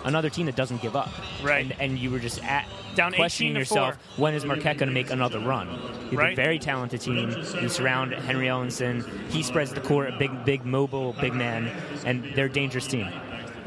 Another 0.04 0.30
team 0.30 0.46
that 0.46 0.56
doesn't 0.56 0.80
give 0.80 0.96
up. 0.96 1.11
Right. 1.42 1.64
And, 1.70 1.74
and 1.80 1.98
you 1.98 2.11
were 2.11 2.20
just 2.20 2.42
at 2.44 2.66
Down 2.94 3.12
questioning 3.12 3.54
yourself 3.56 3.96
four. 4.16 4.22
when 4.24 4.34
is 4.34 4.44
Marquette 4.44 4.78
going 4.78 4.88
to 4.88 4.94
make 4.94 5.11
another 5.11 5.38
run? 5.40 5.68
You 5.68 6.11
have 6.11 6.12
Right. 6.18 6.32
a 6.32 6.36
very 6.36 6.59
talented 6.59 7.00
team. 7.00 7.30
You 7.61 7.68
surround 7.68 8.12
Henry 8.14 8.46
Ellenson. 8.46 9.04
He 9.30 9.42
spreads 9.42 9.72
the 9.74 9.80
court, 9.80 10.09
a 10.14 10.16
big, 10.16 10.44
big, 10.44 10.64
mobile, 10.64 11.14
big 11.20 11.34
man, 11.34 11.70
and 12.06 12.24
they're 12.34 12.46
a 12.46 12.50
dangerous 12.52 12.86
team. 12.86 13.09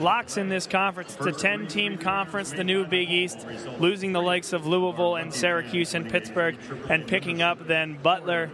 Locks 0.02 0.36
in 0.38 0.50
this 0.50 0.66
conference. 0.66 1.16
It's 1.16 1.28
a 1.28 1.32
10 1.32 1.68
team 1.68 2.00
conference, 2.00 2.50
the 2.52 2.64
new 2.64 2.86
Big 2.86 3.12
East, 3.12 3.46
losing 3.80 4.14
the 4.14 4.22
likes 4.22 4.52
of 4.52 4.66
Louisville 4.66 5.16
and 5.16 5.32
Syracuse 5.32 5.94
and 5.94 6.10
Pittsburgh, 6.10 6.58
and 6.90 7.06
picking 7.06 7.44
up 7.44 7.68
then 7.68 8.00
Butler 8.02 8.50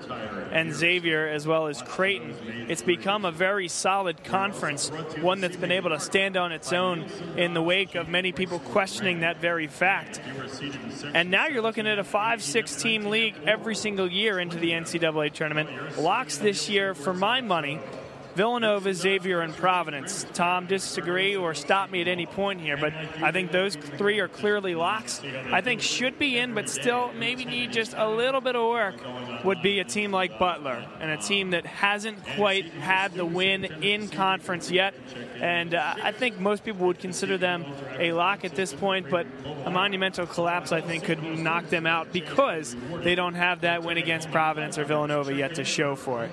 and 0.52 0.74
Xavier 0.74 1.28
as 1.28 1.48
well 1.48 1.68
as 1.68 1.82
Creighton. 1.82 2.36
It's 2.68 2.82
become 2.82 3.24
a 3.24 3.32
very 3.32 3.70
solid 3.70 4.26
conference, 4.26 4.89
one 5.22 5.39
that's 5.39 5.56
been 5.56 5.72
able 5.72 5.91
to 5.91 6.02
stand 6.02 6.36
on 6.36 6.52
its 6.52 6.74
own 6.74 7.06
in 7.38 7.54
the 7.54 7.62
wake 7.62 7.95
of 7.95 8.10
many 8.10 8.34
people 8.34 8.60
questioning 8.60 9.22
that 9.22 9.39
very 9.39 9.68
fact. 9.68 10.20
And 11.14 11.32
now 11.32 11.48
you're 11.48 11.62
looking 11.62 11.88
at 11.88 11.98
a 11.98 12.04
5 12.04 12.43
6 12.43 12.76
team 12.76 13.06
league 13.06 13.36
every 13.45 13.76
single 13.76 14.12
year 14.12 14.38
into 14.38 14.58
the 14.58 14.72
NCAA 14.72 15.32
tournament. 15.32 15.98
Locks 15.98 16.38
this 16.38 16.70
year, 16.70 16.93
for 16.93 17.14
my 17.14 17.39
money, 17.39 17.80
Villanova, 18.38 18.93
Xavier, 18.93 19.41
and 19.41 19.55
Providence. 19.55 20.23
Tom, 20.33 20.67
disagree 20.67 21.35
or 21.35 21.55
stop 21.55 21.89
me 21.89 22.01
at 22.01 22.07
any 22.07 22.27
point 22.27 22.61
here, 22.61 22.77
but 22.77 22.93
I 23.19 23.31
think 23.31 23.51
those 23.51 23.75
three 23.75 24.19
are 24.19 24.27
clearly 24.27 24.75
locks. 24.75 25.23
I 25.51 25.61
think 25.61 25.81
should 25.81 26.19
be 26.19 26.38
in, 26.38 26.53
but 26.53 26.69
still 26.69 27.11
maybe 27.13 27.45
need 27.45 27.73
just 27.73 27.95
a 27.97 28.07
little 28.07 28.39
bit 28.39 28.55
of 28.55 28.69
work 28.69 28.95
would 29.43 29.63
be 29.63 29.79
a 29.79 29.83
team 29.83 30.11
like 30.11 30.38
Butler 30.38 30.85
and 30.99 31.09
a 31.09 31.17
team 31.17 31.49
that 31.49 31.65
hasn't 31.65 32.23
quite 32.35 32.65
had 32.65 33.15
the 33.15 33.25
win 33.25 33.65
in 33.81 34.07
conference 34.07 34.69
yet. 34.69 34.93
And 35.41 35.73
uh, 35.73 35.95
I 36.03 36.11
think 36.11 36.39
most 36.39 36.63
people 36.63 36.85
would 36.85 36.99
consider 36.99 37.39
them 37.39 37.65
a 37.97 38.11
lock 38.11 38.45
at 38.45 38.53
this 38.53 38.71
point, 38.71 39.09
but 39.09 39.25
a 39.65 39.71
monumental 39.71 40.27
collapse, 40.27 40.71
I 40.71 40.81
think, 40.81 41.05
could 41.05 41.23
knock 41.23 41.69
them 41.69 41.88
out 41.88 42.13
because 42.13 42.75
they 43.03 43.15
don't 43.15 43.33
have 43.33 43.61
that 43.61 43.81
win 43.81 43.97
against 43.97 44.29
Providence 44.29 44.77
or 44.77 44.83
Villanova 44.83 45.33
yet 45.33 45.55
to 45.55 45.63
show 45.63 45.95
for 45.95 46.25
it. 46.25 46.31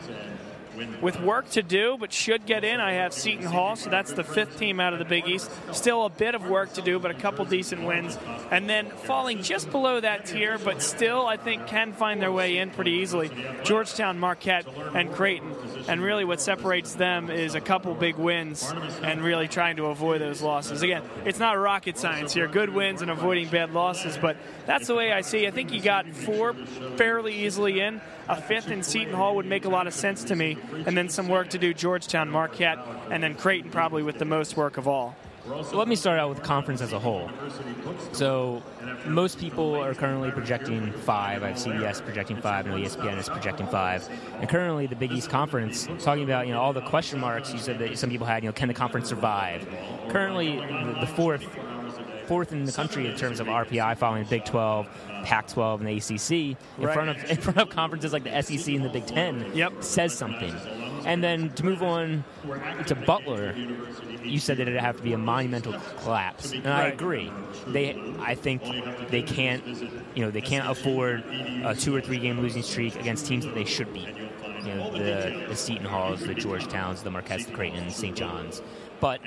With 1.00 1.20
work 1.20 1.48
to 1.50 1.62
do, 1.62 1.96
but 1.98 2.12
should 2.12 2.46
get 2.46 2.64
in, 2.64 2.80
I 2.80 2.94
have 2.94 3.12
Seton 3.12 3.44
Hall, 3.44 3.76
so 3.76 3.90
that's 3.90 4.12
the 4.12 4.24
fifth 4.24 4.58
team 4.58 4.80
out 4.80 4.92
of 4.92 4.98
the 4.98 5.04
Big 5.04 5.28
East. 5.28 5.50
Still 5.72 6.04
a 6.04 6.10
bit 6.10 6.34
of 6.34 6.48
work 6.48 6.72
to 6.74 6.82
do, 6.82 6.98
but 6.98 7.10
a 7.10 7.14
couple 7.14 7.44
decent 7.44 7.84
wins. 7.84 8.18
And 8.50 8.68
then 8.68 8.90
falling 8.90 9.42
just 9.42 9.70
below 9.70 10.00
that 10.00 10.26
tier, 10.26 10.58
but 10.58 10.82
still, 10.82 11.26
I 11.26 11.36
think, 11.36 11.66
can 11.66 11.92
find 11.92 12.20
their 12.20 12.32
way 12.32 12.58
in 12.58 12.70
pretty 12.70 12.92
easily 12.92 13.30
Georgetown, 13.62 14.18
Marquette, 14.18 14.66
and 14.94 15.12
Creighton. 15.12 15.54
And 15.88 16.02
really, 16.02 16.24
what 16.24 16.40
separates 16.40 16.94
them 16.94 17.30
is 17.30 17.54
a 17.54 17.60
couple 17.60 17.94
big 17.94 18.16
wins 18.16 18.72
and 19.02 19.22
really 19.22 19.48
trying 19.48 19.76
to 19.76 19.86
avoid 19.86 20.20
those 20.20 20.42
losses. 20.42 20.82
Again, 20.82 21.02
it's 21.24 21.38
not 21.38 21.58
rocket 21.58 21.98
science 21.98 22.32
here. 22.32 22.48
Good 22.48 22.70
wins 22.70 23.02
and 23.02 23.10
avoiding 23.10 23.48
bad 23.48 23.72
losses, 23.72 24.16
but 24.16 24.36
that's 24.66 24.86
the 24.86 24.94
way 24.94 25.12
I 25.12 25.20
see. 25.20 25.46
I 25.46 25.50
think 25.50 25.72
you 25.72 25.80
got 25.80 26.06
four 26.08 26.54
fairly 26.96 27.44
easily 27.44 27.80
in. 27.80 28.00
A 28.28 28.40
fifth 28.40 28.70
in 28.70 28.82
Seton 28.82 29.14
Hall 29.14 29.36
would 29.36 29.46
make 29.46 29.64
a 29.64 29.68
lot 29.68 29.86
of 29.86 29.94
sense 29.94 30.24
to 30.24 30.36
me, 30.36 30.56
and 30.86 30.96
then 30.96 31.08
some 31.08 31.28
work 31.28 31.50
to 31.50 31.58
do 31.58 31.74
Georgetown, 31.74 32.30
Marquette, 32.30 32.78
and 33.10 33.22
then 33.22 33.34
Creighton 33.34 33.70
probably 33.70 34.02
with 34.02 34.18
the 34.18 34.24
most 34.24 34.56
work 34.56 34.76
of 34.78 34.88
all. 34.88 35.14
So 35.46 35.76
let 35.76 35.88
me 35.88 35.94
start 35.94 36.18
out 36.18 36.30
with 36.30 36.42
conference 36.42 36.80
as 36.80 36.94
a 36.94 36.98
whole. 36.98 37.28
So 38.12 38.62
most 39.04 39.38
people 39.38 39.74
are 39.74 39.92
currently 39.92 40.30
projecting 40.30 40.90
five. 40.90 41.42
I 41.42 41.48
have 41.48 41.58
CBS 41.58 42.02
projecting 42.02 42.38
five, 42.40 42.66
and 42.66 42.74
ESPN 42.74 43.18
is 43.18 43.28
projecting 43.28 43.66
five. 43.66 44.08
And 44.40 44.48
currently, 44.48 44.86
the 44.86 44.96
Big 44.96 45.12
East 45.12 45.28
Conference, 45.28 45.86
talking 45.98 46.24
about 46.24 46.46
you 46.46 46.54
know 46.54 46.62
all 46.62 46.72
the 46.72 46.80
question 46.80 47.20
marks. 47.20 47.52
You 47.52 47.58
said 47.58 47.78
that 47.80 47.98
some 47.98 48.08
people 48.08 48.26
had, 48.26 48.42
you 48.42 48.48
know, 48.48 48.54
can 48.54 48.68
the 48.68 48.74
conference 48.74 49.10
survive? 49.10 49.68
Currently, 50.08 50.56
the 51.00 51.06
fourth 51.14 51.46
fourth 52.26 52.52
in 52.52 52.64
the 52.64 52.72
country 52.72 53.06
in 53.06 53.16
terms 53.16 53.40
of 53.40 53.46
RPI, 53.48 53.96
following 53.96 54.24
the 54.24 54.28
Big 54.30 54.44
12, 54.44 54.86
Pac-12, 55.24 55.80
and 55.80 55.88
the 55.88 55.96
ACC. 55.96 56.56
In 56.78 56.84
Right. 56.86 56.94
front 56.94 57.10
of 57.10 57.16
in 57.30 57.36
front 57.36 57.58
of 57.58 57.70
conferences 57.70 58.12
like 58.12 58.24
the 58.24 58.42
SEC 58.42 58.74
and 58.74 58.84
the 58.84 58.88
Big 58.88 59.06
Ten, 59.06 59.44
Yep. 59.54 59.72
says 59.82 60.14
something. 60.16 60.54
And 61.06 61.22
then 61.22 61.50
to 61.50 61.64
move 61.64 61.82
on 61.82 62.24
to 62.86 62.94
Butler, 62.94 63.54
you 64.22 64.38
said 64.38 64.56
that 64.56 64.68
it'd 64.68 64.80
have 64.80 64.96
to 64.96 65.02
be 65.02 65.12
a 65.12 65.18
monumental 65.18 65.74
collapse, 66.02 66.52
and 66.52 66.66
I 66.66 66.86
agree. 66.86 67.30
They, 67.68 68.00
I 68.20 68.34
think, 68.34 68.62
they 69.10 69.20
can't, 69.22 69.62
you 70.14 70.24
know, 70.24 70.30
they 70.30 70.40
can't 70.40 70.68
afford 70.70 71.22
a 71.64 71.74
two 71.74 71.94
or 71.94 72.00
three 72.00 72.18
game 72.18 72.40
losing 72.40 72.62
streak 72.62 72.96
against 72.96 73.26
teams 73.26 73.44
that 73.44 73.54
they 73.54 73.64
should 73.66 73.92
beat. 73.92 74.08
You 74.64 74.74
know, 74.74 74.90
the 74.92 75.46
the 75.48 75.56
Seton 75.56 75.84
Halls, 75.84 76.20
the 76.20 76.34
Georgetowns, 76.34 77.02
the 77.02 77.10
Marquettes, 77.10 77.46
the 77.46 77.52
Creighton, 77.52 77.90
St. 77.90 78.16
John's. 78.16 78.62
But 79.00 79.20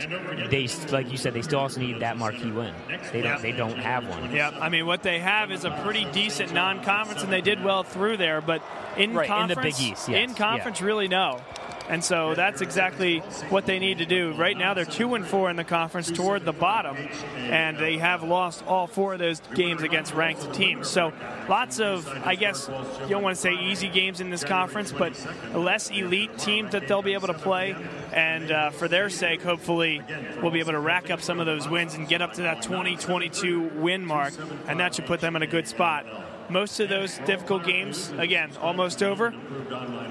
they, 0.50 0.68
like 0.92 1.12
you 1.12 1.18
said, 1.18 1.34
they 1.34 1.42
still 1.44 1.60
also 1.60 1.80
need 1.80 2.00
that 2.00 2.18
marquee 2.18 2.50
win. 2.52 2.74
They 3.12 3.22
don't. 3.22 3.34
Yeah. 3.34 3.38
They 3.38 3.52
don't 3.52 3.78
have 3.78 4.08
one. 4.08 4.34
Yeah, 4.34 4.50
I 4.60 4.70
mean, 4.70 4.88
what 4.88 5.04
they 5.04 5.20
have 5.20 5.52
is 5.52 5.66
a 5.66 5.72
pretty 5.84 6.06
decent 6.12 6.52
non-conference, 6.54 7.22
and 7.22 7.32
they 7.32 7.42
did 7.42 7.64
well 7.64 7.84
through 7.84 8.18
there. 8.18 8.42
But 8.42 8.64
in 8.96 9.14
Right, 9.14 9.30
in 9.30 9.48
the 9.50 9.56
conference, 9.56 9.78
Big 9.78 9.92
East, 9.92 10.10
yes, 10.10 10.30
in 10.30 10.36
conference, 10.36 10.82
really 10.82 11.08
no. 11.08 11.42
And 11.90 12.04
so 12.04 12.36
that's 12.36 12.62
exactly 12.62 13.20
what 13.50 13.66
they 13.66 13.80
need 13.80 14.00
to 14.00 14.06
do. 14.06 14.34
Right 14.34 14.58
now, 14.58 14.74
they're 14.74 14.86
two 14.86 15.16
and 15.16 15.26
four 15.26 15.50
in 15.50 15.56
the 15.56 15.64
conference, 15.64 16.12
toward 16.12 16.44
the 16.46 16.54
bottom, 16.54 16.98
and 17.38 17.78
they 17.78 17.98
have 17.98 18.24
lost 18.24 18.66
all 18.66 18.88
four 18.88 19.14
of 19.14 19.20
those 19.20 19.40
games 19.56 19.84
against 19.84 20.14
ranked 20.14 20.54
teams. 20.54 20.88
So 20.88 21.14
lots 21.48 21.80
of, 21.80 22.08
I 22.26 22.36
guess, 22.36 22.70
you 23.02 23.10
don't 23.10 23.24
want 23.24 23.36
to 23.36 23.42
say 23.42 23.54
easy 23.54 23.90
games 23.90 24.20
in 24.20 24.30
this 24.30 24.44
conference, 24.44 24.92
but 24.92 25.14
less 25.54 25.90
elite 25.90 26.38
teams 26.38 26.72
that 26.72 26.88
they'll 26.88 27.02
be 27.02 27.14
able 27.14 27.28
to 27.28 27.34
play. 27.34 27.76
And 28.14 28.52
uh, 28.52 28.70
for 28.72 28.88
their 28.88 29.10
sake, 29.10 29.42
hopefully, 29.42 30.02
we'll 30.42 30.52
be 30.52 30.60
able 30.60 30.74
to 30.74 30.80
rack 30.80 31.10
up 31.10 31.22
some 31.22 31.40
of 31.40 31.46
those 31.46 31.68
wins 31.68 31.94
and 31.94 32.08
get 32.08 32.22
up 32.22 32.34
to 32.34 32.42
that 32.44 32.62
2022 32.62 33.72
win 33.76 34.06
mark, 34.06 34.34
and 34.68 34.80
that 34.80 34.96
should 34.96 35.06
put 35.06 35.22
them 35.22 35.36
in 35.36 35.42
a 35.42 35.48
good 35.48 35.68
spot. 35.68 36.06
Most 36.50 36.80
of 36.80 36.88
those 36.88 37.18
difficult 37.20 37.66
games, 37.66 38.12
again, 38.18 38.52
almost 38.62 39.04
over. 39.04 39.34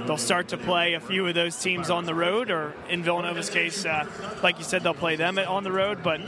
They'll 0.07 0.18
start 0.18 0.49
to 0.49 0.59
play 0.59 0.95
a 0.95 1.01
few 1.01 1.26
of 1.26 1.34
those 1.34 1.59
teams 1.59 1.89
on 1.89 2.05
the 2.05 2.14
road, 2.14 2.51
or 2.51 2.74
in 2.89 3.03
Villanova's 3.03 3.49
case, 3.49 3.87
uh, 3.87 4.07
like 4.43 4.59
you 4.59 4.64
said, 4.64 4.82
they'll 4.82 4.95
play 4.95 5.16
them 5.16 5.39
on 5.39 5.64
the 5.64 5.72
road. 5.72 6.03
But 6.03 6.20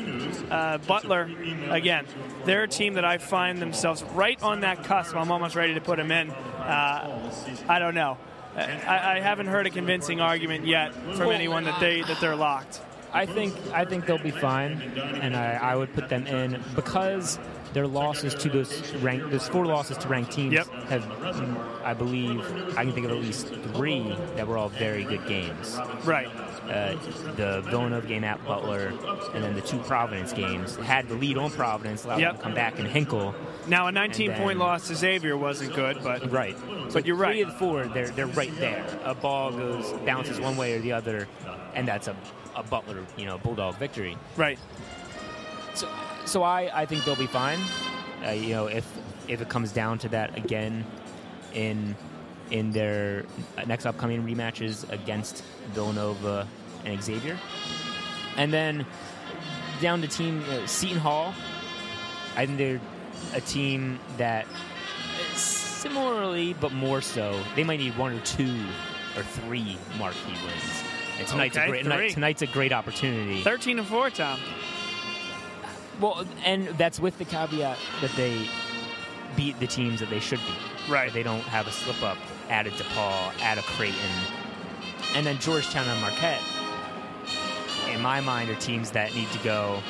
uh, 0.50 0.78
Butler, 0.78 1.30
again, 1.68 2.06
they're 2.44 2.62
a 2.62 2.68
team 2.68 2.94
that 2.94 3.04
I 3.04 3.18
find 3.18 3.60
themselves 3.60 4.02
right 4.02 4.42
on 4.42 4.60
that 4.60 4.84
cusp. 4.84 5.14
I'm 5.14 5.30
almost 5.30 5.54
ready 5.54 5.74
to 5.74 5.80
put 5.80 5.98
them 5.98 6.10
in. 6.10 6.30
Uh, 6.30 7.30
I 7.68 7.78
don't 7.78 7.94
know. 7.94 8.16
I, 8.56 9.16
I 9.16 9.20
haven't 9.20 9.46
heard 9.46 9.66
a 9.66 9.70
convincing 9.70 10.20
argument 10.20 10.66
yet 10.66 10.92
from 11.14 11.30
anyone 11.30 11.64
that 11.64 11.78
they 11.80 12.02
that 12.02 12.20
they're 12.20 12.34
locked. 12.34 12.80
I 13.12 13.26
think 13.26 13.54
I 13.72 13.84
think 13.84 14.06
they'll 14.06 14.18
be 14.18 14.30
fine, 14.30 14.72
and 14.96 15.36
I, 15.36 15.54
I 15.54 15.76
would 15.76 15.92
put 15.94 16.08
them 16.08 16.26
in 16.26 16.62
because 16.74 17.38
their 17.72 17.86
losses 17.86 18.34
to 18.36 18.48
those 18.48 18.92
rank 18.96 19.30
those 19.30 19.46
four 19.48 19.66
losses 19.66 19.96
to 19.98 20.08
ranked 20.08 20.32
teams 20.32 20.54
Yep. 20.54 20.66
have, 20.88 21.04
I 21.84 21.94
believe, 21.94 22.40
I 22.76 22.84
can 22.84 22.92
think 22.92 23.06
of 23.06 23.12
at 23.12 23.18
least 23.18 23.48
three 23.74 24.14
that 24.36 24.46
were 24.46 24.56
all 24.56 24.68
very 24.70 25.04
good 25.04 25.26
games. 25.26 25.78
Right. 26.04 26.28
Uh, 26.68 26.96
the 27.36 27.62
Villanova 27.70 28.06
game 28.06 28.24
at 28.24 28.44
Butler, 28.44 28.92
and 29.34 29.42
then 29.42 29.54
the 29.54 29.60
two 29.62 29.78
Providence 29.78 30.32
games 30.32 30.76
had 30.76 31.08
the 31.08 31.14
lead 31.14 31.38
on 31.38 31.50
Providence, 31.50 32.04
allowed 32.04 32.20
Yep. 32.20 32.28
them 32.32 32.36
to 32.38 32.42
come 32.42 32.54
back 32.54 32.78
and 32.78 32.86
hinkle. 32.88 33.34
Now 33.66 33.86
a 33.86 33.92
19 33.92 34.32
And 34.32 34.40
point 34.42 34.58
loss 34.58 34.88
to 34.88 34.94
Xavier 34.94 35.36
wasn't 35.36 35.74
good, 35.74 36.02
but 36.02 36.30
Right. 36.30 36.56
But 36.92 37.06
you're 37.06 37.16
Three 37.16 37.26
right. 37.26 37.42
of 37.46 37.52
the 37.52 37.58
four, 37.58 37.84
they're 37.86 38.08
they're 38.08 38.26
right 38.26 38.54
there. 38.58 38.84
A 39.04 39.14
ball 39.14 39.50
goes 39.52 39.92
bounces 40.04 40.40
one 40.40 40.56
way 40.56 40.74
or 40.74 40.80
the 40.80 40.92
other, 40.92 41.26
and 41.74 41.86
that's 41.88 42.08
a, 42.08 42.16
a 42.56 42.62
Butler, 42.62 42.98
you 43.16 43.24
know, 43.26 43.38
Bulldog 43.38 43.76
victory. 43.76 44.16
right. 44.36 44.58
So, 45.74 45.88
so 46.28 46.42
I, 46.42 46.70
I 46.82 46.86
think 46.86 47.04
they'll 47.04 47.16
be 47.16 47.26
fine. 47.26 47.60
Uh, 48.26 48.30
you 48.30 48.50
know, 48.50 48.66
if 48.66 48.84
if 49.28 49.40
it 49.40 49.48
comes 49.48 49.72
down 49.72 49.98
to 49.98 50.08
that 50.10 50.36
again 50.36 50.84
in 51.54 51.96
in 52.50 52.70
their 52.72 53.24
next 53.66 53.86
upcoming 53.86 54.22
rematches 54.24 54.88
against 54.90 55.44
Villanova 55.72 56.46
and 56.84 57.02
Xavier, 57.02 57.38
and 58.36 58.52
then 58.52 58.86
down 59.80 60.00
to 60.02 60.08
team 60.08 60.42
uh, 60.50 60.66
Seton 60.66 60.98
Hall. 60.98 61.34
I 62.36 62.46
think 62.46 62.58
they're 62.58 62.80
a 63.34 63.40
team 63.40 63.98
that 64.16 64.46
similarly, 65.34 66.54
but 66.60 66.72
more 66.72 67.00
so, 67.00 67.40
they 67.56 67.64
might 67.64 67.78
need 67.78 67.96
one 67.96 68.12
or 68.12 68.20
two 68.20 68.54
or 69.16 69.22
three 69.22 69.76
marquee 69.98 70.18
wins. 70.44 70.82
And 71.18 71.26
tonight's 71.26 71.56
Okay, 71.56 71.66
a 71.66 71.68
great 71.70 71.84
three. 71.84 71.88
night, 71.96 72.10
tonight's 72.12 72.42
a 72.42 72.46
great 72.46 72.72
opportunity. 72.72 73.42
13 73.42 73.78
and 73.80 73.88
4, 73.88 74.10
Tom. 74.10 74.38
Well, 76.00 76.24
and 76.44 76.68
that's 76.78 77.00
with 77.00 77.18
the 77.18 77.24
caveat 77.24 77.78
that 78.00 78.10
they 78.16 78.48
beat 79.36 79.58
the 79.60 79.66
teams 79.66 80.00
that 80.00 80.10
they 80.10 80.20
should 80.20 80.38
beat. 80.40 80.90
Right. 80.92 81.12
They 81.12 81.22
don't 81.22 81.40
have 81.42 81.66
a 81.66 81.72
slip 81.72 82.02
up 82.02 82.18
at 82.48 82.66
a 82.66 82.70
DePaul, 82.70 83.40
at 83.42 83.58
a 83.58 83.62
Creighton. 83.62 83.98
And 85.14 85.26
then 85.26 85.38
Georgetown 85.38 85.86
and 85.88 86.00
Marquette, 86.00 86.40
in 87.92 88.00
my 88.00 88.20
mind, 88.20 88.50
are 88.50 88.54
teams 88.56 88.90
that 88.92 89.14
need 89.14 89.30
to 89.32 89.38
go. 89.40 89.82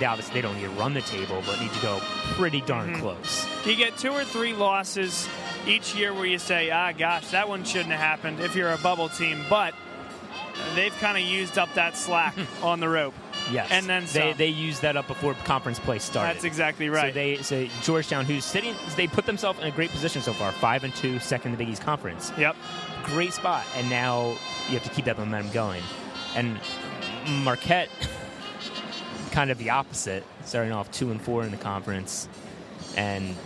They 0.00 0.06
obviously, 0.06 0.34
they 0.34 0.40
don't 0.40 0.56
need 0.56 0.64
to 0.64 0.70
run 0.70 0.92
the 0.94 1.02
table, 1.02 1.42
but 1.46 1.60
need 1.60 1.72
to 1.72 1.80
go 1.82 2.00
pretty 2.34 2.60
darn 2.62 2.90
Mm-hmm. 2.92 3.00
close. 3.00 3.46
You 3.64 3.76
get 3.76 3.96
two 3.96 4.10
or 4.10 4.24
three 4.24 4.52
losses 4.52 5.28
each 5.66 5.94
year 5.94 6.12
where 6.12 6.26
you 6.26 6.38
say, 6.38 6.70
ah, 6.70 6.92
gosh, 6.92 7.28
that 7.30 7.48
one 7.48 7.64
shouldn't 7.64 7.90
have 7.92 8.00
happened 8.00 8.40
if 8.40 8.56
you're 8.56 8.72
a 8.72 8.78
bubble 8.78 9.08
team, 9.08 9.44
but 9.48 9.72
they've 10.74 10.94
kind 10.98 11.16
of 11.16 11.22
used 11.22 11.58
up 11.58 11.72
that 11.74 11.96
slack 11.96 12.34
on 12.62 12.80
the 12.80 12.88
rope. 12.88 13.14
Yes. 13.50 13.68
And 13.70 13.86
then 13.86 14.02
they 14.04 14.30
some. 14.30 14.34
they 14.38 14.48
used 14.48 14.82
that 14.82 14.96
up 14.96 15.06
before 15.06 15.34
conference 15.34 15.78
play 15.78 15.98
started. 15.98 16.34
That's 16.34 16.44
exactly 16.44 16.88
right. 16.88 17.12
So 17.12 17.14
they 17.14 17.36
so 17.42 17.66
Georgetown, 17.82 18.24
who's 18.24 18.44
sitting, 18.44 18.74
they 18.96 19.06
put 19.06 19.26
themselves 19.26 19.58
in 19.60 19.66
a 19.66 19.70
great 19.70 19.90
position 19.90 20.22
so 20.22 20.32
far, 20.32 20.52
five 20.52 20.84
and 20.84 20.94
two, 20.94 21.18
second 21.18 21.52
in 21.52 21.58
the 21.58 21.64
Big 21.64 21.72
East 21.72 21.82
Conference. 21.82 22.32
Yep. 22.38 22.56
Great 23.04 23.32
spot, 23.32 23.64
and 23.76 23.90
now 23.90 24.28
you 24.68 24.74
have 24.74 24.84
to 24.84 24.90
keep 24.90 25.04
that 25.04 25.18
momentum 25.18 25.52
going. 25.52 25.82
And 26.34 26.58
Marquette, 27.42 27.90
kind 29.30 29.50
of 29.50 29.58
the 29.58 29.70
opposite, 29.70 30.24
starting 30.44 30.72
off 30.72 30.90
two 30.90 31.10
and 31.10 31.20
four 31.20 31.44
in 31.44 31.50
the 31.50 31.56
conference, 31.56 32.28
and 32.96 33.36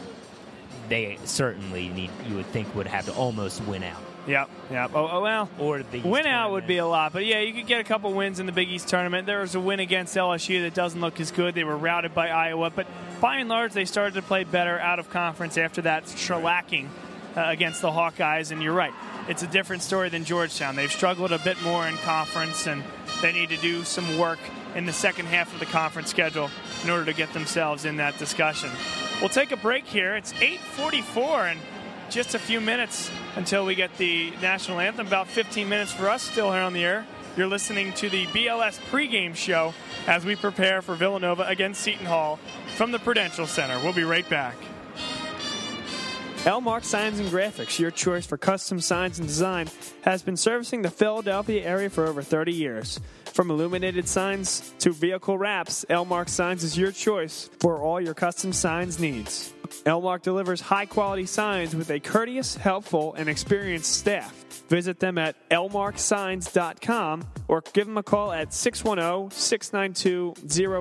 they 0.88 1.18
certainly 1.24 1.88
need 1.88 2.10
you 2.28 2.36
would 2.36 2.46
think 2.46 2.72
would 2.74 2.86
have 2.86 3.06
to 3.06 3.12
almost 3.14 3.62
win 3.64 3.82
out. 3.82 4.00
Yep. 4.28 4.50
Yep. 4.70 4.90
Oh, 4.94 5.08
oh 5.10 5.22
well. 5.22 5.48
Or 5.58 5.82
the 5.82 5.98
East 5.98 6.06
Win 6.06 6.26
out 6.26 6.52
would 6.52 6.66
be 6.66 6.76
a 6.76 6.86
lot, 6.86 7.14
but 7.14 7.24
yeah, 7.24 7.40
you 7.40 7.54
could 7.54 7.66
get 7.66 7.80
a 7.80 7.84
couple 7.84 8.12
wins 8.12 8.38
in 8.38 8.46
the 8.46 8.52
Big 8.52 8.68
East 8.68 8.86
tournament. 8.86 9.26
There 9.26 9.40
was 9.40 9.54
a 9.54 9.60
win 9.60 9.80
against 9.80 10.14
LSU 10.14 10.62
that 10.62 10.74
doesn't 10.74 11.00
look 11.00 11.18
as 11.18 11.30
good. 11.30 11.54
They 11.54 11.64
were 11.64 11.76
routed 11.76 12.14
by 12.14 12.28
Iowa, 12.28 12.70
but 12.70 12.86
by 13.20 13.38
and 13.38 13.48
large, 13.48 13.72
they 13.72 13.86
started 13.86 14.14
to 14.14 14.22
play 14.22 14.44
better 14.44 14.78
out 14.78 14.98
of 14.98 15.08
conference 15.08 15.56
after 15.56 15.80
that 15.82 16.04
shellacking 16.04 16.88
uh, 17.36 17.44
against 17.46 17.80
the 17.80 17.90
Hawkeyes. 17.90 18.52
And 18.52 18.62
you're 18.62 18.74
right, 18.74 18.92
it's 19.28 19.42
a 19.42 19.46
different 19.46 19.82
story 19.82 20.10
than 20.10 20.24
Georgetown. 20.24 20.76
They've 20.76 20.92
struggled 20.92 21.32
a 21.32 21.38
bit 21.38 21.60
more 21.62 21.88
in 21.88 21.96
conference, 21.98 22.66
and 22.66 22.84
they 23.22 23.32
need 23.32 23.48
to 23.48 23.56
do 23.56 23.82
some 23.82 24.18
work 24.18 24.38
in 24.74 24.84
the 24.84 24.92
second 24.92 25.26
half 25.26 25.52
of 25.54 25.58
the 25.58 25.66
conference 25.66 26.10
schedule 26.10 26.50
in 26.84 26.90
order 26.90 27.06
to 27.06 27.14
get 27.14 27.32
themselves 27.32 27.86
in 27.86 27.96
that 27.96 28.18
discussion. 28.18 28.68
We'll 29.20 29.30
take 29.30 29.52
a 29.52 29.56
break 29.56 29.86
here. 29.86 30.16
It's 30.16 30.34
8:44, 30.34 31.52
and 31.52 31.60
just 32.10 32.34
a 32.34 32.38
few 32.38 32.60
minutes 32.60 33.10
until 33.36 33.64
we 33.64 33.74
get 33.74 33.96
the 33.98 34.30
national 34.42 34.80
anthem. 34.80 35.06
About 35.06 35.28
15 35.28 35.68
minutes 35.68 35.92
for 35.92 36.08
us 36.08 36.22
still 36.22 36.52
here 36.52 36.62
on 36.62 36.72
the 36.72 36.84
air. 36.84 37.06
You're 37.36 37.46
listening 37.46 37.92
to 37.94 38.08
the 38.08 38.26
BLS 38.26 38.78
pregame 38.90 39.36
show 39.36 39.74
as 40.06 40.24
we 40.24 40.34
prepare 40.34 40.82
for 40.82 40.94
Villanova 40.94 41.44
against 41.44 41.80
Seton 41.80 42.06
Hall 42.06 42.38
from 42.76 42.90
the 42.90 42.98
Prudential 42.98 43.46
Center. 43.46 43.78
We'll 43.78 43.92
be 43.92 44.04
right 44.04 44.28
back. 44.28 44.56
Elmark 46.38 46.84
Signs 46.84 47.18
and 47.18 47.28
Graphics, 47.28 47.78
your 47.78 47.90
choice 47.90 48.24
for 48.24 48.38
custom 48.38 48.80
signs 48.80 49.18
and 49.18 49.28
design, 49.28 49.68
has 50.02 50.22
been 50.22 50.36
servicing 50.36 50.82
the 50.82 50.90
Philadelphia 50.90 51.62
area 51.62 51.90
for 51.90 52.06
over 52.06 52.22
30 52.22 52.52
years. 52.52 53.00
From 53.32 53.50
illuminated 53.50 54.08
signs 54.08 54.72
to 54.80 54.92
vehicle 54.92 55.38
wraps, 55.38 55.84
Elmark 55.88 56.28
Signs 56.28 56.64
is 56.64 56.76
your 56.76 56.92
choice 56.92 57.48
for 57.60 57.78
all 57.78 58.00
your 58.00 58.14
custom 58.14 58.52
signs 58.52 58.98
needs. 58.98 59.52
Elmark 59.84 60.22
delivers 60.22 60.60
high 60.60 60.86
quality 60.86 61.26
signs 61.26 61.76
with 61.76 61.90
a 61.90 62.00
courteous, 62.00 62.56
helpful, 62.56 63.14
and 63.14 63.28
experienced 63.28 63.92
staff. 63.92 64.32
Visit 64.68 65.00
them 65.00 65.18
at 65.18 65.36
elmarksigns.com 65.50 67.22
or 67.48 67.62
give 67.72 67.86
them 67.86 67.96
a 67.96 68.02
call 68.02 68.32
at 68.32 68.52
610 68.52 69.30
692 69.30 70.34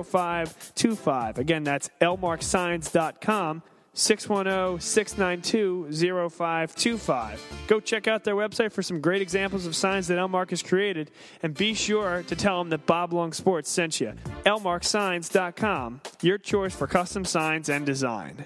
0525. 0.04 1.38
Again, 1.38 1.64
that's 1.64 1.88
elmarksigns.com. 2.00 3.62
610 3.98 4.80
692 4.80 5.90
0525. 6.30 7.64
Go 7.66 7.80
check 7.80 8.06
out 8.06 8.22
their 8.22 8.36
website 8.36 8.70
for 8.70 8.80
some 8.80 9.00
great 9.00 9.20
examples 9.20 9.66
of 9.66 9.74
signs 9.74 10.06
that 10.06 10.18
Elmark 10.18 10.50
has 10.50 10.62
created, 10.62 11.10
and 11.42 11.52
be 11.52 11.74
sure 11.74 12.22
to 12.28 12.36
tell 12.36 12.58
them 12.58 12.70
that 12.70 12.86
Bob 12.86 13.12
Long 13.12 13.32
Sports 13.32 13.68
sent 13.68 14.00
you. 14.00 14.12
elmarksigns.com, 14.46 16.00
your 16.22 16.38
choice 16.38 16.76
for 16.76 16.86
custom 16.86 17.24
signs 17.24 17.68
and 17.68 17.84
design. 17.84 18.44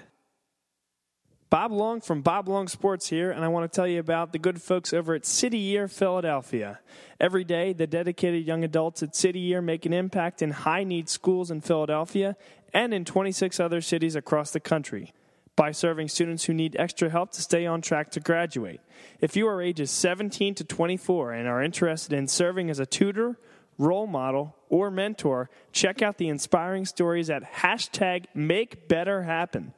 Bob 1.51 1.71
Long 1.71 2.01
from 2.01 2.23
Bob 2.23 2.49
Long 2.49 2.67
Sports 2.67 3.09
here, 3.09 3.29
and 3.29 3.45
I 3.45 3.47
want 3.47 3.71
to 3.71 3.75
tell 3.75 3.85
you 3.85 3.99
about 3.99 4.31
the 4.31 4.39
good 4.39 4.59
folks 4.59 4.91
over 4.91 5.13
at 5.13 5.23
City 5.23 5.59
Year 5.59 5.87
Philadelphia. 5.87 6.79
Every 7.19 7.43
day, 7.43 7.73
the 7.73 7.85
dedicated 7.85 8.47
young 8.47 8.63
adults 8.63 9.03
at 9.03 9.15
City 9.15 9.39
Year 9.39 9.61
make 9.61 9.85
an 9.85 9.93
impact 9.93 10.41
in 10.41 10.49
high 10.49 10.83
need 10.83 11.09
schools 11.09 11.51
in 11.51 11.61
Philadelphia 11.61 12.35
and 12.73 12.91
in 12.91 13.05
26 13.05 13.59
other 13.59 13.81
cities 13.81 14.15
across 14.15 14.49
the 14.49 14.59
country 14.59 15.13
by 15.55 15.71
serving 15.71 16.07
students 16.07 16.45
who 16.45 16.53
need 16.53 16.75
extra 16.77 17.09
help 17.09 17.31
to 17.31 17.41
stay 17.41 17.65
on 17.65 17.81
track 17.81 18.11
to 18.11 18.19
graduate. 18.19 18.81
If 19.21 19.35
you 19.35 19.47
are 19.47 19.61
ages 19.61 19.91
17 19.91 20.55
to 20.55 20.63
24 20.63 21.33
and 21.33 21.47
are 21.47 21.61
interested 21.61 22.13
in 22.13 22.27
serving 22.27 22.69
as 22.69 22.79
a 22.79 22.85
tutor, 22.85 23.37
role 23.77 24.07
model, 24.07 24.55
or 24.69 24.89
mentor, 24.89 25.49
check 25.71 26.01
out 26.01 26.17
the 26.17 26.29
inspiring 26.29 26.85
stories 26.85 27.29
at 27.29 27.43
hashtag 27.43 28.25
Make 28.33 28.87
Better 28.87 29.23
Happen. 29.23 29.73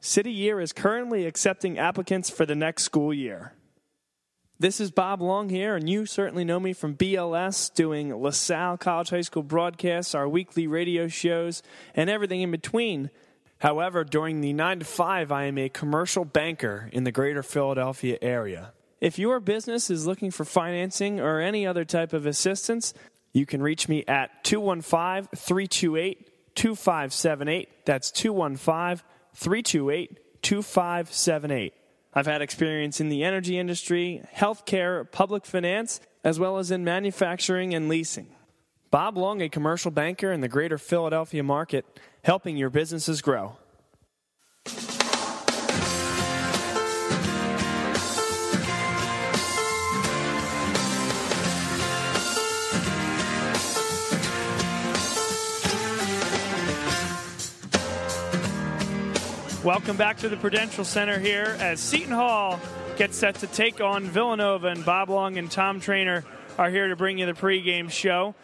City 0.00 0.32
Year 0.32 0.60
is 0.60 0.72
currently 0.72 1.26
accepting 1.26 1.78
applicants 1.78 2.28
for 2.28 2.44
the 2.44 2.54
next 2.54 2.82
school 2.82 3.14
year. 3.14 3.54
This 4.58 4.80
is 4.80 4.90
Bob 4.90 5.20
Long 5.20 5.48
here, 5.48 5.74
and 5.74 5.88
you 5.88 6.06
certainly 6.06 6.44
know 6.44 6.60
me 6.60 6.72
from 6.72 6.94
BLS, 6.94 7.74
doing 7.74 8.14
LaSalle 8.14 8.76
College 8.76 9.10
High 9.10 9.22
School 9.22 9.42
broadcasts, 9.42 10.14
our 10.14 10.28
weekly 10.28 10.66
radio 10.66 11.08
shows, 11.08 11.62
and 11.94 12.08
everything 12.08 12.40
in 12.40 12.50
between. 12.50 13.10
However, 13.64 14.04
during 14.04 14.42
the 14.42 14.52
9 14.52 14.80
to 14.80 14.84
5, 14.84 15.32
I 15.32 15.44
am 15.44 15.56
a 15.56 15.70
commercial 15.70 16.26
banker 16.26 16.90
in 16.92 17.04
the 17.04 17.10
greater 17.10 17.42
Philadelphia 17.42 18.18
area. 18.20 18.74
If 19.00 19.18
your 19.18 19.40
business 19.40 19.88
is 19.88 20.06
looking 20.06 20.30
for 20.30 20.44
financing 20.44 21.18
or 21.18 21.40
any 21.40 21.66
other 21.66 21.86
type 21.86 22.12
of 22.12 22.26
assistance, 22.26 22.92
you 23.32 23.46
can 23.46 23.62
reach 23.62 23.88
me 23.88 24.04
at 24.06 24.44
215 24.44 25.30
328 25.34 26.54
2578. 26.54 27.86
That's 27.86 28.10
215 28.10 29.02
328 29.34 30.42
2578. 30.42 31.72
I've 32.12 32.26
had 32.26 32.42
experience 32.42 33.00
in 33.00 33.08
the 33.08 33.24
energy 33.24 33.58
industry, 33.58 34.22
healthcare, 34.36 35.10
public 35.10 35.46
finance, 35.46 36.02
as 36.22 36.38
well 36.38 36.58
as 36.58 36.70
in 36.70 36.84
manufacturing 36.84 37.74
and 37.74 37.88
leasing. 37.88 38.26
Bob 38.90 39.16
Long, 39.16 39.40
a 39.40 39.48
commercial 39.48 39.90
banker 39.90 40.32
in 40.32 40.42
the 40.42 40.48
greater 40.48 40.76
Philadelphia 40.76 41.42
market, 41.42 41.86
helping 42.24 42.56
your 42.56 42.70
businesses 42.70 43.20
grow. 43.20 43.56
Welcome 59.62 59.96
back 59.96 60.18
to 60.18 60.28
the 60.28 60.36
Prudential 60.36 60.84
Center 60.84 61.18
here 61.18 61.56
as 61.58 61.80
Seton 61.80 62.12
Hall 62.12 62.60
gets 62.96 63.16
set 63.16 63.36
to 63.36 63.46
take 63.46 63.80
on 63.80 64.04
Villanova, 64.04 64.68
and 64.68 64.84
Bob 64.84 65.08
Long 65.08 65.36
and 65.38 65.50
Tom 65.50 65.80
Trainer 65.80 66.24
are 66.58 66.70
here 66.70 66.88
to 66.88 66.96
bring 66.96 67.18
you 67.18 67.26
the 67.26 67.32
pregame 67.32 67.90
show. 67.90 68.34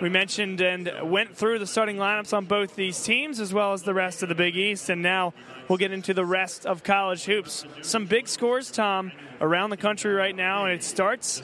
We 0.00 0.08
mentioned 0.08 0.60
and 0.60 0.92
went 1.02 1.36
through 1.36 1.58
the 1.58 1.66
starting 1.66 1.96
lineups 1.96 2.32
on 2.36 2.44
both 2.44 2.76
these 2.76 3.02
teams 3.02 3.40
as 3.40 3.52
well 3.52 3.72
as 3.72 3.82
the 3.82 3.94
rest 3.94 4.22
of 4.22 4.28
the 4.28 4.34
Big 4.34 4.56
East, 4.56 4.90
and 4.90 5.02
now 5.02 5.32
we'll 5.68 5.78
get 5.78 5.92
into 5.92 6.12
the 6.12 6.24
rest 6.24 6.66
of 6.66 6.82
college 6.82 7.24
hoops. 7.24 7.64
Some 7.82 8.06
big 8.06 8.28
scores, 8.28 8.70
Tom, 8.70 9.12
around 9.40 9.70
the 9.70 9.76
country 9.76 10.12
right 10.12 10.34
now, 10.34 10.64
and 10.64 10.72
it 10.72 10.82
starts 10.82 11.42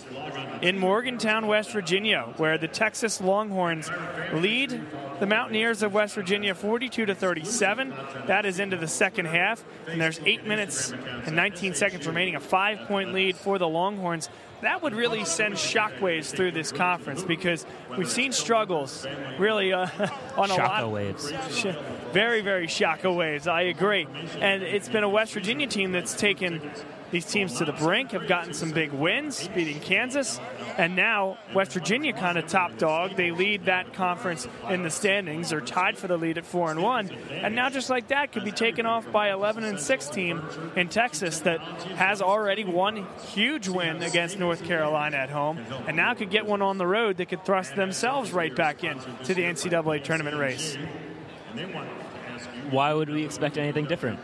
in 0.61 0.79
Morgantown, 0.79 1.47
West 1.47 1.71
Virginia, 1.73 2.33
where 2.37 2.59
the 2.59 2.69
Texas 2.69 3.21
Longhorns 3.21 3.91
lead 4.33 4.81
the 5.21 5.27
Mountaineers 5.27 5.83
of 5.83 5.95
West 5.95 6.15
Virginia 6.15 6.55
42 6.55 7.07
to 7.07 7.15
37. 7.15 7.95
That 8.27 8.47
is 8.47 8.59
into 8.59 8.77
the 8.77 8.89
second 8.89 9.27
half, 9.27 9.65
and 9.87 10.01
there's 10.01 10.21
eight 10.25 10.47
minutes 10.47 10.93
and 10.93 11.37
19 11.37 11.75
seconds 11.75 12.07
remaining, 12.07 12.35
a 12.35 12.41
five 12.41 12.81
point 12.89 13.13
lead 13.13 13.37
for 13.37 13.59
the 13.59 13.69
Longhorns 13.69 14.29
that 14.63 14.81
would 14.81 14.95
really 14.95 15.25
send 15.25 15.55
shockwaves 15.55 16.27
through 16.35 16.53
this 16.53 16.71
conference 16.71 17.23
because 17.25 17.67
we've 17.99 18.09
seen 18.09 18.31
struggles 18.31 19.07
really 19.37 19.73
uh, 19.73 19.89
on 20.37 20.51
a 20.51 20.55
lot. 20.55 20.89
waves. 20.91 21.33
Sh- 21.51 21.67
very, 22.13 22.43
very 22.43 22.69
shocka 22.69 23.15
waves. 23.15 23.49
I 23.49 23.63
agree. 23.63 24.07
And 24.41 24.63
it's 24.63 24.89
been 24.89 25.03
a 25.03 25.09
West 25.09 25.35
Virginia 25.35 25.67
team 25.67 25.91
that's 25.91 26.15
taken 26.15 26.61
these 27.13 27.27
teams 27.27 27.59
to 27.59 27.65
the 27.65 27.73
brink, 27.73 28.11
have 28.13 28.27
gotten 28.27 28.55
some 28.55 28.73
big 28.73 28.91
wins, 28.91 29.47
beating 29.55 29.79
Kansas, 29.81 30.41
and 30.79 30.97
now 30.97 31.37
West 31.55 31.73
Virginia 31.73 32.13
kind 32.15 32.39
of 32.39 32.47
top 32.47 32.79
dog. 32.79 33.17
They 33.17 33.31
lead 33.31 33.67
that 33.67 33.93
conference 33.93 34.49
in 34.69 34.83
the 34.83 34.91
standings. 34.91 35.51
They're 35.51 35.61
tied 35.61 35.99
for 35.99 36.09
the 36.09 36.17
lead 36.17 36.39
at 36.39 36.47
four 36.47 36.71
and 36.71 36.83
one, 36.83 37.11
and 37.31 37.55
now 37.55 37.69
just 37.69 37.91
like 37.91 38.09
that 38.09 38.33
could 38.33 38.45
be 38.45 38.51
taken 38.51 38.87
off 38.87 39.13
by 39.13 39.31
11 39.31 39.63
and 39.63 39.79
six 39.79 40.09
team 40.09 40.43
in 40.75 40.89
Texas 40.89 41.41
that 41.41 41.61
has 41.97 42.23
already 42.23 42.65
one 42.65 43.07
huge 43.29 43.69
win 43.69 44.03
against 44.03 44.39
North 44.39 44.65
Carolina 44.65 45.19
at 45.19 45.31
home, 45.31 45.59
and 45.87 45.97
now 45.97 46.15
could 46.15 46.31
get 46.31 46.47
one 46.47 46.63
on 46.63 46.79
the 46.79 46.87
road 46.87 47.19
that 47.19 47.29
could 47.29 47.45
thrust 47.45 47.77
themselves 47.77 48.33
right 48.33 48.57
back 48.57 48.83
in 48.83 48.99
to 49.25 49.35
the 49.35 49.43
NCAA 49.43 50.03
tournament 50.03 50.39
race. 50.39 50.79
Why 52.73 52.93
would 52.95 53.11
we 53.11 53.25
expect 53.25 53.59
anything 53.59 53.87
different? 53.87 54.19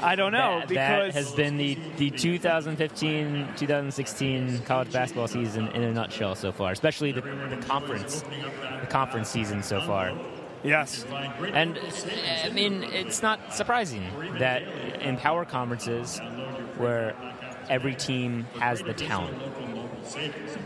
I 0.00 0.16
don't 0.16 0.32
know 0.32 0.58
that, 0.60 0.68
because 0.68 1.14
that 1.14 1.14
has 1.14 1.32
been 1.32 1.56
the, 1.56 1.78
the 1.96 2.10
2015-2016 2.10 4.66
college 4.66 4.92
basketball 4.92 5.28
season 5.28 5.68
in 5.68 5.82
a 5.82 5.90
nutshell 5.92 6.34
so 6.34 6.52
far, 6.52 6.72
especially 6.72 7.12
the, 7.12 7.22
the 7.22 7.56
conference, 7.66 8.22
the 8.80 8.86
conference 8.88 9.30
season 9.30 9.62
so 9.62 9.80
far. 9.80 10.12
yes, 10.62 11.06
And 11.52 11.78
I 12.44 12.50
mean, 12.50 12.82
it's 12.84 13.22
not 13.22 13.54
surprising 13.54 14.04
that 14.38 14.62
in 15.00 15.16
power 15.16 15.46
conferences 15.46 16.20
where 16.76 17.16
every 17.70 17.94
team 17.94 18.46
has 18.58 18.82
the 18.82 18.92
talent, 18.92 19.38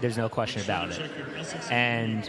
there's 0.00 0.16
no 0.16 0.28
question 0.28 0.62
about 0.62 0.90
it. 0.90 1.00
And 1.70 2.28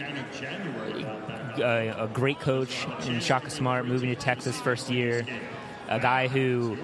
a, 1.58 2.04
a 2.04 2.08
great 2.08 2.40
coach 2.40 2.86
in 3.06 3.20
Shaka 3.20 3.50
Smart 3.50 3.86
moving 3.86 4.10
to 4.10 4.16
Texas 4.16 4.58
first 4.60 4.90
year, 4.90 5.26
a 5.88 5.98
guy 5.98 6.28
who 6.28 6.76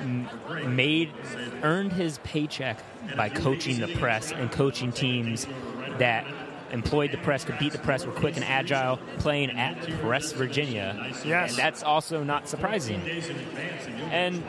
m- 0.00 0.28
made 0.76 1.12
earned 1.62 1.92
his 1.92 2.18
paycheck 2.18 2.78
by 3.16 3.28
coaching 3.28 3.80
the 3.80 3.88
press 3.96 4.32
and 4.32 4.50
coaching 4.50 4.92
teams 4.92 5.46
that 5.98 6.26
employed 6.72 7.12
the 7.12 7.18
press, 7.18 7.44
could 7.44 7.58
beat 7.58 7.72
the 7.72 7.78
press, 7.78 8.04
were 8.04 8.12
quick 8.12 8.36
and 8.36 8.44
agile, 8.44 8.98
playing 9.18 9.50
at 9.50 9.80
Press 10.00 10.32
Virginia. 10.32 11.12
Yes. 11.24 11.50
And 11.50 11.58
that's 11.58 11.82
also 11.82 12.22
not 12.24 12.48
surprising. 12.48 13.00
And 14.10 14.42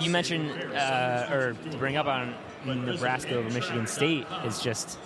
you 0.00 0.10
mentioned, 0.10 0.50
uh, 0.74 1.28
or 1.30 1.56
to 1.70 1.76
bring 1.76 1.96
up 1.96 2.06
on 2.06 2.34
Nebraska 2.64 3.36
over 3.36 3.50
Michigan 3.50 3.86
State 3.86 4.26
is 4.44 4.60
just 4.60 4.98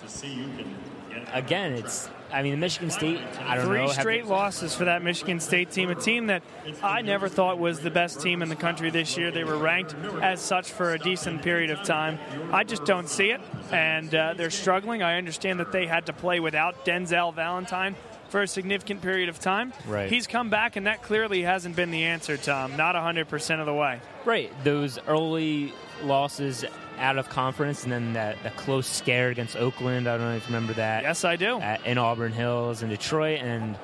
again, 1.33 1.73
it's. 1.73 2.09
I 2.31 2.41
mean, 2.43 2.51
the 2.51 2.57
Michigan 2.57 2.89
State. 2.89 3.19
I 3.45 3.55
don't 3.55 3.65
Three 3.65 3.77
know. 3.79 3.87
have- 3.87 3.95
straight 4.01 4.25
losses 4.25 4.75
for 4.75 4.85
that 4.85 5.03
Michigan 5.03 5.39
State 5.39 5.71
team, 5.71 5.89
a 5.89 5.95
team 5.95 6.27
that 6.27 6.43
I 6.81 7.01
never 7.01 7.27
thought 7.27 7.59
was 7.59 7.79
the 7.79 7.91
best 7.91 8.21
team 8.21 8.41
in 8.41 8.49
the 8.49 8.55
country 8.55 8.89
this 8.89 9.17
year. 9.17 9.31
They 9.31 9.43
were 9.43 9.57
ranked 9.57 9.93
as 10.21 10.39
such 10.41 10.71
for 10.71 10.93
a 10.93 10.99
decent 10.99 11.41
period 11.41 11.69
of 11.71 11.83
time. 11.83 12.19
I 12.51 12.63
just 12.63 12.85
don't 12.85 13.09
see 13.09 13.31
it, 13.31 13.41
and 13.71 14.13
uh, 14.13 14.33
they're 14.35 14.49
struggling. 14.49 15.03
I 15.03 15.17
understand 15.17 15.59
that 15.59 15.71
they 15.71 15.85
had 15.87 16.05
to 16.07 16.13
play 16.13 16.39
without 16.39 16.85
Denzel 16.85 17.33
Valentine 17.33 17.95
for 18.29 18.41
a 18.41 18.47
significant 18.47 19.01
period 19.01 19.27
of 19.27 19.39
time. 19.39 19.73
Right. 19.85 20.09
He's 20.09 20.25
come 20.25 20.49
back, 20.49 20.77
and 20.77 20.87
that 20.87 21.03
clearly 21.03 21.41
hasn't 21.41 21.75
been 21.75 21.91
the 21.91 22.05
answer, 22.05 22.37
Tom. 22.37 22.77
Not 22.77 22.95
100% 22.95 23.59
of 23.59 23.65
the 23.65 23.73
way. 23.73 23.99
Right. 24.23 24.51
Those 24.63 24.97
early 25.05 25.73
losses 26.01 26.63
out 27.01 27.17
of 27.17 27.27
conference, 27.29 27.83
and 27.83 27.91
then 27.91 28.13
that, 28.13 28.41
that 28.43 28.55
close 28.55 28.87
scare 28.87 29.29
against 29.29 29.55
Oakland. 29.57 30.07
I 30.07 30.17
don't 30.17 30.29
know 30.29 30.35
if 30.35 30.43
you 30.43 30.53
remember 30.55 30.73
that. 30.73 31.03
Yes, 31.03 31.25
I 31.25 31.35
do. 31.35 31.59
At, 31.59 31.85
in 31.85 31.97
Auburn 31.97 32.31
Hills 32.31 32.81
and 32.81 32.89
Detroit, 32.91 33.39
and 33.41 33.77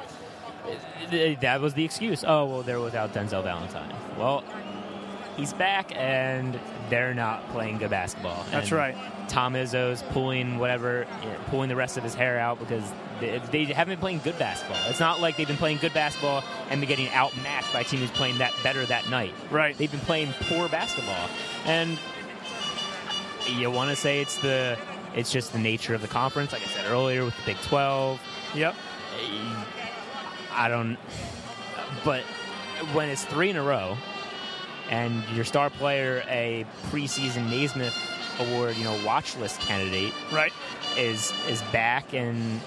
that 1.42 1.62
was 1.62 1.74
the 1.74 1.84
excuse. 1.84 2.24
Oh 2.26 2.46
well, 2.46 2.62
they're 2.62 2.80
without 2.80 3.14
Denzel 3.14 3.44
Valentine. 3.44 3.94
Well, 4.18 4.44
he's 5.36 5.54
back, 5.54 5.92
and 5.96 6.60
they're 6.90 7.14
not 7.14 7.48
playing 7.50 7.78
good 7.78 7.90
basketball. 7.90 8.46
That's 8.52 8.72
And 8.72 8.80
right. 8.80 8.96
Tom 9.28 9.54
Izzo's 9.54 10.04
pulling 10.12 10.58
whatever, 10.58 11.06
you 11.22 11.30
know, 11.30 11.38
pulling 11.48 11.70
the 11.70 11.76
rest 11.76 11.98
of 11.98 12.04
his 12.04 12.14
hair 12.14 12.40
out 12.40 12.60
because 12.60 12.84
they, 13.20 13.42
they 13.52 13.66
haven't 13.66 13.94
been 13.94 14.00
playing 14.00 14.20
good 14.24 14.40
basketball. 14.40 14.80
It's 14.90 15.02
not 15.02 15.20
like 15.20 15.36
they've 15.36 15.48
been 15.48 15.58
playing 15.58 15.78
good 15.80 15.94
basketball 15.94 16.44
and 16.70 16.80
been 16.80 16.88
getting 16.88 17.10
outmatched 17.10 17.74
by 17.74 17.82
a 17.82 17.84
team 17.84 18.00
who's 18.00 18.12
playing 18.12 18.38
that 18.38 18.54
better 18.64 18.86
that 18.86 19.10
night. 19.10 19.34
Right. 19.52 19.78
They've 19.78 19.92
been 19.92 20.00
playing 20.02 20.34
poor 20.42 20.70
basketball, 20.70 21.30
and 21.66 21.98
you 23.50 23.72
want 23.72 23.90
to 23.90 23.96
say 23.96 24.22
it's 24.22 24.38
the 24.38 24.78
it's 25.16 25.32
just 25.32 25.54
the 25.54 25.60
nature 25.60 25.94
of 25.96 26.02
the 26.02 26.08
conference. 26.08 26.52
Like 26.52 26.62
I 26.64 26.66
said 26.68 26.86
earlier, 26.92 27.24
with 27.26 27.36
the 27.38 27.44
Big 27.54 27.58
Twelve, 27.62 28.22
Yep. 28.56 28.76
I 30.52 30.68
don't. 30.68 30.98
But 32.04 32.24
when 32.94 33.10
it's 33.10 33.24
three 33.26 33.50
in 33.50 33.56
a 33.58 33.64
row, 33.64 33.98
and 34.90 35.24
your 35.34 35.46
star 35.46 35.70
player, 35.70 36.24
a 36.28 36.66
preseason 36.90 37.50
Naismith 37.50 37.96
Award, 38.40 38.76
you 38.78 38.84
know, 38.84 38.98
watch 39.06 39.36
list 39.38 39.60
candidate, 39.62 40.14
Right. 40.32 40.54
is 40.98 41.34
is 41.50 41.62
back, 41.74 42.14
and 42.14 42.62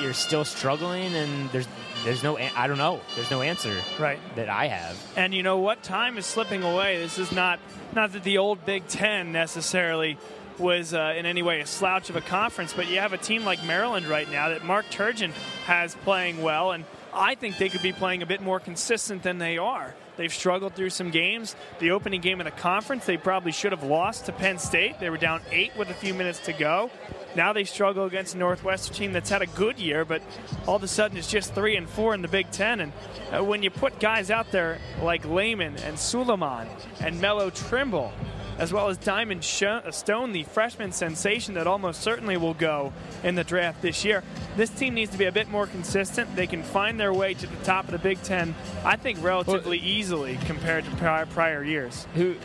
you're 0.00 0.12
still 0.12 0.44
struggling, 0.44 1.14
and 1.14 1.50
there's 1.50 1.68
there's 2.04 2.22
no 2.22 2.36
I 2.38 2.66
don't 2.66 2.78
know, 2.78 3.00
there's 3.16 3.30
no 3.30 3.42
answer 3.42 3.74
Right. 3.98 4.18
that 4.36 4.48
I 4.48 4.66
have. 4.68 4.96
And 5.16 5.34
you 5.34 5.42
know 5.42 5.58
what? 5.58 5.82
Time 5.82 6.18
is 6.18 6.26
slipping 6.26 6.62
away. 6.62 6.98
This 6.98 7.18
is 7.18 7.32
not 7.32 7.58
not 7.94 8.12
that 8.12 8.22
the 8.24 8.38
old 8.38 8.64
Big 8.64 8.86
Ten 8.88 9.32
necessarily 9.32 10.18
was 10.58 10.94
uh, 10.94 11.14
in 11.16 11.26
any 11.26 11.42
way 11.42 11.60
a 11.60 11.66
slouch 11.66 12.10
of 12.10 12.16
a 12.16 12.20
conference, 12.20 12.72
but 12.72 12.86
you 12.88 13.00
have 13.00 13.12
a 13.12 13.18
team 13.18 13.44
like 13.44 13.64
Maryland 13.64 14.06
right 14.06 14.30
now 14.30 14.50
that 14.50 14.64
Mark 14.64 14.86
Turgeon 14.90 15.32
has 15.66 15.96
playing 16.04 16.42
well, 16.42 16.70
and 16.70 16.84
I 17.12 17.34
think 17.34 17.58
they 17.58 17.68
could 17.68 17.82
be 17.82 17.92
playing 17.92 18.22
a 18.22 18.26
bit 18.26 18.40
more 18.40 18.60
consistent 18.60 19.22
than 19.24 19.38
they 19.38 19.58
are. 19.58 19.94
They've 20.16 20.32
struggled 20.32 20.74
through 20.74 20.90
some 20.90 21.10
games. 21.10 21.56
The 21.78 21.90
opening 21.90 22.20
game 22.20 22.40
of 22.40 22.44
the 22.44 22.50
conference, 22.50 23.06
they 23.06 23.16
probably 23.16 23.52
should 23.52 23.72
have 23.72 23.82
lost 23.82 24.26
to 24.26 24.32
Penn 24.32 24.58
State. 24.58 25.00
They 25.00 25.10
were 25.10 25.18
down 25.18 25.40
eight 25.50 25.76
with 25.76 25.90
a 25.90 25.94
few 25.94 26.14
minutes 26.14 26.38
to 26.40 26.52
go. 26.52 26.90
Now 27.36 27.52
they 27.52 27.64
struggle 27.64 28.04
against 28.04 28.34
a 28.34 28.38
Northwestern 28.38 28.94
team 28.94 29.12
that's 29.12 29.30
had 29.30 29.42
a 29.42 29.46
good 29.46 29.78
year, 29.78 30.04
but 30.04 30.22
all 30.66 30.76
of 30.76 30.82
a 30.84 30.88
sudden 30.88 31.16
it's 31.16 31.30
just 31.30 31.52
three 31.54 31.76
and 31.76 31.88
four 31.88 32.14
in 32.14 32.22
the 32.22 32.28
Big 32.28 32.50
Ten. 32.52 32.80
And 32.80 32.92
uh, 33.32 33.42
when 33.42 33.62
you 33.62 33.70
put 33.70 33.98
guys 33.98 34.30
out 34.30 34.52
there 34.52 34.78
like 35.02 35.24
Layman 35.24 35.76
and 35.78 35.96
Sulaimon 35.96 36.68
and 37.00 37.20
Melo 37.20 37.50
Trimble, 37.50 38.12
as 38.58 38.72
well 38.72 38.88
as 38.88 38.96
Diamond 38.98 39.44
Sh- 39.44 39.64
Stone, 39.90 40.32
the 40.32 40.44
freshman 40.44 40.92
sensation 40.92 41.54
that 41.54 41.66
almost 41.66 42.00
certainly 42.00 42.36
will 42.36 42.54
go 42.54 42.92
in 43.22 43.34
the 43.34 43.44
draft 43.44 43.82
this 43.82 44.04
year. 44.04 44.22
This 44.56 44.70
team 44.70 44.94
needs 44.94 45.10
to 45.12 45.18
be 45.18 45.24
a 45.24 45.32
bit 45.32 45.48
more 45.48 45.66
consistent. 45.66 46.34
They 46.36 46.46
can 46.46 46.62
find 46.62 46.98
their 46.98 47.12
way 47.12 47.34
to 47.34 47.46
the 47.46 47.64
top 47.64 47.86
of 47.86 47.92
the 47.92 47.98
Big 47.98 48.22
Ten, 48.22 48.54
I 48.84 48.96
think, 48.96 49.22
relatively 49.22 49.78
easily 49.78 50.38
compared 50.46 50.84
to 50.84 50.90
prior, 50.92 51.26
prior 51.26 51.64
years. 51.64 52.06
Who 52.14 52.36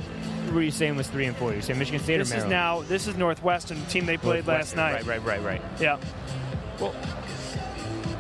were 0.54 0.62
you 0.62 0.72
saying 0.72 0.96
was 0.96 1.08
three 1.08 1.26
and 1.26 1.36
four? 1.38 1.54
You 1.54 1.62
saying 1.62 1.78
Michigan 1.80 2.02
State 2.02 2.18
This 2.18 2.34
or 2.34 2.38
is 2.38 2.46
now 2.46 2.82
this 2.82 3.08
is 3.08 3.16
Northwestern, 3.16 3.80
the 3.80 3.86
team 3.86 4.06
they 4.06 4.18
played 4.18 4.48
last 4.48 4.76
night. 4.76 5.06
Right, 5.06 5.22
right, 5.22 5.42
right, 5.42 5.44
right. 5.44 5.62
Yeah. 5.80 5.98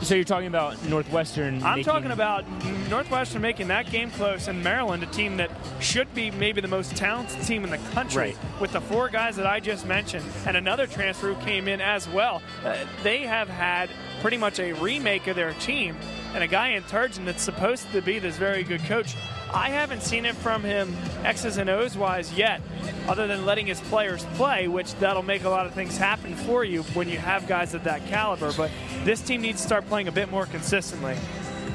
So 0.02 0.16
you're 0.16 0.24
talking 0.24 0.48
about 0.48 0.82
Northwestern? 0.86 1.62
I'm 1.62 1.84
talking 1.84 2.12
about 2.12 2.46
Northwestern 2.90 3.42
making 3.42 3.68
that 3.68 3.92
game 3.92 4.10
close, 4.12 4.48
and 4.48 4.64
Maryland, 4.64 5.04
a 5.04 5.08
team 5.08 5.38
that 5.38 5.52
should 5.82 6.12
be 6.16 6.32
maybe 6.32 6.62
the 6.62 6.70
most 6.70 6.96
talented 6.96 7.42
team 7.46 7.66
in 7.66 7.70
the 7.70 7.78
country, 7.94 8.20
Right. 8.20 8.38
with 8.62 8.72
the 8.72 8.80
four 8.82 9.10
guys 9.10 9.36
that 9.36 9.46
I 9.46 9.60
just 9.60 9.86
mentioned, 9.86 10.24
and 10.48 10.56
another 10.56 10.88
transfer 10.88 11.34
who 11.34 11.46
came 11.46 11.68
in 11.68 11.82
as 11.82 12.08
well. 12.08 12.42
Uh, 12.66 12.78
they 13.04 13.20
have 13.24 13.50
had 13.50 13.90
pretty 14.22 14.38
much 14.38 14.60
a 14.60 14.72
remake 14.74 15.28
of 15.28 15.36
their 15.36 15.54
team, 15.56 15.98
and 16.34 16.44
a 16.44 16.48
guy 16.48 16.70
in 16.70 16.84
Turgeon 16.84 17.26
that's 17.26 17.44
supposed 17.44 17.92
to 17.92 18.02
be 18.02 18.20
this 18.20 18.38
very 18.38 18.64
good 18.64 18.84
coach. 18.86 19.16
I 19.52 19.70
haven't 19.72 20.04
seen 20.04 20.26
it 20.26 20.36
from 20.36 20.64
him 20.64 20.96
X's 21.26 21.58
and 21.58 21.70
O's 21.70 21.98
wise 21.98 22.32
yet, 22.34 22.62
other 23.08 23.26
than 23.28 23.46
letting 23.46 23.66
his 23.66 23.82
players 23.82 24.24
play, 24.36 24.68
which 24.68 24.94
that'll 24.96 25.24
make 25.24 25.44
a 25.44 25.50
lot 25.50 25.66
of 25.66 25.74
things 25.74 25.98
happen 25.98 26.36
for 26.36 26.64
you 26.64 26.84
when 26.94 27.10
you 27.10 27.18
have 27.18 27.48
guys 27.48 27.74
of 27.74 27.84
that 27.86 28.06
caliber. 28.08 28.54
But 28.56 28.70
this 29.04 29.22
team 29.22 29.42
needs 29.42 29.62
to 29.62 29.68
start 29.68 29.88
playing 29.88 30.08
a 30.08 30.12
bit 30.12 30.30
more 30.32 30.46
consistently. 30.46 31.16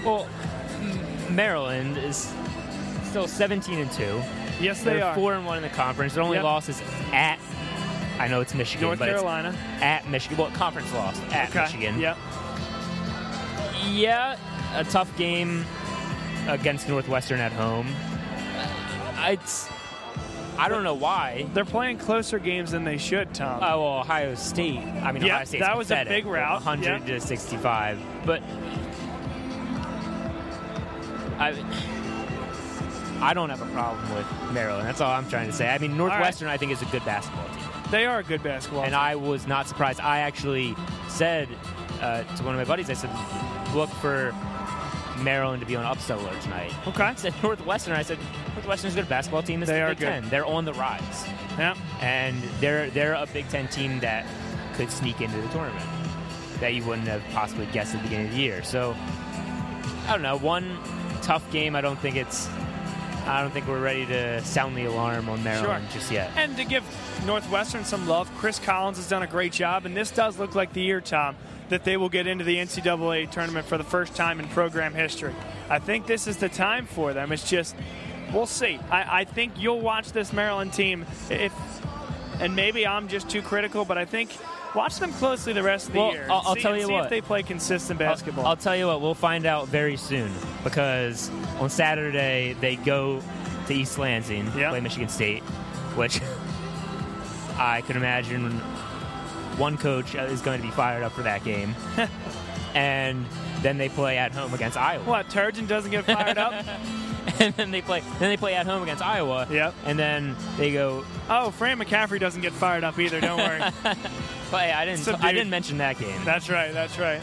Well, 0.04 0.28
Maryland 1.30 1.96
is 1.98 2.32
still 3.04 3.26
17 3.26 3.78
and 3.78 3.90
two. 3.92 4.20
Yes, 4.60 4.82
they 4.82 4.94
They're 4.94 5.04
are. 5.06 5.14
four 5.14 5.34
and 5.34 5.44
one 5.46 5.56
in 5.56 5.62
the 5.62 5.68
conference. 5.70 6.14
Their 6.14 6.22
only 6.22 6.36
Yep. 6.36 6.44
loss 6.44 6.68
is 6.68 6.82
at. 7.12 7.38
I 8.18 8.28
know 8.28 8.40
it's 8.40 8.54
Michigan, 8.54 8.86
North 8.86 8.98
but 9.00 9.08
Carolina. 9.08 9.48
it's 9.74 9.82
at 9.82 10.08
Michigan. 10.08 10.38
Well, 10.38 10.50
conference 10.52 10.92
loss 10.94 11.20
at 11.32 11.48
Okay. 11.50 11.62
Michigan. 11.62 11.98
Yep. 12.00 12.16
Yeah, 13.90 14.36
a 14.76 14.84
tough 14.84 15.14
game 15.16 15.64
against 16.48 16.88
Northwestern 16.88 17.40
at 17.40 17.52
home. 17.52 17.88
Uh, 18.56 19.12
I, 19.16 19.38
I 20.56 20.68
don't 20.68 20.84
know 20.84 20.94
why. 20.94 21.46
They're 21.52 21.64
playing 21.64 21.98
closer 21.98 22.38
games 22.38 22.70
than 22.70 22.84
they 22.84 22.96
should, 22.96 23.34
Tom. 23.34 23.60
Oh, 23.62 23.82
well, 23.82 23.98
Ohio 24.00 24.34
State. 24.34 24.78
I 24.78 25.12
mean, 25.12 25.24
Yeah, 25.24 25.34
Ohio 25.34 25.44
State's 25.44 25.64
that 25.64 25.76
was 25.76 25.90
a 25.90 26.04
big 26.04 26.26
route. 26.26 26.64
100 26.64 27.06
to 27.06 27.20
65. 27.20 27.98
But 28.24 28.42
I, 31.38 31.54
I 33.20 33.34
don't 33.34 33.50
have 33.50 33.62
a 33.62 33.66
problem 33.72 34.14
with 34.14 34.26
Maryland. 34.52 34.86
That's 34.86 35.00
all 35.00 35.10
I'm 35.10 35.28
trying 35.28 35.46
to 35.48 35.52
say. 35.52 35.68
I 35.68 35.78
mean, 35.78 35.96
Northwestern, 35.96 36.48
I 36.48 36.56
think, 36.56 36.72
is 36.72 36.82
a 36.82 36.86
good 36.86 37.04
basketball 37.04 37.46
team. 37.48 37.90
they 37.90 38.06
are 38.06 38.20
a 38.20 38.24
good 38.24 38.42
basketball. 38.42 38.82
And 38.84 38.92
team. 38.92 39.00
I 39.00 39.16
was 39.16 39.46
not 39.46 39.66
surprised. 39.66 40.00
I 40.00 40.20
actually 40.20 40.76
said 41.08 41.48
uh, 42.00 42.22
to 42.22 42.42
one 42.44 42.54
of 42.54 42.58
my 42.60 42.64
buddies, 42.64 42.90
I 42.90 42.94
said, 42.94 43.10
look 43.74 43.90
for 43.90 44.32
Maryland 45.22 45.60
to 45.60 45.66
be 45.66 45.76
on 45.76 45.84
upset 45.84 46.18
alert 46.18 46.40
tonight. 46.42 46.72
Okay. 46.86 47.02
I 47.02 47.14
said 47.14 47.34
Northwestern. 47.42 47.94
I 47.94 48.02
said 48.02 48.18
Northwestern's 48.54 48.94
a 48.94 49.00
good 49.00 49.08
basketball 49.08 49.42
team. 49.42 49.60
They 49.60 49.66
the 49.66 49.80
are 49.80 49.88
Big 49.90 49.98
good. 49.98 50.06
Ten. 50.06 50.28
They're 50.28 50.46
on 50.46 50.64
the 50.64 50.74
rise, 50.74 51.24
yeah. 51.58 51.74
and 52.00 52.42
they're 52.60 52.90
they're 52.90 53.14
a 53.14 53.26
Big 53.32 53.48
Ten 53.48 53.68
team 53.68 54.00
that 54.00 54.26
could 54.74 54.90
sneak 54.90 55.20
into 55.20 55.36
the 55.40 55.48
tournament 55.48 55.84
that 56.60 56.74
you 56.74 56.84
wouldn't 56.84 57.08
have 57.08 57.22
possibly 57.32 57.66
guessed 57.66 57.94
at 57.94 57.98
the 58.02 58.08
beginning 58.08 58.26
of 58.28 58.32
the 58.34 58.40
year. 58.40 58.62
So 58.62 58.94
I 60.06 60.12
don't 60.12 60.22
know. 60.22 60.36
One 60.38 60.78
tough 61.22 61.48
game. 61.50 61.74
I 61.76 61.80
don't 61.80 61.98
think 61.98 62.16
it's. 62.16 62.48
I 63.26 63.40
don't 63.40 63.52
think 63.52 63.66
we're 63.66 63.80
ready 63.80 64.04
to 64.06 64.44
sound 64.44 64.76
the 64.76 64.84
alarm 64.84 65.30
on 65.30 65.42
Maryland 65.42 65.86
Sure. 65.90 65.98
just 65.98 66.12
yet. 66.12 66.30
And 66.36 66.54
to 66.58 66.64
give 66.64 66.84
Northwestern 67.24 67.82
some 67.86 68.06
love, 68.06 68.30
Chris 68.36 68.58
Collins 68.58 68.98
has 68.98 69.08
done 69.08 69.22
a 69.22 69.26
great 69.26 69.50
job, 69.50 69.86
and 69.86 69.96
this 69.96 70.10
does 70.10 70.38
look 70.38 70.54
like 70.54 70.74
the 70.74 70.82
year, 70.82 71.00
Tom, 71.00 71.34
that 71.70 71.84
they 71.84 71.96
will 71.96 72.08
get 72.08 72.26
into 72.26 72.44
the 72.44 72.56
NCAA 72.56 73.30
tournament 73.30 73.66
for 73.66 73.78
the 73.78 73.84
first 73.84 74.14
time 74.14 74.38
in 74.40 74.48
program 74.48 74.94
history. 74.94 75.34
I 75.70 75.78
think 75.78 76.06
this 76.06 76.26
is 76.26 76.36
the 76.36 76.48
time 76.48 76.86
for 76.86 77.12
them. 77.12 77.32
It's 77.32 77.48
just, 77.48 77.74
we'll 78.32 78.46
see. 78.46 78.78
I, 78.90 79.20
I 79.20 79.24
think 79.24 79.52
you'll 79.58 79.80
watch 79.80 80.12
this 80.12 80.32
Maryland 80.32 80.72
team 80.72 81.06
if, 81.30 81.52
and 82.40 82.54
maybe 82.54 82.86
I'm 82.86 83.08
just 83.08 83.28
too 83.30 83.40
critical, 83.42 83.84
but 83.84 83.96
I 83.96 84.04
think 84.04 84.36
watch 84.74 84.96
them 84.98 85.12
closely 85.14 85.52
the 85.52 85.62
rest 85.62 85.86
of 85.86 85.92
the 85.94 85.98
Well, 86.00 86.12
year. 86.12 86.26
I'll- 86.28 86.42
I'll 86.46 86.54
See- 86.54 86.60
tell 86.62 86.76
you 86.76 86.86
see 86.86 86.92
what. 86.92 87.04
if 87.04 87.10
they 87.10 87.20
play 87.20 87.42
consistent 87.42 88.00
I'll- 88.00 88.08
basketball. 88.08 88.46
I'll, 88.46 88.56
tell 88.56 88.76
you 88.76 88.86
what, 88.88 89.00
we'll 89.00 89.14
find 89.14 89.46
out 89.46 89.68
very 89.68 89.96
soon 89.96 90.30
because 90.64 91.30
on 91.60 91.70
Saturday 91.70 92.54
they 92.60 92.76
go 92.76 93.22
to 93.68 93.72
East 93.74 93.98
Lansing, 93.98 94.50
Yeah. 94.56 94.68
play 94.70 94.80
Michigan 94.80 95.08
State, 95.08 95.42
which 95.96 96.20
I 97.56 97.82
can 97.86 97.96
imagine 97.96 98.60
one 99.58 99.76
coach 99.78 100.14
is 100.14 100.40
going 100.40 100.60
to 100.60 100.66
be 100.66 100.72
fired 100.72 101.02
up 101.02 101.12
for 101.12 101.22
that 101.22 101.44
game. 101.44 101.74
and 102.74 103.24
then 103.62 103.78
they 103.78 103.88
play 103.88 104.18
at 104.18 104.32
home 104.32 104.52
against 104.52 104.76
Iowa. 104.76 105.04
what, 105.04 105.28
Turgeon 105.28 105.66
doesn't 105.66 105.90
get 105.90 106.04
fired 106.04 106.38
up? 106.38 106.52
and 107.40 107.54
then 107.54 107.70
they 107.70 107.80
play 107.80 108.00
then 108.18 108.28
they 108.30 108.36
play 108.36 108.54
at 108.54 108.66
home 108.66 108.82
against 108.82 109.02
Iowa. 109.02 109.46
Yep. 109.50 109.74
And 109.86 109.98
then 109.98 110.36
they 110.56 110.72
go 110.72 111.04
oh, 111.28 111.50
Fran 111.50 111.78
McCaffery 111.78 112.20
doesn't 112.20 112.42
get 112.42 112.52
fired 112.52 112.84
up 112.84 112.98
either, 112.98 113.20
don't 113.20 113.38
worry. 113.38 113.60
but 113.82 114.60
hey, 114.60 114.72
I 114.72 114.84
didn't 114.84 115.00
Subdued. 115.00 115.24
I 115.24 115.32
didn't 115.32 115.50
mention 115.50 115.78
that 115.78 115.98
game. 115.98 116.24
that's 116.24 116.50
right, 116.50 116.72
that's 116.72 116.98
right. 116.98 117.20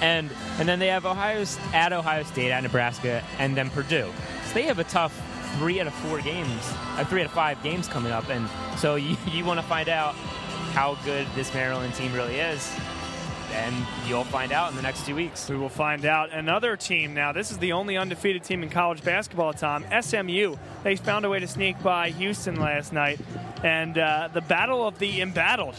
and 0.00 0.30
and 0.58 0.68
then 0.68 0.78
they 0.78 0.88
have 0.88 1.06
Ohio 1.06 1.44
at 1.72 1.92
Ohio 1.92 2.22
State, 2.24 2.50
at 2.50 2.62
Nebraska, 2.62 3.22
and 3.38 3.56
then 3.56 3.70
Purdue. 3.70 4.12
So 4.46 4.54
they 4.54 4.62
have 4.62 4.78
a 4.78 4.84
tough 4.84 5.20
three 5.58 5.80
out 5.80 5.86
of 5.86 5.94
four 5.94 6.20
games, 6.20 6.62
uh, 6.96 7.04
three 7.04 7.20
out 7.20 7.26
of 7.26 7.32
five 7.32 7.62
games 7.62 7.86
coming 7.86 8.10
up, 8.10 8.28
and 8.28 8.48
so 8.78 8.96
you, 8.96 9.16
you 9.30 9.44
want 9.44 9.60
to 9.60 9.66
find 9.66 9.88
out 9.88 10.16
how 10.74 10.96
good 11.04 11.26
this 11.36 11.54
Maryland 11.54 11.94
team 11.94 12.12
really 12.12 12.36
is. 12.36 12.74
and 13.52 13.86
you'll 14.08 14.24
find 14.24 14.50
out 14.50 14.70
in 14.70 14.76
the 14.76 14.82
next 14.82 15.06
two 15.06 15.14
weeks. 15.14 15.48
We 15.48 15.56
will 15.56 15.68
find 15.68 16.04
out. 16.04 16.32
Another 16.32 16.76
team 16.76 17.14
now. 17.14 17.30
This 17.30 17.52
is 17.52 17.58
the 17.58 17.70
only 17.72 17.96
undefeated 17.96 18.42
team 18.42 18.64
in 18.64 18.70
college 18.70 19.04
basketball. 19.04 19.52
Tom 19.52 19.84
SMU. 20.00 20.56
They 20.82 20.96
found 20.96 21.24
a 21.24 21.28
way 21.28 21.38
to 21.38 21.46
sneak 21.46 21.80
by 21.80 22.10
Houston 22.10 22.56
last 22.58 22.92
night, 22.92 23.20
and 23.62 23.96
uh, 23.96 24.28
the 24.32 24.40
battle 24.40 24.84
of 24.84 24.98
the 24.98 25.20
embattled 25.20 25.76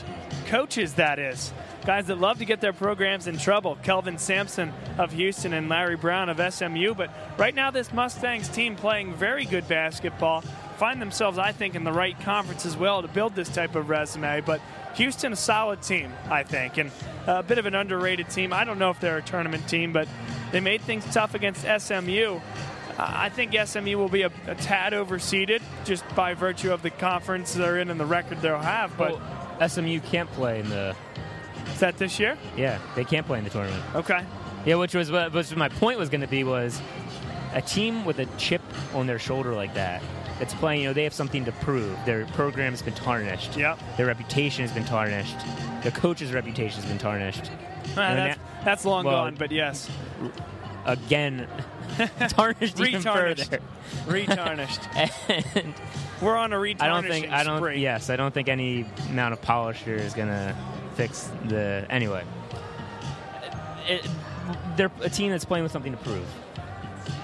coaches. 0.47 0.93
That 0.93 1.19
is 1.19 1.51
guys 1.85 2.07
that 2.07 2.17
love 2.17 2.39
to 2.39 2.45
get 2.45 2.61
their 2.61 2.73
programs 2.73 3.27
in 3.27 3.37
trouble. 3.37 3.77
Kelvin 3.83 4.17
Sampson 4.17 4.73
of 4.97 5.11
Houston 5.11 5.53
and 5.53 5.67
Larry 5.67 5.97
Brown 5.97 6.29
of 6.29 6.53
SMU. 6.53 6.95
But 6.95 7.09
right 7.37 7.53
now, 7.53 7.71
this 7.71 7.91
Mustangs 7.91 8.47
team 8.47 8.75
playing 8.77 9.13
very 9.13 9.43
good 9.45 9.67
basketball. 9.67 10.41
Find 10.77 11.01
themselves, 11.01 11.37
I 11.37 11.51
think, 11.51 11.75
in 11.75 11.83
the 11.83 11.91
right 11.91 12.19
conference 12.21 12.65
as 12.65 12.75
well 12.77 13.01
to 13.01 13.07
build 13.07 13.35
this 13.35 13.49
type 13.49 13.75
of 13.75 13.89
resume. 13.89 14.41
But 14.41 14.61
Houston, 14.95 15.33
a 15.33 15.35
solid 15.35 15.81
team, 15.81 16.11
I 16.29 16.43
think, 16.43 16.77
and 16.77 16.91
a 17.27 17.43
bit 17.43 17.57
of 17.57 17.65
an 17.65 17.75
underrated 17.75 18.29
team. 18.29 18.53
I 18.53 18.63
don't 18.63 18.79
know 18.79 18.89
if 18.89 18.99
they're 18.99 19.17
a 19.17 19.21
tournament 19.21 19.67
team, 19.67 19.91
but 19.91 20.07
they 20.51 20.59
made 20.61 20.81
things 20.81 21.05
tough 21.13 21.33
against 21.33 21.61
SMU. 21.61 22.35
Uh, 22.35 22.41
I 22.97 23.29
think 23.29 23.53
SMU 23.53 23.97
will 23.97 24.09
be 24.09 24.21
a, 24.21 24.31
a 24.47 24.55
tad 24.55 24.93
overseeded 24.93 25.61
just 25.83 26.03
by 26.15 26.33
virtue 26.33 26.71
of 26.71 26.81
the 26.81 26.89
conference 26.89 27.53
they're 27.53 27.77
in 27.79 27.89
and 27.89 27.99
the 27.99 28.05
record 28.05 28.41
they'll 28.41 28.57
have. 28.57 28.97
But 28.97 29.19
Well, 29.19 29.69
SMU 29.69 29.99
can't 29.99 30.31
play 30.31 30.61
in 30.61 30.69
the. 30.69 30.95
is 31.73 31.79
that 31.79 31.97
this 31.97 32.19
year? 32.19 32.37
Yeah, 32.55 32.79
they 32.95 33.03
can't 33.03 33.25
play 33.27 33.37
in 33.37 33.43
the 33.43 33.49
tournament. 33.49 33.83
Okay. 33.95 34.23
Yeah, 34.65 34.75
which 34.75 34.95
was 34.95 35.11
what 35.11 35.33
which 35.33 35.53
my 35.55 35.69
point 35.69 35.99
was 35.99 36.09
going 36.09 36.21
to 36.21 36.27
be 36.27 36.43
was 36.45 36.81
a 37.53 37.61
team 37.61 38.05
with 38.05 38.19
a 38.19 38.25
chip 38.37 38.61
on 38.93 39.07
their 39.07 39.19
shoulder 39.19 39.53
like 39.53 39.73
that 39.75 40.01
that's 40.39 40.53
playing. 40.55 40.81
You 40.81 40.87
know, 40.89 40.93
they 40.93 41.03
have 41.03 41.13
something 41.13 41.45
to 41.45 41.51
prove. 41.51 41.97
Their 42.05 42.25
program 42.27 42.71
has 42.73 42.81
been 42.81 42.93
tarnished. 42.93 43.55
Yep. 43.57 43.79
Their 43.97 44.05
reputation 44.07 44.63
has 44.63 44.71
been 44.73 44.85
tarnished. 44.85 45.37
Their 45.83 45.91
coach's 45.91 46.31
reputation 46.33 46.81
has 46.81 46.89
been 46.89 46.97
tarnished. 46.97 47.51
Uh, 47.91 47.95
that's, 47.95 48.37
now- 48.37 48.43
that's 48.63 48.85
long 48.85 49.05
well, 49.05 49.25
gone, 49.25 49.35
but 49.35 49.51
yes. 49.51 49.89
Again, 50.85 51.47
tarnished 52.29 52.79
even 52.79 53.01
Retarnished. 53.01 53.45
further. 53.45 53.59
Retarnished. 54.05 55.09
And 55.55 55.73
We're 56.21 56.35
on 56.37 56.53
a 56.53 56.57
retarnishing 56.57 56.81
I 56.81 56.87
don't 56.87 57.03
think 57.07 57.29
I 57.29 57.43
don't. 57.43 57.57
spree. 57.57 57.79
Yes, 57.81 58.09
I 58.09 58.15
don't 58.15 58.33
think 58.33 58.47
any 58.49 58.85
amount 59.09 59.33
of 59.33 59.41
polisher 59.41 59.95
is 59.95 60.13
gonna 60.13 60.55
fix 60.95 61.29
the. 61.45 61.85
Anyway, 61.89 62.23
it, 63.87 64.07
they're 64.77 64.91
a 65.01 65.09
team 65.09 65.31
that's 65.31 65.45
playing 65.45 65.63
with 65.63 65.71
something 65.71 65.91
to 65.91 65.97
prove. 65.97 66.25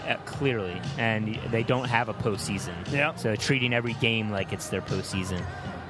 Uh, 0.08 0.16
clearly, 0.26 0.80
and 0.98 1.36
they 1.52 1.64
don't 1.64 1.86
have 1.86 2.10
a 2.10 2.14
postseason. 2.14 2.74
Yep. 2.92 3.20
So 3.20 3.36
treating 3.36 3.74
every 3.74 3.94
game 3.94 4.30
like 4.32 4.54
it's 4.54 4.70
their 4.70 4.82
postseason, 4.82 5.44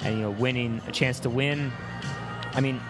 and 0.04 0.16
you 0.16 0.22
know, 0.22 0.30
winning 0.30 0.80
a 0.86 0.92
chance 0.92 1.20
to 1.20 1.30
win. 1.30 1.72
I 2.54 2.60
mean, 2.60 2.80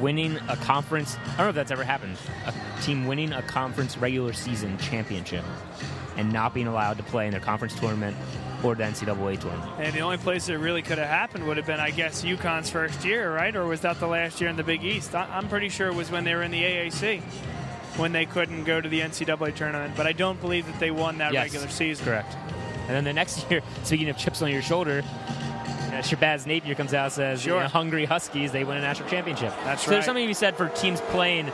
winning 0.00 0.36
a 0.48 0.56
conference. 0.56 1.16
I 1.16 1.36
don't 1.36 1.38
know 1.46 1.48
if 1.50 1.54
that's 1.54 1.70
ever 1.70 1.84
happened. 1.84 2.16
A 2.46 2.82
team 2.82 3.06
winning 3.06 3.32
a 3.32 3.42
conference 3.42 3.96
regular 3.96 4.32
season 4.32 4.76
championship 4.78 5.44
and 6.16 6.32
not 6.32 6.52
being 6.54 6.66
allowed 6.66 6.96
to 6.98 7.02
play 7.04 7.26
in 7.26 7.30
their 7.30 7.40
conference 7.40 7.74
tournament 7.78 8.16
or 8.62 8.74
the 8.74 8.82
NCAA 8.84 9.40
tournament. 9.40 9.70
And 9.78 9.94
the 9.94 10.00
only 10.00 10.18
place 10.18 10.48
it 10.48 10.56
really 10.56 10.82
could 10.82 10.98
have 10.98 11.08
happened 11.08 11.46
would 11.46 11.56
have 11.56 11.66
been, 11.66 11.80
I 11.80 11.90
guess, 11.90 12.22
UConn's 12.22 12.68
first 12.70 13.04
year, 13.04 13.34
right? 13.34 13.54
Or 13.54 13.64
was 13.66 13.80
that 13.80 13.98
the 13.98 14.06
last 14.06 14.40
year 14.40 14.50
in 14.50 14.56
the 14.56 14.62
Big 14.62 14.84
East? 14.84 15.14
I- 15.14 15.28
I'm 15.32 15.48
pretty 15.48 15.68
sure 15.68 15.88
it 15.88 15.94
was 15.94 16.10
when 16.10 16.24
they 16.24 16.34
were 16.34 16.42
in 16.42 16.50
the 16.50 16.62
AAC 16.62 17.22
when 17.96 18.12
they 18.12 18.26
couldn't 18.26 18.64
go 18.64 18.80
to 18.80 18.88
the 18.88 19.00
NCAA 19.00 19.54
tournament. 19.54 19.94
But 19.96 20.06
I 20.06 20.12
don't 20.12 20.40
believe 20.40 20.66
that 20.66 20.78
they 20.80 20.90
won 20.90 21.18
that 21.18 21.32
Yes, 21.32 21.44
regular 21.44 21.68
season. 21.68 22.04
Correct. 22.04 22.34
And 22.88 22.90
then 22.90 23.04
the 23.04 23.12
next 23.12 23.44
year, 23.50 23.62
speaking 23.84 24.08
of 24.08 24.16
chips 24.16 24.42
on 24.42 24.50
your 24.50 24.62
shoulder, 24.62 25.02
uh, 25.04 25.96
Shabazz 25.96 26.46
Napier 26.46 26.74
comes 26.74 26.94
out 26.94 27.04
and 27.04 27.12
says, 27.12 27.42
Sure. 27.42 27.56
you 27.56 27.60
know, 27.62 27.68
"Hungry 27.68 28.04
Huskies, 28.06 28.50
they 28.52 28.64
win 28.64 28.78
a 28.78 28.80
national 28.80 29.08
championship." 29.08 29.52
That's 29.64 29.84
so 29.84 29.90
There's 29.90 30.04
something 30.04 30.24
to 30.24 30.28
be 30.28 30.34
said 30.34 30.56
for 30.56 30.68
teams 30.70 31.00
playing 31.10 31.52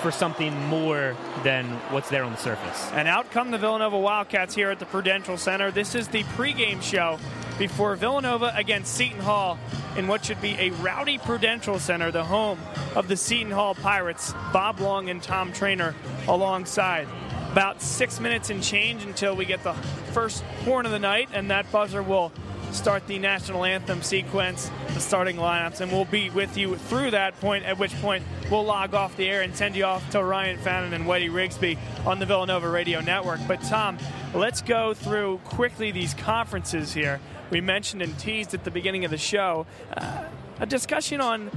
for 0.00 0.10
something 0.10 0.52
more 0.66 1.16
than 1.44 1.64
what's 1.90 2.08
there 2.10 2.24
on 2.24 2.32
the 2.32 2.38
surface. 2.38 2.90
And 2.92 3.06
out 3.06 3.30
come 3.30 3.52
the 3.52 3.58
Villanova 3.58 3.98
Wildcats 3.98 4.52
here 4.54 4.70
at 4.70 4.80
the 4.80 4.86
Prudential 4.86 5.36
Center. 5.36 5.70
This 5.70 5.94
is 5.94 6.08
the 6.08 6.24
pregame 6.24 6.82
show 6.82 7.18
before 7.62 7.94
Villanova 7.94 8.52
against 8.56 8.92
Seton 8.92 9.20
Hall 9.20 9.56
in 9.96 10.08
what 10.08 10.24
should 10.24 10.40
be 10.40 10.56
a 10.58 10.70
rowdy 10.70 11.16
Prudential 11.18 11.78
Center, 11.78 12.10
the 12.10 12.24
home 12.24 12.58
of 12.96 13.06
the 13.06 13.16
Seton 13.16 13.52
Hall 13.52 13.76
Pirates. 13.76 14.34
Bob 14.52 14.80
Long 14.80 15.08
and 15.08 15.22
Tom 15.22 15.52
Trainer 15.52 15.94
alongside. 16.26 17.06
About 17.52 17.80
six 17.80 18.18
minutes 18.18 18.50
and 18.50 18.64
change 18.64 19.04
until 19.04 19.36
we 19.36 19.44
get 19.44 19.62
the 19.62 19.74
first 20.12 20.42
horn 20.64 20.86
of 20.86 20.92
the 20.92 20.98
night, 20.98 21.28
and 21.32 21.52
that 21.52 21.70
buzzer 21.70 22.02
will 22.02 22.32
start 22.72 23.06
the 23.06 23.20
national 23.20 23.64
anthem 23.64 24.02
sequence, 24.02 24.68
the 24.94 25.00
starting 25.00 25.36
lineups, 25.36 25.80
and 25.80 25.92
we'll 25.92 26.04
be 26.06 26.30
with 26.30 26.56
you 26.56 26.74
through 26.74 27.12
that 27.12 27.38
point, 27.38 27.64
at 27.64 27.78
which 27.78 27.94
point 28.00 28.24
we'll 28.50 28.64
log 28.64 28.92
off 28.92 29.16
the 29.16 29.28
air 29.28 29.42
and 29.42 29.54
send 29.54 29.76
you 29.76 29.84
off 29.84 30.10
to 30.10 30.24
Ryan 30.24 30.58
Fannon 30.58 30.92
and 30.94 31.04
Whitey 31.04 31.30
Rigsby 31.30 31.78
on 32.06 32.18
the 32.18 32.26
Villanova 32.26 32.68
Radio 32.68 33.00
Network. 33.00 33.38
But 33.46 33.62
Tom, 33.62 33.98
let's 34.34 34.62
go 34.62 34.94
through 34.94 35.38
quickly 35.44 35.92
these 35.92 36.12
conferences 36.14 36.92
here. 36.92 37.20
We 37.52 37.60
mentioned 37.60 38.00
and 38.00 38.18
teased 38.18 38.54
at 38.54 38.64
the 38.64 38.70
beginning 38.70 39.04
of 39.04 39.10
the 39.10 39.18
show 39.18 39.66
uh, 39.94 40.24
a 40.58 40.64
discussion 40.64 41.20
on 41.20 41.48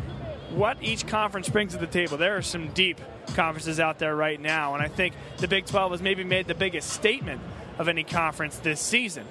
what 0.51 0.77
each 0.83 1.07
conference 1.07 1.47
brings 1.47 1.71
to 1.71 1.79
the 1.79 1.87
table. 1.87 2.17
There 2.17 2.35
are 2.35 2.41
some 2.41 2.67
deep 2.73 2.99
conferences 3.33 3.79
out 3.79 3.97
there 3.97 4.13
right 4.13 4.39
now, 4.39 4.73
and 4.73 4.83
I 4.83 4.89
think 4.89 5.15
the 5.37 5.47
Big 5.47 5.65
12 5.65 5.91
has 5.91 6.01
maybe 6.01 6.25
made 6.25 6.47
the 6.47 6.53
biggest 6.53 6.89
statement 6.89 7.39
of 7.79 7.87
any 7.87 8.03
conference 8.03 8.57
this 8.57 8.81
season 8.81 9.25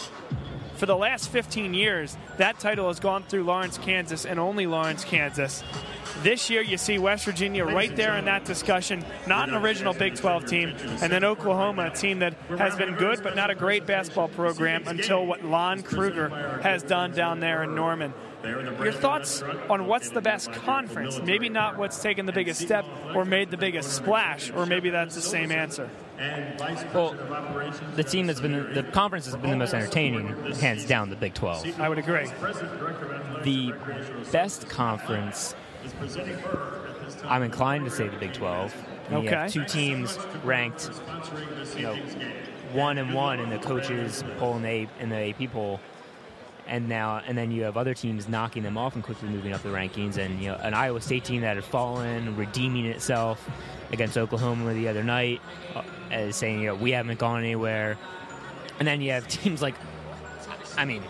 for 0.77 0.87
the 0.87 0.97
last 0.97 1.29
15 1.31 1.75
years, 1.75 2.17
that 2.39 2.59
title 2.59 2.89
has 2.89 3.01
gone 3.01 3.23
through 3.23 3.45
Lawrence, 3.45 3.79
Kansas, 3.79 4.25
and 4.27 4.39
only 4.39 4.67
Lawrence, 4.67 5.05
Kansas. 5.05 5.63
This 6.23 6.49
year, 6.49 6.63
you 6.63 6.79
see 6.79 6.99
West 6.99 7.25
Virginia 7.25 7.65
right 7.65 7.95
there 7.95 8.17
in 8.17 8.27
that 8.27 8.45
discussion, 8.45 9.05
not 9.27 9.49
an 9.49 9.57
original 9.57 9.93
Big 9.93 10.15
12 10.15 10.47
team, 10.47 10.69
and 11.03 11.13
then 11.13 11.25
Oklahoma, 11.25 11.87
a 11.87 11.91
team 11.91 12.21
that 12.21 12.35
has 12.57 12.77
been 12.77 12.95
good 12.95 13.23
but 13.23 13.35
not 13.35 13.51
a 13.51 13.55
great 13.55 13.87
basketball 13.87 14.29
program 14.29 14.87
until 14.87 15.27
what 15.27 15.45
Lon 15.45 15.83
Kruger 15.83 16.29
has 16.63 16.83
done 16.83 17.13
down 17.13 17.41
there 17.41 17.65
in 17.65 17.75
Norman. 17.75 18.15
Your 18.45 18.93
thoughts 18.93 19.43
on 19.71 19.87
what's 19.87 20.11
the 20.11 20.21
best 20.21 20.53
conference? 20.53 21.19
Maybe 21.21 21.49
not 21.49 21.79
what's 21.79 22.01
taken 22.01 22.27
the 22.27 22.33
biggest 22.33 22.61
step 22.61 22.85
or 23.15 23.25
made 23.25 23.51
the 23.51 23.57
biggest 23.57 23.93
splash, 23.93 24.51
or 24.51 24.67
maybe 24.67 24.91
that's 24.91 25.15
the 25.15 25.23
same 25.23 25.51
answer. 25.51 25.89
Well, 26.95 27.15
the 27.97 28.05
team 28.05 28.27
that's 28.27 28.41
been 28.41 28.73
the 28.73 28.83
conference 28.83 29.27
has 29.27 29.37
been 29.37 29.51
the 29.51 29.57
most 29.57 29.75
entertaining, 29.75 30.29
hands 30.55 30.85
down, 30.87 31.11
the 31.11 31.17
Big 31.17 31.35
12. 31.35 31.81
I 31.81 31.89
would 31.89 31.99
agree. 31.99 32.27
The 33.43 33.75
best 34.33 34.69
conference, 34.69 35.55
I'm 37.25 37.43
inclined 37.43 37.85
to 37.87 37.91
say 37.91 38.09
the 38.09 38.17
Big 38.17 38.33
12. 38.33 38.75
And 39.11 39.23
You 39.25 39.31
have 39.31 39.53
two 39.53 39.65
teams 39.65 40.19
ranked, 40.45 40.91
you 41.77 41.83
know, 41.83 41.97
one 42.73 42.99
and 42.99 43.13
one 43.13 43.39
in 43.41 43.51
the 43.51 43.59
coaches 43.59 44.25
poll 44.39 44.55
and 44.55 44.65
the, 44.65 44.89
in 45.01 45.09
the 45.11 45.31
AP 45.31 45.53
poll, 45.53 45.81
and 46.67 46.89
now 46.89 47.21
and 47.27 47.37
then 47.37 47.51
you 47.51 47.65
have 47.65 47.77
other 47.77 47.93
teams 47.93 48.29
knocking 48.29 48.63
them 48.63 48.79
off 48.79 48.95
and 48.95 49.05
quickly 49.05 49.29
moving 49.29 49.53
up 49.53 49.63
the 49.63 49.69
rankings. 49.69 50.17
And 50.17 50.41
you 50.41 50.49
know, 50.49 50.57
an 50.57 50.73
Iowa 50.75 51.01
State 51.01 51.25
team 51.25 51.43
that 51.43 51.57
had 51.57 51.65
fallen, 51.65 52.35
redeeming 52.37 52.87
itself 52.87 53.47
against 53.95 54.19
Oklahoma 54.19 54.75
the 54.75 54.89
other 54.89 55.03
night, 55.03 55.41
uh, 55.75 55.83
as 56.11 56.37
saying, 56.37 56.61
you 56.61 56.67
know, 56.67 56.75
we 56.75 56.91
haven't 56.91 57.19
gone 57.19 57.41
anywhere. 57.41 57.97
And 58.79 58.87
then 58.87 59.01
you 59.01 59.13
have 59.13 59.27
teams 59.29 59.63
like, 59.63 59.75
I 60.77 60.85
mean, 60.85 61.03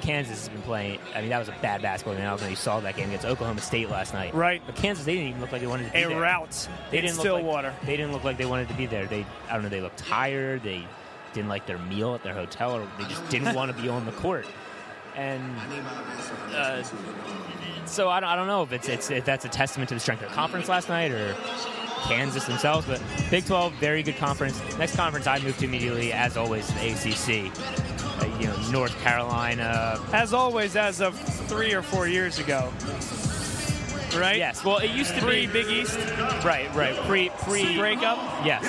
Kansas 0.00 0.46
has 0.46 0.48
been 0.48 0.62
playing. 0.62 1.00
I 1.14 1.20
mean, 1.20 1.30
that 1.30 1.38
was 1.38 1.48
a 1.48 1.56
bad 1.60 1.82
basketball 1.82 2.14
game. 2.14 2.22
I 2.22 2.30
don't 2.30 2.40
know 2.40 2.46
if 2.46 2.50
you 2.50 2.56
saw 2.56 2.80
that 2.80 2.96
game 2.96 3.08
against 3.08 3.26
Oklahoma 3.26 3.60
State 3.60 3.90
last 3.90 4.14
night. 4.14 4.34
Right. 4.34 4.62
But 4.64 4.76
Kansas, 4.76 5.04
they 5.04 5.14
didn't 5.14 5.28
even 5.30 5.40
look 5.40 5.52
like 5.52 5.60
they 5.60 5.66
wanted 5.66 5.86
to 5.86 5.92
be 5.92 6.02
A 6.02 6.08
there. 6.08 6.20
rout 6.20 6.68
They 6.90 7.00
didn't 7.00 7.16
Stillwater. 7.16 7.68
Like, 7.68 7.86
they 7.86 7.96
didn't 7.96 8.12
look 8.12 8.24
like 8.24 8.38
they 8.38 8.46
wanted 8.46 8.68
to 8.68 8.74
be 8.74 8.86
there. 8.86 9.06
They, 9.06 9.26
I 9.48 9.54
don't 9.54 9.62
know. 9.62 9.68
They 9.68 9.80
looked 9.80 9.98
tired. 9.98 10.62
They 10.62 10.86
didn't 11.32 11.48
like 11.48 11.66
their 11.66 11.78
meal 11.78 12.14
at 12.14 12.22
their 12.22 12.34
hotel, 12.34 12.74
or 12.76 12.86
they 12.98 13.04
just 13.04 13.28
didn't 13.28 13.54
want 13.54 13.74
to 13.74 13.82
be 13.82 13.88
on 13.88 14.06
the 14.06 14.12
court. 14.12 14.46
And 15.14 15.42
uh, 16.54 16.82
so 17.86 18.08
I 18.08 18.20
don't, 18.20 18.28
I 18.28 18.36
don't 18.36 18.46
know 18.46 18.62
if 18.62 18.72
it's, 18.72 18.88
it's 18.88 19.10
if 19.10 19.24
that's 19.24 19.44
a 19.44 19.48
testament 19.48 19.88
to 19.88 19.94
the 19.94 20.00
strength 20.00 20.22
of 20.22 20.28
the 20.28 20.34
conference 20.34 20.68
last 20.68 20.88
night 20.88 21.10
or 21.10 21.34
Kansas 22.04 22.44
themselves. 22.44 22.86
But 22.86 23.02
Big 23.30 23.46
12, 23.46 23.74
very 23.74 24.02
good 24.02 24.16
conference. 24.16 24.60
Next 24.78 24.96
conference 24.96 25.26
I 25.26 25.38
moved 25.40 25.60
to 25.60 25.64
immediately, 25.64 26.12
as 26.12 26.36
always, 26.36 26.66
the 26.68 26.90
ACC. 26.90 27.52
Uh, 28.20 28.26
you 28.40 28.46
know, 28.46 28.70
North 28.70 28.98
Carolina. 29.00 30.00
As 30.12 30.32
always, 30.32 30.76
as 30.76 31.00
of 31.00 31.18
three 31.48 31.72
or 31.72 31.82
four 31.82 32.08
years 32.08 32.38
ago. 32.38 32.72
Right? 34.16 34.38
Yes. 34.38 34.64
Well, 34.64 34.78
it 34.78 34.90
used 34.90 35.14
to 35.16 35.26
be 35.26 35.46
Big 35.46 35.66
East 35.66 35.98
right, 36.44 36.68
right. 36.74 36.96
Pre 37.06 37.30
pre 37.42 37.76
breakup. 37.76 38.18
Yes. 38.44 38.64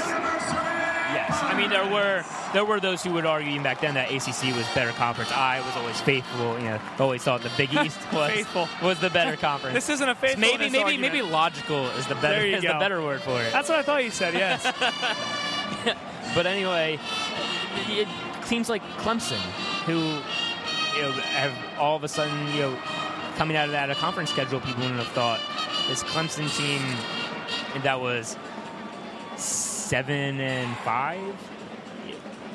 I 1.32 1.56
mean, 1.58 1.70
there 1.70 1.86
were 1.88 2.24
there 2.54 2.66
were 2.66 2.80
those 2.80 3.04
who 3.04 3.14
would 3.14 3.26
argue 3.26 3.52
even 3.52 3.64
back 3.64 3.82
then 3.82 3.94
that 3.94 4.12
ACC 4.12 4.56
was 4.56 4.68
better 4.74 4.92
conference. 4.92 5.32
I 5.32 5.60
was 5.62 5.76
always 5.76 6.00
faithful. 6.02 6.58
You 6.60 6.66
know, 6.66 6.80
always 7.00 7.24
thought 7.24 7.42
the 7.42 7.52
Big 7.58 7.74
East 7.74 8.00
was 8.14 8.32
Faithful. 8.32 8.68
was 8.82 9.00
the 9.00 9.10
better 9.10 9.38
conference. 9.50 9.76
This 9.76 9.90
isn't 9.90 10.10
a 10.10 10.16
faithful. 10.16 10.42
maybe 10.42 10.70
maybe 10.70 10.98
maybe 10.98 11.22
logical 11.22 11.88
is 11.92 12.08
the 12.08 12.16
better 12.16 12.42
is 12.46 12.62
the 12.62 12.68
better 12.80 13.02
word 13.02 13.22
for 13.22 13.42
it. 13.42 13.52
That's 13.52 13.70
what 13.70 13.80
I 13.80 13.84
thought 13.84 14.04
you 14.04 14.12
said. 14.12 14.34
Yes. 14.34 14.66
But 16.36 16.46
anyway, 16.46 17.00
it 17.88 18.08
seems 18.46 18.70
like 18.70 18.84
Clemson, 19.00 19.40
who 19.86 19.98
you 20.96 21.02
know 21.02 21.12
have 21.12 21.52
all 21.80 21.96
of 21.96 22.04
a 22.04 22.08
sudden 22.08 22.48
you 22.54 22.62
know 22.62 22.78
coming 23.36 23.58
out 23.58 23.66
of 23.66 23.72
that 23.72 23.90
a 23.90 23.96
conference 23.96 24.30
schedule, 24.30 24.60
people 24.60 24.84
wouldn't 24.84 25.00
have 25.00 25.08
thought 25.14 25.40
this 25.88 26.04
Clemson 26.04 26.48
team 26.56 26.82
and 27.74 27.82
that 27.84 28.00
was 28.00 28.38
seven 29.90 30.40
and 30.40 30.78
five, 30.80 31.20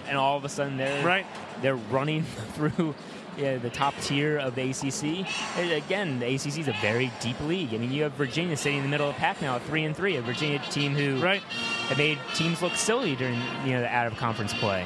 and 0.09 0.17
all 0.17 0.37
of 0.37 0.45
a 0.45 0.49
sudden 0.49 0.77
they're 0.77 1.05
Right. 1.05 1.27
they're 1.63 1.77
running 1.77 2.23
through 2.55 2.95
yeah, 3.37 3.57
the 3.57 3.71
top 3.71 3.95
tier 4.01 4.39
of 4.39 4.55
the 4.55 4.71
ACC. 4.71 5.27
And 5.59 5.73
again, 5.73 6.21
the 6.21 6.27
ACC 6.37 6.59
is 6.61 6.69
a 6.69 6.77
very 6.81 7.11
deep 7.21 7.41
league. 7.41 7.75
I 7.75 7.79
mean, 7.79 7.91
you 7.91 8.05
have 8.05 8.13
Virginia 8.13 8.57
sitting 8.57 8.79
in 8.79 8.85
the 8.85 8.89
middle 8.89 9.09
of 9.09 9.17
the 9.17 9.19
pack 9.21 9.43
now, 9.43 9.57
at 9.57 9.63
three 9.63 9.83
and 9.85 9.97
three, 9.97 10.15
a 10.15 10.23
Virginia 10.23 10.61
team 10.71 10.95
who 10.95 11.21
Right. 11.21 11.41
have 11.89 11.99
made 11.99 12.19
teams 12.35 12.63
look 12.63 12.77
silly 12.77 13.17
during 13.17 13.35
you 13.65 13.73
know 13.73 13.81
the 13.81 13.89
out 13.93 14.07
of 14.07 14.17
conference 14.17 14.55
play. 14.55 14.85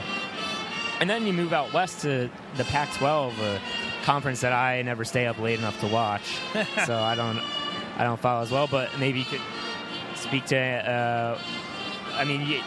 And 1.01 1.11
then 1.11 1.27
you 1.27 1.35
move 1.35 1.53
out 1.53 1.73
west 1.75 2.01
to 2.03 2.31
the 2.57 2.65
Pac-12, 2.65 3.39
a 3.39 3.61
conference 4.05 4.41
that 4.41 4.55
I 4.55 4.81
never 4.83 5.05
stay 5.05 5.27
up 5.27 5.39
late 5.39 5.59
enough 5.59 5.79
to 5.81 5.87
watch, 5.87 6.39
so 6.87 6.97
I 6.99 7.15
don't 7.15 7.39
I 7.99 8.05
don't 8.05 8.19
follow 8.19 8.43
as 8.43 8.51
well. 8.51 8.67
But 8.67 8.99
maybe 8.99 9.19
you 9.19 9.27
could 9.27 9.43
speak 10.15 10.47
to. 10.47 10.57
Uh, 10.59 11.39
I 12.19 12.25
mean, 12.25 12.43
you, 12.43 12.61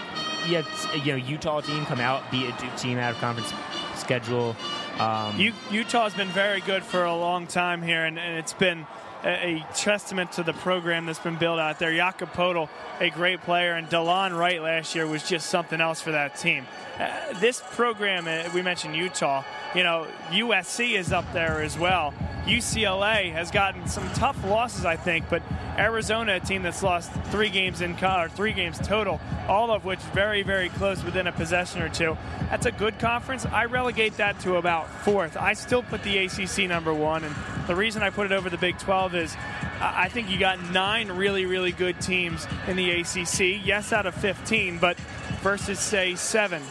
you 0.47 0.63
you 1.03 1.11
know 1.11 1.15
Utah 1.17 1.61
team 1.61 1.85
come 1.85 1.99
out, 1.99 2.29
beat 2.31 2.45
a 2.45 2.51
Duke 2.61 2.75
team 2.77 2.97
out 2.97 3.13
of 3.13 3.19
conference 3.19 3.53
schedule. 3.95 4.55
Um, 4.99 5.39
U- 5.39 5.53
Utah's 5.69 6.13
been 6.13 6.29
very 6.29 6.61
good 6.61 6.83
for 6.83 7.03
a 7.03 7.15
long 7.15 7.47
time 7.47 7.81
here, 7.81 8.05
and, 8.05 8.17
and 8.17 8.37
it's 8.37 8.53
been 8.53 8.85
a, 9.23 9.57
a 9.57 9.67
testament 9.73 10.31
to 10.33 10.43
the 10.43 10.53
program 10.53 11.05
that's 11.05 11.19
been 11.19 11.37
built 11.37 11.59
out 11.59 11.79
there. 11.79 11.93
Jakob 11.93 12.31
Poeltl, 12.33 12.69
a 12.99 13.09
great 13.09 13.41
player, 13.41 13.73
and 13.73 13.87
DeLon 13.89 14.37
Wright 14.37 14.61
last 14.61 14.95
year 14.95 15.07
was 15.07 15.27
just 15.27 15.49
something 15.49 15.81
else 15.81 16.01
for 16.01 16.11
that 16.11 16.35
team. 16.35 16.65
Uh, 16.99 17.09
this 17.39 17.61
program, 17.71 18.27
uh, 18.27 18.49
we 18.53 18.61
mentioned 18.61 18.95
Utah, 18.95 19.43
you 19.75 19.83
know, 19.83 20.07
USC 20.29 20.93
is 20.93 21.11
up 21.11 21.31
there 21.33 21.61
as 21.61 21.77
well. 21.77 22.13
UCLA 22.45 23.31
has 23.31 23.51
gotten 23.51 23.87
some 23.87 24.07
tough 24.13 24.43
losses, 24.45 24.83
I 24.83 24.95
think, 24.95 25.29
but 25.29 25.43
Arizona, 25.77 26.35
a 26.35 26.39
team 26.39 26.63
that's 26.63 26.83
lost 26.83 27.11
three 27.25 27.49
games 27.49 27.81
in 27.81 27.93
or 28.03 28.29
three 28.29 28.51
games 28.51 28.79
total, 28.79 29.21
all 29.47 29.71
of 29.71 29.85
which 29.85 29.99
very, 30.13 30.41
very 30.41 30.69
close 30.69 31.03
within 31.03 31.27
a 31.27 31.31
possession 31.31 31.81
or 31.81 31.89
two. 31.89 32.17
That's 32.49 32.65
a 32.65 32.71
good 32.71 32.97
conference. 32.99 33.45
I 33.45 33.65
relegate 33.65 34.17
that 34.17 34.39
to 34.41 34.55
about 34.55 34.89
fourth. 35.03 35.37
I 35.37 35.53
still 35.53 35.83
put 35.83 36.03
the 36.03 36.17
ACC 36.17 36.67
number 36.67 36.93
one, 36.93 37.23
and 37.23 37.35
the 37.67 37.75
reason 37.75 38.01
I 38.01 38.09
put 38.09 38.25
it 38.25 38.31
over 38.31 38.49
the 38.49 38.57
Big 38.57 38.77
12 38.79 39.15
is 39.15 39.37
I 39.79 40.09
think 40.09 40.29
you 40.29 40.39
got 40.39 40.61
nine 40.71 41.11
really, 41.11 41.45
really 41.45 41.71
good 41.71 42.01
teams 42.01 42.45
in 42.67 42.75
the 42.75 42.91
ACC. 42.91 43.65
Yes, 43.65 43.93
out 43.93 44.05
of 44.05 44.15
15, 44.15 44.79
but 44.79 44.99
versus 45.41 45.79
say 45.79 46.15
seven 46.15 46.61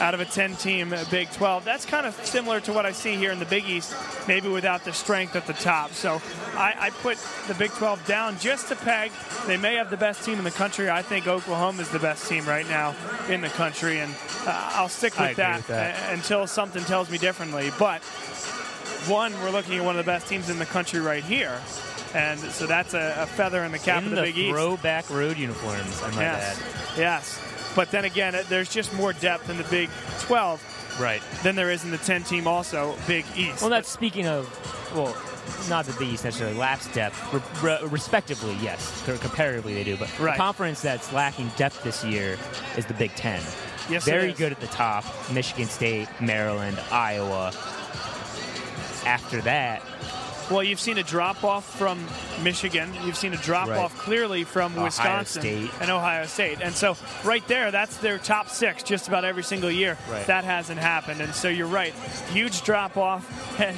out 0.00 0.12
of 0.14 0.20
a 0.20 0.24
10 0.26 0.56
team 0.56 0.94
Big 1.10 1.30
12. 1.32 1.64
That's 1.64 1.86
kind 1.86 2.06
of 2.06 2.14
similar 2.26 2.60
to 2.60 2.72
what 2.72 2.84
I 2.84 2.92
see 2.92 3.16
here 3.16 3.32
in 3.32 3.38
the 3.38 3.46
Big 3.46 3.64
East, 3.68 3.94
maybe 4.28 4.48
without 4.48 4.84
the 4.84 4.92
strength 4.92 5.36
at 5.36 5.46
the 5.46 5.52
top. 5.54 5.92
So 5.92 6.20
I, 6.54 6.74
I 6.78 6.90
put 6.90 7.18
the 7.48 7.54
Big 7.54 7.70
12 7.70 8.04
down 8.06 8.38
just 8.38 8.68
to 8.68 8.76
peg. 8.76 9.10
They 9.46 9.56
may 9.56 9.76
have 9.76 9.88
the 9.90 9.96
best 9.96 10.24
team 10.24 10.38
in 10.38 10.44
the 10.44 10.50
country. 10.50 10.90
I 10.90 11.02
think 11.02 11.26
Oklahoma 11.26 11.80
is 11.82 11.88
the 11.90 11.98
best 11.98 12.28
team 12.28 12.44
right 12.46 12.68
now 12.68 12.94
in 13.28 13.40
the 13.40 13.48
country, 13.48 14.00
and 14.00 14.14
uh, 14.46 14.70
I'll 14.74 14.88
stick 14.88 15.18
with 15.18 15.36
that, 15.36 15.56
with 15.58 15.66
that. 15.68 16.10
uh, 16.10 16.12
until 16.14 16.46
something 16.46 16.82
tells 16.84 17.08
me 17.10 17.16
differently. 17.18 17.70
But 17.78 18.02
one, 19.08 19.32
we're 19.42 19.50
looking 19.50 19.78
at 19.78 19.84
one 19.84 19.96
of 19.98 20.04
the 20.04 20.10
best 20.10 20.28
teams 20.28 20.50
in 20.50 20.58
the 20.58 20.66
country 20.66 21.00
right 21.00 21.22
here. 21.24 21.58
And 22.14 22.38
so 22.40 22.66
that's 22.66 22.94
a, 22.94 23.14
a 23.18 23.26
feather 23.26 23.62
in 23.64 23.72
the 23.72 23.78
cap 23.78 23.98
in 24.02 24.04
of 24.08 24.10
the, 24.10 24.16
the 24.16 24.22
Big 24.22 24.38
East. 24.38 24.50
throwback 24.50 25.10
road 25.10 25.36
uniforms, 25.38 26.02
I 26.02 26.10
might 26.10 26.20
Yes. 26.22 26.60
add. 26.60 26.98
Yes. 26.98 27.40
But 27.76 27.90
then 27.92 28.04
again, 28.06 28.34
there's 28.48 28.68
just 28.70 28.92
more 28.94 29.12
depth 29.12 29.48
in 29.50 29.58
the 29.58 29.64
Big 29.64 29.90
12 30.20 30.60
Right. 31.00 31.20
than 31.42 31.54
there 31.56 31.70
is 31.70 31.84
in 31.84 31.90
the 31.90 31.98
10 31.98 32.24
team 32.24 32.46
also 32.48 32.96
Big 33.06 33.24
East. 33.36 33.60
Well, 33.60 33.68
that's 33.70 33.88
speaking 33.90 34.26
of, 34.26 34.48
well, 34.96 35.14
not 35.68 35.84
the 35.84 35.92
Big 35.92 36.08
East 36.08 36.24
necessarily 36.24 36.56
lacks 36.56 36.86
depth, 36.88 37.22
re- 37.32 37.40
re- 37.62 37.88
respectively, 37.88 38.56
yes. 38.62 39.02
Co- 39.04 39.18
Comparatively, 39.18 39.74
they 39.74 39.84
do. 39.84 39.96
But 39.98 40.08
Right. 40.18 40.32
the 40.32 40.38
conference 40.38 40.80
that's 40.80 41.12
lacking 41.12 41.52
depth 41.56 41.84
this 41.84 42.02
year 42.02 42.38
is 42.78 42.86
the 42.86 42.94
Big 42.94 43.14
Ten. 43.14 43.42
Yes, 43.90 44.04
Very 44.04 44.32
good 44.32 44.50
at 44.52 44.60
the 44.60 44.66
top 44.68 45.04
Michigan 45.30 45.68
State, 45.68 46.08
Maryland, 46.20 46.78
Iowa. 46.90 47.52
After 49.04 49.40
that, 49.42 49.82
Well, 50.50 50.62
you've 50.62 50.78
seen 50.80 50.96
a 50.98 51.02
drop 51.02 51.42
off 51.42 51.64
from 51.76 51.98
Michigan. 52.42 52.92
You've 53.04 53.16
seen 53.16 53.32
a 53.32 53.36
drop 53.36 53.68
Right. 53.68 53.78
off 53.78 53.98
clearly 53.98 54.44
from 54.44 54.72
Ohio 54.74 54.84
Wisconsin 54.84 55.42
State. 55.42 55.70
and 55.80 55.90
Ohio 55.90 56.26
State. 56.26 56.58
And 56.62 56.72
so, 56.74 56.96
right 57.24 57.46
there, 57.48 57.72
that's 57.72 57.96
their 57.96 58.18
top 58.18 58.48
six 58.48 58.84
just 58.84 59.08
about 59.08 59.24
every 59.24 59.42
single 59.42 59.70
year. 59.72 59.98
Right. 60.08 60.24
That 60.28 60.44
hasn't 60.44 60.78
happened. 60.78 61.20
And 61.20 61.34
so, 61.34 61.48
you're 61.48 61.66
right. 61.66 61.92
Huge 62.32 62.62
drop 62.62 62.96
off. 62.96 63.24
And 63.60 63.76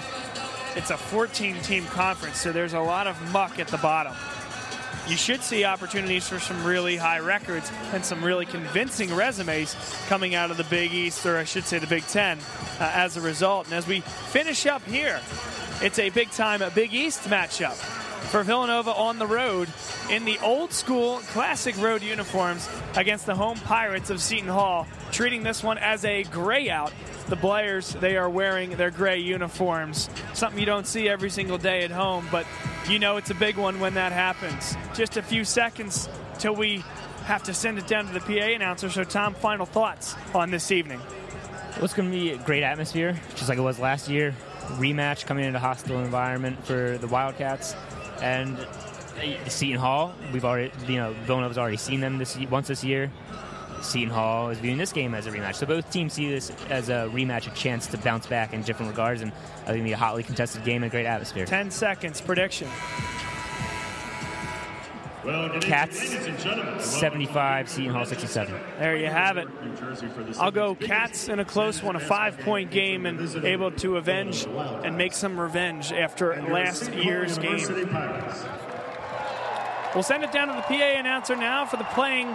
it's 0.76 0.90
a 0.90 0.96
14 0.98 1.56
team 1.62 1.86
conference, 1.86 2.38
so 2.38 2.52
there's 2.52 2.74
a 2.74 2.80
lot 2.80 3.06
of 3.06 3.16
muck 3.32 3.58
at 3.58 3.68
the 3.68 3.78
bottom. 3.78 4.12
You 5.09 5.16
should 5.16 5.42
see 5.42 5.64
opportunities 5.64 6.28
for 6.28 6.38
some 6.38 6.62
really 6.64 6.96
high 6.96 7.20
records 7.20 7.72
and 7.94 8.04
some 8.04 8.22
really 8.22 8.44
convincing 8.44 9.14
resumes 9.14 9.74
coming 10.06 10.34
out 10.34 10.50
of 10.50 10.59
the 10.59 10.64
Big 10.64 10.92
East, 10.92 11.24
or 11.24 11.38
I 11.38 11.44
should 11.44 11.64
say 11.64 11.78
the 11.78 11.86
Big 11.86 12.04
Ten, 12.06 12.38
uh, 12.78 12.92
as 12.94 13.16
a 13.16 13.22
result. 13.22 13.66
And 13.66 13.74
as 13.74 13.86
we 13.86 14.00
finish 14.00 14.66
up 14.66 14.84
here, 14.84 15.18
it's 15.80 15.98
a 15.98 16.11
big 16.11 16.30
time 16.30 16.62
Big 16.74 16.92
East 16.92 17.22
matchup 17.22 18.07
for 18.30 18.42
Villanova 18.42 18.92
on 18.92 19.18
the 19.18 19.26
road 19.26 19.68
in 20.10 20.24
the 20.24 20.38
old 20.40 20.72
school 20.72 21.18
classic 21.28 21.76
road 21.78 22.02
uniforms 22.02 22.68
against 22.96 23.26
the 23.26 23.34
home 23.34 23.56
Pirates 23.58 24.10
of 24.10 24.20
Seton 24.20 24.48
Hall, 24.48 24.86
treating 25.10 25.42
this 25.42 25.62
one 25.62 25.78
as 25.78 26.04
a 26.04 26.24
gray 26.24 26.68
out. 26.70 26.92
The 27.28 27.36
players, 27.36 27.94
they 27.94 28.16
are 28.16 28.28
wearing 28.28 28.70
their 28.70 28.90
gray 28.90 29.18
uniforms. 29.18 30.08
Something 30.34 30.60
you 30.60 30.66
don't 30.66 30.86
see 30.86 31.08
every 31.08 31.30
single 31.30 31.58
day 31.58 31.84
at 31.84 31.90
home, 31.90 32.26
but 32.30 32.46
you 32.88 32.98
know 32.98 33.16
it's 33.16 33.30
a 33.30 33.34
big 33.34 33.56
one 33.56 33.80
when 33.80 33.94
that 33.94 34.12
happens. 34.12 34.76
Just 34.94 35.16
a 35.16 35.22
few 35.22 35.44
seconds 35.44 36.08
till 36.38 36.54
we 36.54 36.84
have 37.24 37.42
to 37.44 37.54
send 37.54 37.78
it 37.78 37.86
down 37.86 38.06
to 38.06 38.12
the 38.12 38.20
PA 38.20 38.46
announcer. 38.46 38.88
So, 38.88 39.04
Tom, 39.04 39.34
final 39.34 39.66
thoughts 39.66 40.14
on 40.34 40.50
this 40.50 40.70
evening. 40.70 41.00
What's 41.78 41.94
going 41.94 42.10
to 42.10 42.16
be 42.16 42.30
a 42.30 42.38
great 42.38 42.62
atmosphere, 42.62 43.20
just 43.36 43.48
like 43.48 43.58
it 43.58 43.62
was 43.62 43.78
last 43.78 44.08
year. 44.08 44.34
Rematch 44.78 45.26
coming 45.26 45.44
into 45.44 45.58
a 45.58 45.60
hostile 45.60 46.00
environment 46.00 46.64
for 46.66 46.98
the 46.98 47.06
Wildcats, 47.06 47.74
and 48.20 48.58
uh, 48.58 49.48
Seton 49.48 49.78
Hall. 49.78 50.14
We've 50.32 50.44
already, 50.44 50.72
you 50.86 50.96
know, 50.96 51.12
Villanova's 51.24 51.58
already 51.58 51.76
seen 51.76 52.00
them 52.00 52.18
this 52.18 52.36
once 52.50 52.68
this 52.68 52.84
year. 52.84 53.10
Seton 53.82 54.10
Hall 54.10 54.50
is 54.50 54.58
viewing 54.58 54.78
this 54.78 54.92
game 54.92 55.14
as 55.14 55.26
a 55.26 55.30
rematch, 55.30 55.54
so 55.54 55.66
both 55.66 55.88
teams 55.90 56.12
see 56.12 56.28
this 56.28 56.50
as 56.68 56.88
a 56.88 57.08
rematch, 57.12 57.46
a 57.46 57.54
chance 57.54 57.86
to 57.88 57.98
bounce 57.98 58.26
back 58.26 58.52
in 58.52 58.62
different 58.62 58.90
regards, 58.90 59.20
and 59.20 59.32
I 59.32 59.66
think 59.66 59.76
it'll 59.76 59.84
be 59.84 59.92
a 59.92 59.96
hotly 59.96 60.22
contested 60.24 60.64
game 60.64 60.82
and 60.82 60.90
a 60.90 60.92
great 60.92 61.06
atmosphere. 61.06 61.46
10 61.46 61.70
seconds, 61.70 62.20
prediction. 62.20 62.68
Cats 65.60 66.16
75, 66.78 67.68
Seton 67.68 67.92
Hall 67.92 68.04
67. 68.04 68.54
There 68.78 68.96
you 68.96 69.06
have 69.06 69.36
it. 69.36 69.48
I'll 70.38 70.50
go 70.50 70.74
Cats 70.74 71.28
in 71.28 71.38
a 71.38 71.44
close 71.44 71.82
one, 71.82 71.96
a 71.96 72.00
five 72.00 72.38
point 72.38 72.70
game, 72.70 73.04
and 73.06 73.44
able 73.44 73.70
to 73.72 73.96
avenge 73.96 74.46
and 74.46 74.96
make 74.96 75.12
some 75.12 75.38
revenge 75.38 75.92
after 75.92 76.40
last 76.42 76.92
year's 76.92 77.38
game. 77.38 77.66
We'll 79.94 80.04
send 80.04 80.22
it 80.22 80.32
down 80.32 80.48
to 80.48 80.54
the 80.54 80.62
PA 80.62 80.98
announcer 80.98 81.34
now 81.34 81.66
for 81.66 81.76
the 81.76 81.84
playing 81.84 82.28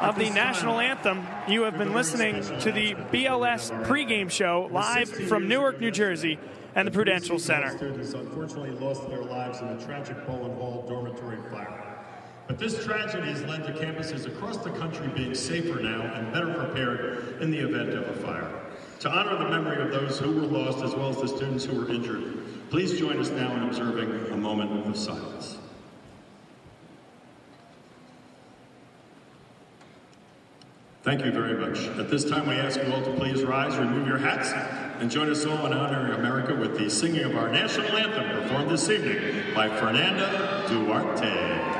of 0.00 0.16
the 0.16 0.30
national 0.30 0.78
anthem. 0.78 1.26
You 1.48 1.62
have 1.62 1.76
been 1.76 1.92
listening 1.92 2.42
to 2.60 2.70
the 2.70 2.94
BLS 2.94 3.84
pregame 3.84 4.30
show 4.30 4.68
live 4.70 5.08
from 5.08 5.48
Newark, 5.48 5.80
New 5.80 5.90
Jersey, 5.90 6.38
and 6.74 6.86
the 6.86 6.92
Prudential 6.92 7.38
Center. 7.38 7.76
Students 7.76 8.12
unfortunately 8.12 8.70
lost 8.70 9.08
their 9.08 9.22
lives 9.22 9.60
in 9.60 9.76
the 9.76 9.84
tragic 9.84 10.24
Boland 10.26 10.54
Hall 10.58 10.84
dormitory 10.88 11.38
fire. 11.50 11.77
But 12.48 12.58
this 12.58 12.82
tragedy 12.82 13.30
has 13.30 13.44
led 13.44 13.64
to 13.66 13.72
campuses 13.74 14.26
across 14.26 14.56
the 14.56 14.70
country 14.70 15.06
being 15.08 15.34
safer 15.34 15.80
now 15.80 16.00
and 16.14 16.32
better 16.32 16.54
prepared 16.54 17.42
in 17.42 17.50
the 17.50 17.58
event 17.58 17.90
of 17.90 18.08
a 18.08 18.14
fire. 18.14 18.50
To 19.00 19.10
honor 19.10 19.36
the 19.38 19.50
memory 19.50 19.82
of 19.82 19.92
those 19.92 20.18
who 20.18 20.32
were 20.32 20.46
lost 20.46 20.82
as 20.82 20.94
well 20.94 21.10
as 21.10 21.20
the 21.20 21.28
students 21.28 21.64
who 21.66 21.78
were 21.78 21.90
injured, 21.90 22.70
please 22.70 22.98
join 22.98 23.18
us 23.20 23.28
now 23.28 23.54
in 23.54 23.64
observing 23.64 24.32
a 24.32 24.36
moment 24.36 24.86
of 24.86 24.96
silence. 24.96 25.58
Thank 31.02 31.24
you 31.24 31.32
very 31.32 31.54
much. 31.54 31.86
At 31.98 32.10
this 32.10 32.24
time, 32.24 32.48
we 32.48 32.54
ask 32.54 32.82
you 32.82 32.92
all 32.92 33.02
to 33.02 33.12
please 33.12 33.44
rise, 33.44 33.76
remove 33.76 34.08
your 34.08 34.18
hats, 34.18 34.52
and 35.00 35.10
join 35.10 35.30
us 35.30 35.44
all 35.44 35.66
in 35.66 35.72
honoring 35.72 36.12
America 36.14 36.54
with 36.54 36.78
the 36.78 36.90
singing 36.90 37.24
of 37.24 37.36
our 37.36 37.48
national 37.48 37.94
anthem 37.96 38.42
performed 38.42 38.70
this 38.70 38.88
evening 38.88 39.54
by 39.54 39.68
Fernanda 39.68 40.64
Duarte. 40.68 41.77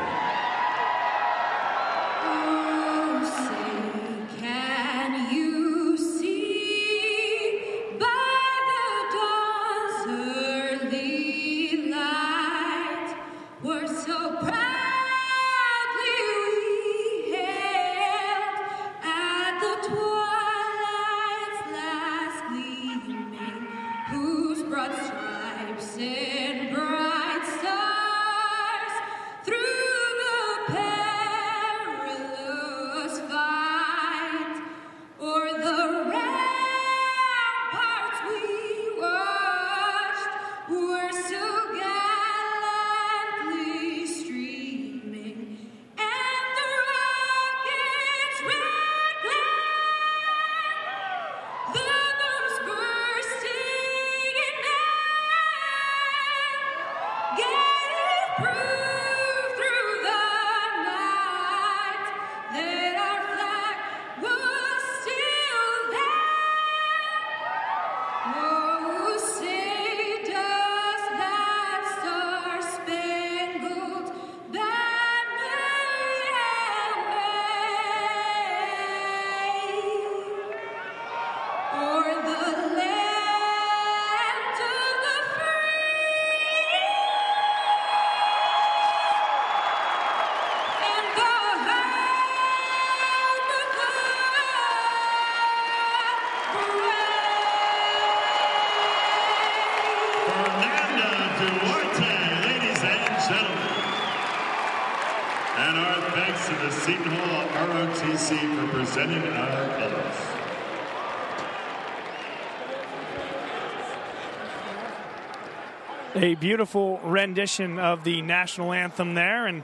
A 116.21 116.35
beautiful 116.35 116.99
rendition 117.05 117.79
of 117.79 118.03
the 118.03 118.23
national 118.23 118.73
anthem 118.73 119.15
there, 119.15 119.47
and 119.47 119.63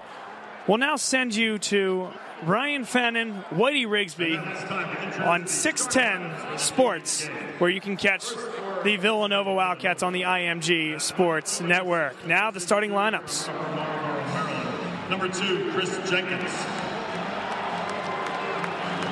we'll 0.68 0.78
now 0.78 0.94
send 0.94 1.34
you 1.34 1.58
to 1.58 2.10
Ryan 2.44 2.84
Fannon, 2.84 3.42
Whitey 3.50 3.86
Rigsby 3.88 4.38
on 5.26 5.48
610 5.48 6.56
Sports, 6.58 7.26
where 7.58 7.70
you 7.70 7.80
can 7.80 7.96
catch 7.96 8.28
the 8.84 8.96
Villanova 8.96 9.52
Wildcats 9.52 10.04
on 10.04 10.12
the 10.12 10.22
IMG 10.22 11.00
Sports 11.00 11.60
Network. 11.60 12.24
Now, 12.24 12.52
the 12.52 12.60
starting 12.60 12.92
lineups. 12.92 13.48
Number 15.10 15.26
two, 15.26 15.72
Kris 15.72 15.90
Jenkins. 16.08 16.52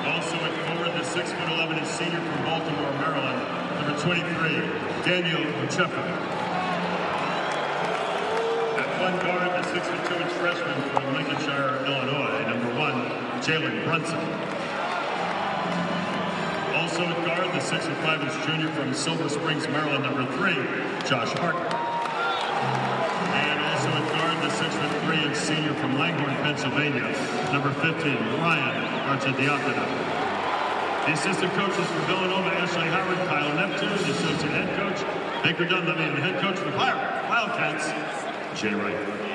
Also 0.07 0.37
at 0.37 0.55
forward, 0.69 0.93
the 0.95 1.05
6'11" 1.05 1.87
senior 1.87 2.21
from 2.21 2.45
Baltimore, 2.45 2.93
Maryland. 3.01 3.43
Number 3.81 4.01
23, 4.01 4.23
Daniel 5.05 5.41
Ochefa. 5.67 6.42
6'2" 9.73 10.29
freshman 10.37 10.83
from 10.91 11.15
Lincolnshire, 11.15 11.81
Illinois. 11.87 12.45
Number 12.45 12.79
one, 12.79 13.09
Jalen 13.41 13.83
Brunson. 13.85 14.21
Also 16.77 17.01
at 17.01 17.17
guard, 17.25 17.49
the 17.57 17.65
6'5" 17.65 18.47
junior 18.47 18.69
from 18.75 18.93
Silver 18.93 19.31
Springs, 19.31 19.67
Maryland. 19.69 20.05
Number 20.05 20.31
three, 20.37 20.61
Josh 21.09 21.33
Harker. 21.41 21.73
And 23.33 23.61
also 23.65 23.89
at 23.97 24.13
guard, 24.13 24.45
the 24.45 24.53
6'3" 24.53 25.25
and 25.25 25.35
senior 25.35 25.73
from 25.81 25.99
Langhorne, 25.99 26.37
Pennsylvania. 26.45 27.09
Number 27.51 27.73
15, 27.73 28.13
Ryan 28.45 28.77
Arcidiacono. 29.09 29.89
The 31.07 31.13
assistant 31.13 31.53
coaches 31.55 31.87
for 31.87 32.01
Villanova, 32.13 32.51
Ashley 32.61 32.89
Howard, 32.93 33.27
Kyle 33.27 33.55
Neptune, 33.57 33.89
the 33.89 34.13
associate 34.13 34.53
head 34.53 34.69
coach, 34.77 35.01
Baker 35.43 35.65
Dunleavy, 35.65 36.05
and 36.05 36.19
the 36.19 36.21
head 36.21 36.43
coach 36.43 36.59
for 36.59 36.67
the 36.67 36.77
Pirate 36.77 37.27
Wildcats, 37.31 38.61
Jay 38.61 38.75
Wright. 38.75 39.32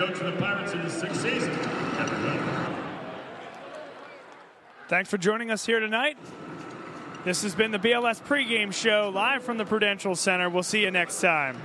Coach 0.00 0.18
of 0.18 0.32
the 0.32 0.40
Pirates 0.40 0.72
in 0.72 0.78
his 0.78 0.94
sixth 0.94 1.20
season, 1.20 1.54
Kevin 1.54 2.24
Lynch. 2.24 2.76
Thanks 4.88 5.10
for 5.10 5.18
joining 5.18 5.50
us 5.50 5.66
here 5.66 5.78
tonight. 5.78 6.16
This 7.26 7.42
has 7.42 7.54
been 7.54 7.70
the 7.70 7.78
BLS 7.78 8.22
pregame 8.22 8.72
show 8.72 9.12
live 9.14 9.42
from 9.42 9.58
the 9.58 9.66
Prudential 9.66 10.16
Center. 10.16 10.48
We'll 10.48 10.62
see 10.62 10.80
you 10.80 10.90
next 10.90 11.20
time. 11.20 11.60